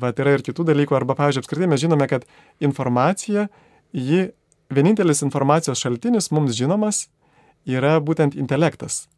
Vat 0.00 0.18
yra 0.22 0.36
ir 0.36 0.44
kitų 0.46 0.66
dalykų, 0.68 0.94
arba, 0.98 1.16
pavyzdžiui, 1.18 1.44
apskritai 1.44 1.70
mes 1.70 1.82
žinome, 1.82 2.06
kad 2.10 2.26
informacija, 2.62 3.48
ji, 3.94 4.28
vienintelis 4.70 5.24
informacijos 5.26 5.82
šaltinis 5.82 6.30
mums 6.34 6.54
žinomas 6.58 7.08
yra 7.66 7.98
būtent 8.02 8.38
intelektas. 8.38 9.08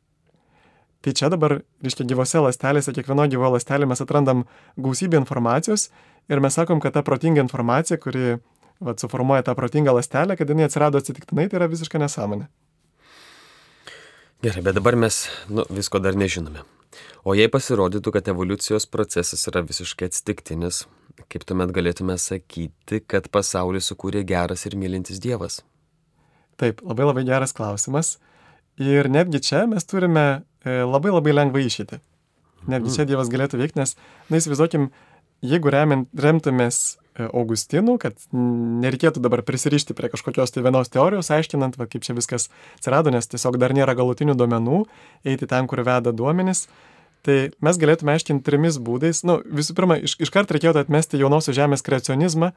Tai 1.03 1.13
čia 1.19 1.29
dabar, 1.33 1.59
reiškia, 1.83 2.07
gyvose 2.07 2.41
lastelėse, 2.45 2.95
kiekvienoje 2.95 3.35
gyvo 3.35 3.51
lastelė 3.57 3.89
mes 3.91 4.01
atrandam 4.05 4.45
gausybę 4.79 5.19
informacijos 5.19 5.89
ir 6.31 6.41
mes 6.41 6.55
sakom, 6.55 6.81
kad 6.81 6.95
ta 6.95 7.03
protinga 7.03 7.43
informacija, 7.43 7.99
kuri 7.99 8.39
vat, 8.85 9.01
suformuoja 9.03 9.47
tą 9.47 9.55
protingą 9.59 9.95
lastelę, 9.97 10.37
kad 10.37 10.51
jinai 10.51 10.67
atsirado 10.69 11.01
atsitiktinai, 11.01 11.49
tai 11.49 11.61
yra 11.61 11.71
visiška 11.73 12.01
nesąmonė. 12.03 12.49
Gerai, 14.43 14.63
bet 14.67 14.75
dabar 14.75 14.99
mes 14.99 15.25
nu, 15.49 15.65
visko 15.71 16.01
dar 16.03 16.19
nežinome. 16.19 16.65
O 17.23 17.37
jei 17.39 17.47
pasirodytų, 17.47 18.13
kad 18.17 18.29
evoliucijos 18.33 18.89
procesas 18.91 19.47
yra 19.47 19.63
visiškai 19.63 20.09
atsitiktinis, 20.11 20.83
kaip 21.31 21.45
tuomet 21.47 21.71
galėtume 21.75 22.17
sakyti, 22.19 22.99
kad 23.07 23.29
pasaulį 23.33 23.83
sukūrė 23.87 24.25
geras 24.27 24.67
ir 24.67 24.75
mylintis 24.81 25.23
Dievas? 25.23 25.61
Taip, 26.59 26.83
labai 26.83 27.07
labai 27.07 27.25
geras 27.29 27.55
klausimas. 27.57 28.17
Ir 28.83 29.07
netgi 29.13 29.41
čia 29.45 29.63
mes 29.71 29.87
turime 29.87 30.25
e, 30.65 30.81
labai 30.83 31.13
labai 31.13 31.37
lengvą 31.37 31.63
išeitį. 31.63 32.01
Netgi 32.67 32.89
mhm. 32.89 32.97
čia 32.97 33.07
Dievas 33.07 33.31
galėtų 33.33 33.61
veikti, 33.61 33.79
nes, 33.79 33.95
na 34.31 34.41
įsivaizduokim, 34.43 34.91
jeigu 35.47 35.73
remint, 35.73 36.11
remtumės 36.19 36.97
Augustinų, 37.13 37.99
kad 38.01 38.17
nereikėtų 38.33 39.21
dabar 39.21 39.43
prisirišti 39.45 39.93
prie 39.97 40.09
kažkokios 40.13 40.55
tai 40.55 40.63
vienos 40.65 40.89
teorijos, 40.93 41.29
aiškinant, 41.35 41.77
va, 41.77 41.85
kaip 41.91 42.07
čia 42.07 42.17
viskas 42.17 42.49
atsirado, 42.79 43.13
nes 43.13 43.29
tiesiog 43.29 43.59
dar 43.61 43.75
nėra 43.77 43.93
galutinių 43.99 44.33
duomenų, 44.41 44.79
eiti 45.29 45.49
ten, 45.51 45.69
kur 45.69 45.85
veda 45.85 46.15
duomenys. 46.17 46.67
Tai 47.23 47.37
mes 47.63 47.79
galėtume 47.79 48.15
aiškinti 48.17 48.47
trimis 48.47 48.81
būdais. 48.83 49.21
Nu, 49.29 49.37
visų 49.45 49.77
pirma, 49.79 50.01
iš, 50.01 50.17
iškart 50.25 50.57
reikėtų 50.57 50.81
atmesti 50.83 51.21
jaunosios 51.21 51.55
žemės 51.59 51.85
kreacionizmą, 51.85 52.51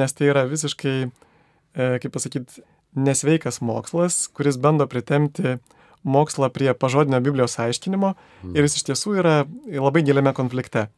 nes 0.00 0.16
tai 0.16 0.32
yra 0.32 0.46
visiškai, 0.48 0.96
e, 1.04 1.92
kaip 2.02 2.16
pasakyti, 2.16 2.64
nesveikas 2.96 3.60
mokslas, 3.60 4.24
kuris 4.32 4.56
bando 4.60 4.88
pritemti 4.88 5.58
mokslą 6.02 6.48
prie 6.50 6.72
pažodinio 6.74 7.20
Biblijos 7.22 7.60
aiškinimo 7.62 8.14
mm. 8.16 8.56
ir 8.56 8.66
jis 8.66 8.80
iš 8.80 8.88
tiesų 8.88 9.14
yra 9.20 9.36
labai 9.70 10.02
giliame 10.02 10.32
konflikte 10.34 10.88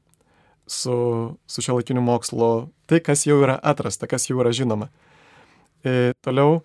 su, 0.66 0.96
su 1.46 1.62
šio 1.62 1.78
laikiniu 1.78 2.02
mokslu, 2.04 2.68
tai, 2.86 3.00
kas 3.04 3.26
jau 3.26 3.40
yra 3.42 3.58
atrasta, 3.62 4.08
kas 4.10 4.28
jau 4.30 4.38
yra 4.42 4.52
žinoma. 4.54 4.88
E, 5.84 6.12
toliau, 6.24 6.62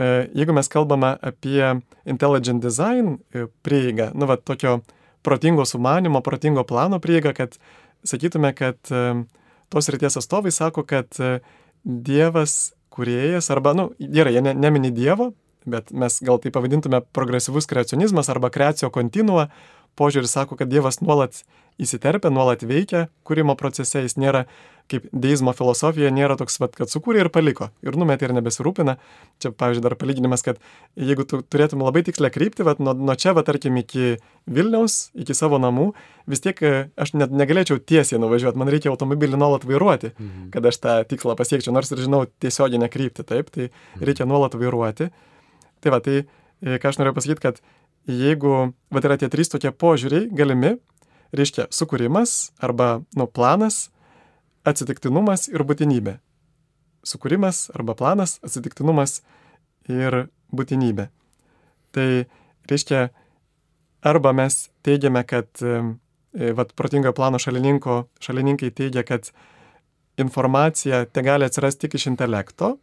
e, 0.00 0.28
jeigu 0.36 0.56
mes 0.56 0.68
kalbame 0.68 1.14
apie 1.22 1.62
intelligent 2.04 2.62
design 2.62 3.16
e, 3.32 3.46
prieigą, 3.64 4.10
nu, 4.14 4.28
va, 4.28 4.36
tokio 4.36 4.80
protingo 5.22 5.64
sumanimo, 5.64 6.20
protingo 6.24 6.64
plano 6.64 7.00
prieigą, 7.00 7.32
kad 7.36 7.56
sakytume, 8.04 8.52
kad 8.56 8.76
e, 8.92 9.24
tos 9.72 9.88
ryties 9.92 10.20
atstovai 10.20 10.52
sako, 10.52 10.84
kad 10.84 11.16
e, 11.20 11.38
Dievas 11.84 12.74
kuriejas, 12.92 13.48
arba, 13.50 13.72
nu, 13.72 13.90
gerai, 14.00 14.34
jie 14.36 14.42
ne, 14.44 14.54
nemini 14.54 14.90
Dievo, 14.92 15.30
bet 15.64 15.92
mes 15.96 16.18
gal 16.24 16.40
tai 16.42 16.52
pavadintume 16.52 17.00
progresyvus 17.16 17.68
kreacionizmas 17.70 18.28
arba 18.32 18.50
kreacijo 18.52 18.90
kontinua, 18.92 19.48
požiūris 19.96 20.34
sako, 20.36 20.58
kad 20.60 20.68
Dievas 20.68 21.00
nuolat 21.00 21.42
įsiterpia, 21.80 22.32
nuolat 22.32 22.64
veikia 22.66 23.08
kūrimo 23.26 23.56
procese, 23.58 24.04
jis 24.04 24.18
nėra 24.20 24.46
kaip 24.90 25.06
deizmo 25.14 25.52
filosofija, 25.54 26.10
nėra 26.14 26.36
toks, 26.38 26.58
vat, 26.62 26.74
kad 26.78 26.90
sukūrė 26.90 27.24
ir 27.24 27.30
paliko, 27.32 27.68
ir 27.86 27.96
numetė 27.98 28.26
ir 28.26 28.34
nebesirūpina. 28.36 28.96
Čia, 29.42 29.52
pavyzdžiui, 29.54 29.84
dar 29.84 29.96
palyginimas, 30.00 30.42
kad 30.46 30.58
jeigu 30.98 31.26
tu 31.30 31.40
turėtum 31.46 31.84
labai 31.86 32.02
tikslę 32.06 32.30
kryptį, 32.34 32.66
vat, 32.66 32.82
nuo, 32.82 32.94
nuo 32.98 33.16
čia, 33.18 33.34
vat, 33.36 33.46
tarkim, 33.48 33.78
iki 33.80 34.16
Vilniaus, 34.50 34.98
iki 35.14 35.36
savo 35.36 35.60
namų, 35.62 35.90
vis 36.30 36.42
tiek 36.42 36.62
e, 36.66 36.74
aš 37.00 37.14
net 37.18 37.34
negalėčiau 37.34 37.78
tiesiai 37.78 38.20
nuvažiuoti, 38.22 38.58
man 38.60 38.72
reikia 38.72 38.90
automobilį 38.92 39.38
nuolat 39.40 39.66
vairuoti, 39.68 40.12
mhm. 40.16 40.50
kad 40.54 40.70
aš 40.72 40.82
tą 40.82 40.98
tikslą 41.12 41.38
pasiekčiau, 41.38 41.74
nors 41.76 41.94
ir 41.94 42.02
žinau 42.02 42.24
tiesioginę 42.42 42.90
kryptį, 42.90 43.26
taip, 43.30 43.54
tai 43.54 43.68
mhm. 43.68 44.06
reikia 44.10 44.28
nuolat 44.30 44.58
vairuoti. 44.58 45.10
Tai 45.80 45.94
va, 45.94 46.02
tai 46.04 46.22
e, 46.24 46.80
ką 46.82 46.90
aš 46.90 47.00
noriu 47.00 47.14
pasakyti, 47.16 47.46
kad 47.46 47.62
jeigu, 48.10 48.72
va, 48.90 49.04
yra 49.04 49.20
tie 49.20 49.30
trys 49.32 49.52
tokie 49.52 49.70
požiūriai 49.70 50.28
galimi, 50.34 50.78
reiškia 51.36 51.68
sukūrimas 51.74 52.50
arba 52.62 53.00
nu, 53.16 53.26
planas, 53.26 53.88
atsitiktinumas 54.66 55.48
ir 55.50 55.64
būtinybė. 55.66 56.18
Sukūrimas 57.06 57.68
arba 57.74 57.96
planas, 57.96 58.38
atsitiktinumas 58.44 59.20
ir 59.88 60.26
būtinybė. 60.54 61.08
Tai 61.94 62.08
reiškia, 62.70 63.08
arba 64.06 64.32
mes 64.36 64.68
teigiame, 64.86 65.22
kad, 65.26 65.48
e, 65.62 66.52
vat, 66.56 66.74
protingojo 66.76 67.14
plano 67.16 67.40
šalininkai 67.40 68.70
teigia, 68.70 69.04
kad 69.06 69.30
informacija 70.20 71.04
te 71.06 71.22
gali 71.24 71.48
atsirasti 71.48 71.86
tik 71.86 71.96
iš 71.98 72.10
intelekto, 72.12 72.74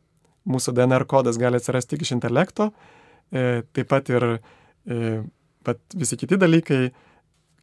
mūsų 0.47 0.73
DNR 0.73 1.05
kodas 1.09 1.37
gali 1.39 1.59
atsirasti 1.59 1.95
tik 1.95 2.07
iš 2.07 2.15
intelekto, 2.17 2.71
e, 3.31 3.63
taip 3.73 3.91
pat 3.91 4.09
ir 4.09 4.27
e, 4.33 5.19
visi 5.95 6.17
kiti 6.17 6.39
dalykai, 6.39 6.87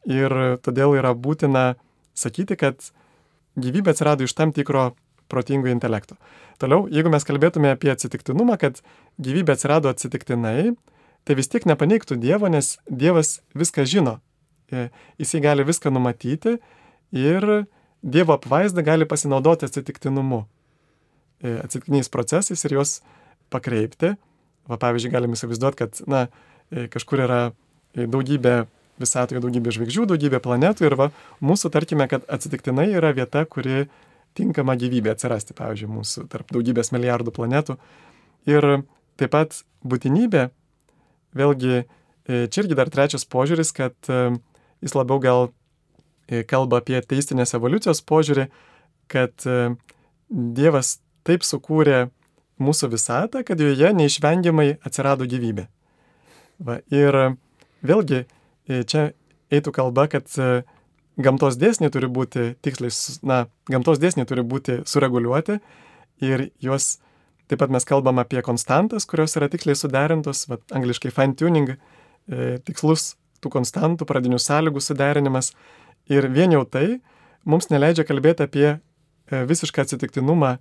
ir 0.05 0.57
todėl 0.63 0.95
yra 0.99 1.13
būtina 1.13 1.75
sakyti, 2.15 2.57
kad 2.59 2.91
gyvybė 3.59 3.93
atsirado 3.93 4.25
iš 4.25 4.35
tam 4.37 4.53
tikro 4.55 4.93
protingo 5.31 5.69
intelekto. 5.71 6.17
Toliau, 6.61 6.85
jeigu 6.91 7.11
mes 7.11 7.25
kalbėtume 7.27 7.73
apie 7.73 7.91
atsitiktinumą, 7.91 8.57
kad 8.61 8.79
gyvybė 9.21 9.55
atsirado 9.55 9.89
atsitiktinai, 9.91 10.75
tai 11.25 11.37
vis 11.37 11.49
tiek 11.51 11.65
nepaneigtų 11.67 12.19
Dievo, 12.21 12.49
nes 12.51 12.75
Dievas 12.87 13.39
viską 13.57 13.87
žino. 13.89 14.19
E, 14.71 14.89
jisai 15.21 15.41
gali 15.43 15.65
viską 15.65 15.91
numatyti 15.93 16.57
ir 17.15 17.65
Dievo 18.05 18.37
apvaizda 18.37 18.85
gali 18.85 19.07
pasinaudoti 19.09 19.67
atsitiktinumu, 19.67 20.45
e, 21.41 21.57
atsitiktiniais 21.65 22.11
procesais 22.13 22.65
ir 22.65 22.77
juos 22.77 22.99
pakreipti. 23.53 24.13
Va, 24.69 24.77
pavyzdžiui, 24.81 25.13
galim 25.13 25.35
įsivaizduoti, 25.35 25.81
kad 25.81 26.01
na, 26.09 26.27
e, 26.69 26.87
kažkur 26.93 27.25
yra 27.25 27.41
daugybė 27.95 28.65
visatoje 29.01 29.41
daugybė 29.43 29.73
žvaigždžių, 29.75 30.07
daugybė 30.11 30.39
planetų 30.43 30.87
ir 30.87 30.95
va, 30.99 31.09
mūsų 31.43 31.71
tarkime, 31.73 32.07
kad 32.11 32.25
atsitiktinai 32.31 32.87
yra 32.95 33.11
vieta, 33.15 33.43
kuri 33.49 33.85
tinkama 34.35 34.75
gyvybė 34.79 35.13
atsirasti, 35.13 35.55
pavyzdžiui, 35.57 35.91
mūsų 35.95 36.25
tarp 36.31 36.51
daugybės 36.55 36.91
milijardų 36.95 37.33
planetų. 37.35 37.77
Ir 38.51 38.67
taip 39.19 39.31
pat 39.35 39.61
būtinybė, 39.87 40.49
vėlgi, 41.35 41.83
e, 41.83 42.41
čia 42.51 42.63
irgi 42.63 42.77
dar 42.77 42.91
trečias 42.91 43.27
požiūris, 43.27 43.71
kad 43.75 43.95
e, 44.11 44.35
jis 44.83 44.95
labiau 44.97 45.21
gal 45.23 45.47
e, 46.27 46.43
kalba 46.47 46.81
apie 46.83 46.99
teistinės 47.01 47.55
evoliucijos 47.57 48.03
požiūrį, 48.07 48.49
kad 49.11 49.45
Dievas 50.25 50.95
taip 51.21 51.43
sukūrė 51.45 52.07
mūsų 52.57 52.89
visatą, 52.95 53.43
kad 53.45 53.59
joje 53.61 53.91
neišvengiamai 53.93 54.79
atsirado 54.81 55.27
gyvybė. 55.29 55.67
Va, 56.65 56.79
ir 56.89 57.17
vėlgi 57.85 58.23
čia 58.67 59.09
eitų 59.53 59.73
kalba, 59.75 60.07
kad 60.11 60.29
gamtos 61.21 61.57
dėsniai 61.59 61.91
turi 61.93 62.09
būti 62.11 62.53
tiksliai, 62.65 62.91
na, 63.27 63.45
gamtos 63.71 64.01
dėsniai 64.01 64.27
turi 64.27 64.43
būti 64.43 64.81
sureguliuoti 64.89 65.59
ir 66.25 66.49
juos 66.63 66.97
taip 67.49 67.61
pat 67.61 67.73
mes 67.73 67.85
kalbam 67.85 68.19
apie 68.21 68.41
konstantas, 68.45 69.05
kurios 69.05 69.35
yra 69.37 69.49
tiksliai 69.51 69.77
suderintos, 69.77 70.45
va, 70.49 70.57
angliškai 70.75 71.11
fine 71.13 71.37
tuning, 71.37 71.75
e, 71.75 72.57
tikslus 72.65 73.13
tų 73.43 73.51
konstantų, 73.53 74.07
pradinių 74.09 74.39
sąlygų 74.41 74.81
suderinimas. 74.81 75.51
Ir 76.09 76.27
vien 76.33 76.53
jau 76.53 76.63
tai 76.65 76.99
mums 77.45 77.69
neleidžia 77.69 78.05
kalbėti 78.07 78.45
apie 78.45 78.67
e, 78.73 78.79
visišką 79.49 79.85
atsitiktinumą, 79.85 80.55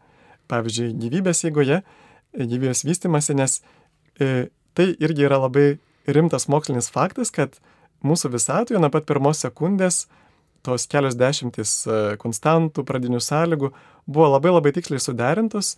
pavyzdžiui, 0.53 0.93
gyvybės 1.01 1.45
eigoje, 1.49 1.81
e, 1.81 2.45
gyvybės 2.45 2.85
vystimasi, 2.85 3.37
nes 3.41 3.61
e, 4.21 4.51
tai 4.77 4.91
irgi 4.93 5.25
yra 5.25 5.41
labai 5.47 5.79
rimtas 6.05 6.51
mokslinis 6.53 6.91
faktas, 6.93 7.33
kad 7.33 7.57
mūsų 8.05 8.31
visatoje 8.35 8.81
nuo 8.81 8.91
pat 8.93 9.07
pirmos 9.09 9.43
sekundės 9.45 10.05
tos 10.65 10.87
kelios 10.89 11.17
dešimtys 11.21 11.73
konstantų, 12.21 12.85
pradinių 12.89 13.21
sąlygų 13.21 13.73
buvo 14.07 14.29
labai 14.33 14.55
labai 14.55 14.73
tiksliai 14.77 15.03
suderintos 15.03 15.75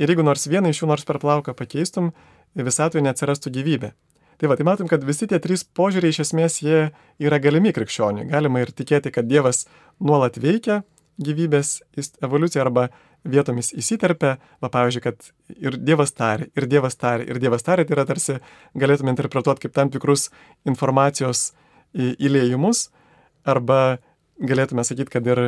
ir 0.00 0.12
jeigu 0.12 0.24
nors 0.24 0.46
vieną 0.48 0.72
iš 0.72 0.82
jų 0.82 0.92
nors 0.92 1.04
per 1.08 1.20
plauką 1.20 1.52
pakeistum, 1.56 2.12
visatoje 2.56 3.04
neatsirastų 3.04 3.52
gyvybė. 3.58 3.92
Tai 4.40 4.48
va, 4.48 4.56
tai 4.56 4.64
matom, 4.64 4.88
kad 4.88 5.04
visi 5.04 5.28
tie 5.28 5.36
trys 5.42 5.66
požiūriai 5.76 6.14
iš 6.14 6.22
esmės 6.24 6.62
jie 6.64 6.86
yra 7.20 7.38
galimi 7.44 7.74
krikščioniui. 7.76 8.24
Galima 8.30 8.62
ir 8.62 8.72
tikėti, 8.72 9.12
kad 9.12 9.28
Dievas 9.28 9.66
nuolat 10.00 10.38
veikia 10.40 10.80
gyvybės 11.20 11.82
evoliuciją 12.24 12.64
arba 12.64 12.86
vietomis 13.28 13.74
įsiterpia, 13.76 14.38
va 14.64 14.70
pavyzdžiui, 14.72 15.02
kad 15.04 15.28
ir 15.60 15.76
Dievas 15.76 16.14
tari, 16.16 16.48
ir 16.56 16.66
Dievas 16.72 16.96
tari, 16.96 17.26
ir 17.28 17.40
Dievas 17.42 17.66
tari, 17.66 17.84
tai 17.84 17.98
yra 17.98 18.06
tarsi 18.08 18.38
galėtume 18.80 19.12
interpretuoti 19.12 19.66
kaip 19.66 19.76
tam 19.76 19.92
tikrus 19.92 20.30
informacijos 20.64 21.50
įlėjimus, 21.94 22.88
arba 23.48 23.98
galėtume 24.40 24.84
sakyti, 24.86 25.10
kad 25.16 25.26
ir, 25.26 25.42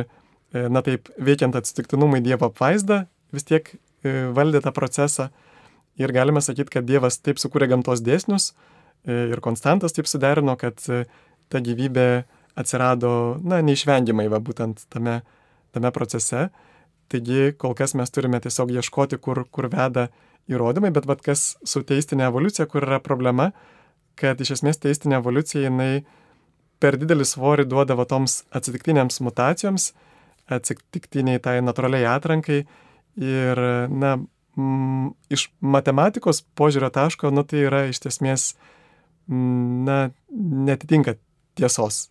e, 0.53 0.67
na 0.69 0.83
taip, 0.85 1.09
veikiant 1.17 1.55
atsitiktinumui 1.55 2.21
Dievo 2.25 2.49
apvaizdą, 2.51 3.05
vis 3.33 3.47
tiek 3.47 3.71
e, 3.73 4.29
valdė 4.35 4.63
tą 4.65 4.73
procesą. 4.75 5.29
Ir 6.01 6.11
galime 6.13 6.41
sakyti, 6.41 6.71
kad 6.77 6.87
Dievas 6.89 7.19
taip 7.21 7.41
sukūrė 7.41 7.69
gamtos 7.69 8.01
dėsnius, 8.01 8.51
E, 9.03 9.15
ir 9.33 9.41
Konstantas 9.43 9.95
taip 9.95 10.07
suderino, 10.07 10.55
kad 10.59 10.79
ta 11.51 11.61
gyvybė 11.63 12.07
atsirado, 12.59 13.39
na, 13.43 13.59
neišvengiamai, 13.65 14.29
va, 14.31 14.39
būtent 14.39 14.85
tame, 14.93 15.19
tame 15.75 15.91
procese. 15.95 16.47
Taigi, 17.11 17.51
kol 17.59 17.75
kas 17.77 17.97
mes 17.99 18.13
turime 18.13 18.39
tiesiog 18.41 18.71
ieškoti, 18.77 19.19
kur, 19.19 19.43
kur 19.51 19.67
veda 19.73 20.07
įrodymai, 20.51 20.93
bet 20.95 21.07
vad 21.09 21.23
kas 21.25 21.53
su 21.67 21.83
teistinė 21.87 22.29
evoliucija, 22.29 22.67
kur 22.71 22.87
yra 22.87 23.01
problema, 23.03 23.51
kad 24.19 24.39
iš 24.39 24.55
esmės 24.57 24.79
teistinė 24.79 25.19
evoliucija 25.19 25.67
jinai 25.67 26.05
per 26.83 26.99
didelį 26.99 27.27
svorį 27.27 27.67
duodavo 27.71 28.03
toms 28.09 28.41
atsitiktinėms 28.51 29.21
mutacijoms, 29.23 29.93
atsitiktiniai 30.51 31.39
tai 31.39 31.57
natūraliai 31.63 32.09
atrankai 32.11 32.63
ir, 33.15 33.61
na, 33.87 34.17
m, 34.59 35.13
iš 35.31 35.47
matematikos 35.63 36.43
požiūrio 36.59 36.91
taško, 36.93 37.31
nu 37.31 37.45
tai 37.47 37.63
yra 37.69 37.85
iš 37.91 38.03
esmės 38.11 38.47
na, 39.27 40.11
netitinka 40.29 41.15
tiesos. 41.55 42.09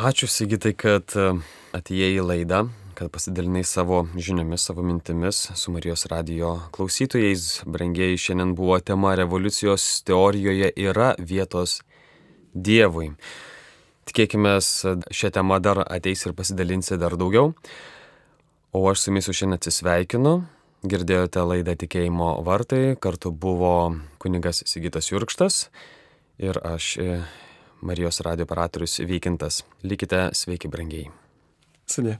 Ačiū 0.00 0.30
Sigitai, 0.30 0.72
kad 0.78 1.12
e, 1.18 1.32
atėjai 1.76 2.14
į 2.14 2.24
laidą, 2.24 2.62
kad 2.96 3.10
pasidalinai 3.12 3.64
savo 3.66 4.04
žiniomis, 4.16 4.64
savo 4.64 4.84
mintimis 4.86 5.42
su 5.58 5.74
Marijos 5.74 6.06
radio 6.08 6.54
klausytojais. 6.72 7.66
Brangiai, 7.68 8.16
šiandien 8.16 8.54
buvo 8.56 8.78
tema 8.80 9.12
revoliucijos 9.18 9.90
teorijoje 10.08 10.72
yra 10.78 11.12
vietos 11.18 11.80
Dievui. 12.54 13.12
Tikėkime, 14.10 14.56
šią 14.58 15.28
temą 15.36 15.60
dar 15.62 15.84
ateis 15.86 16.24
ir 16.26 16.34
pasidalinsi 16.34 16.98
dar 16.98 17.14
daugiau. 17.14 17.52
O 18.74 18.82
aš 18.90 19.04
su 19.04 19.10
jumis 19.10 19.28
šiandien 19.30 19.58
atsisveikinu. 19.58 20.32
Girdėjote 20.90 21.44
laidą 21.44 21.76
Tikėjimo 21.78 22.30
vartai, 22.46 22.96
kartu 22.96 23.30
buvo 23.30 23.74
kunigas 24.22 24.62
Sigitas 24.66 25.10
Jurkštas 25.12 25.66
ir 26.40 26.56
aš 26.64 26.94
e, 26.96 27.18
Marijos 27.84 28.22
radio 28.24 28.48
operatorius 28.48 28.98
Vykintas. 29.04 29.60
Likite 29.84 30.30
sveiki, 30.32 30.72
brangiai. 30.72 31.12
Sudė. 31.84 32.16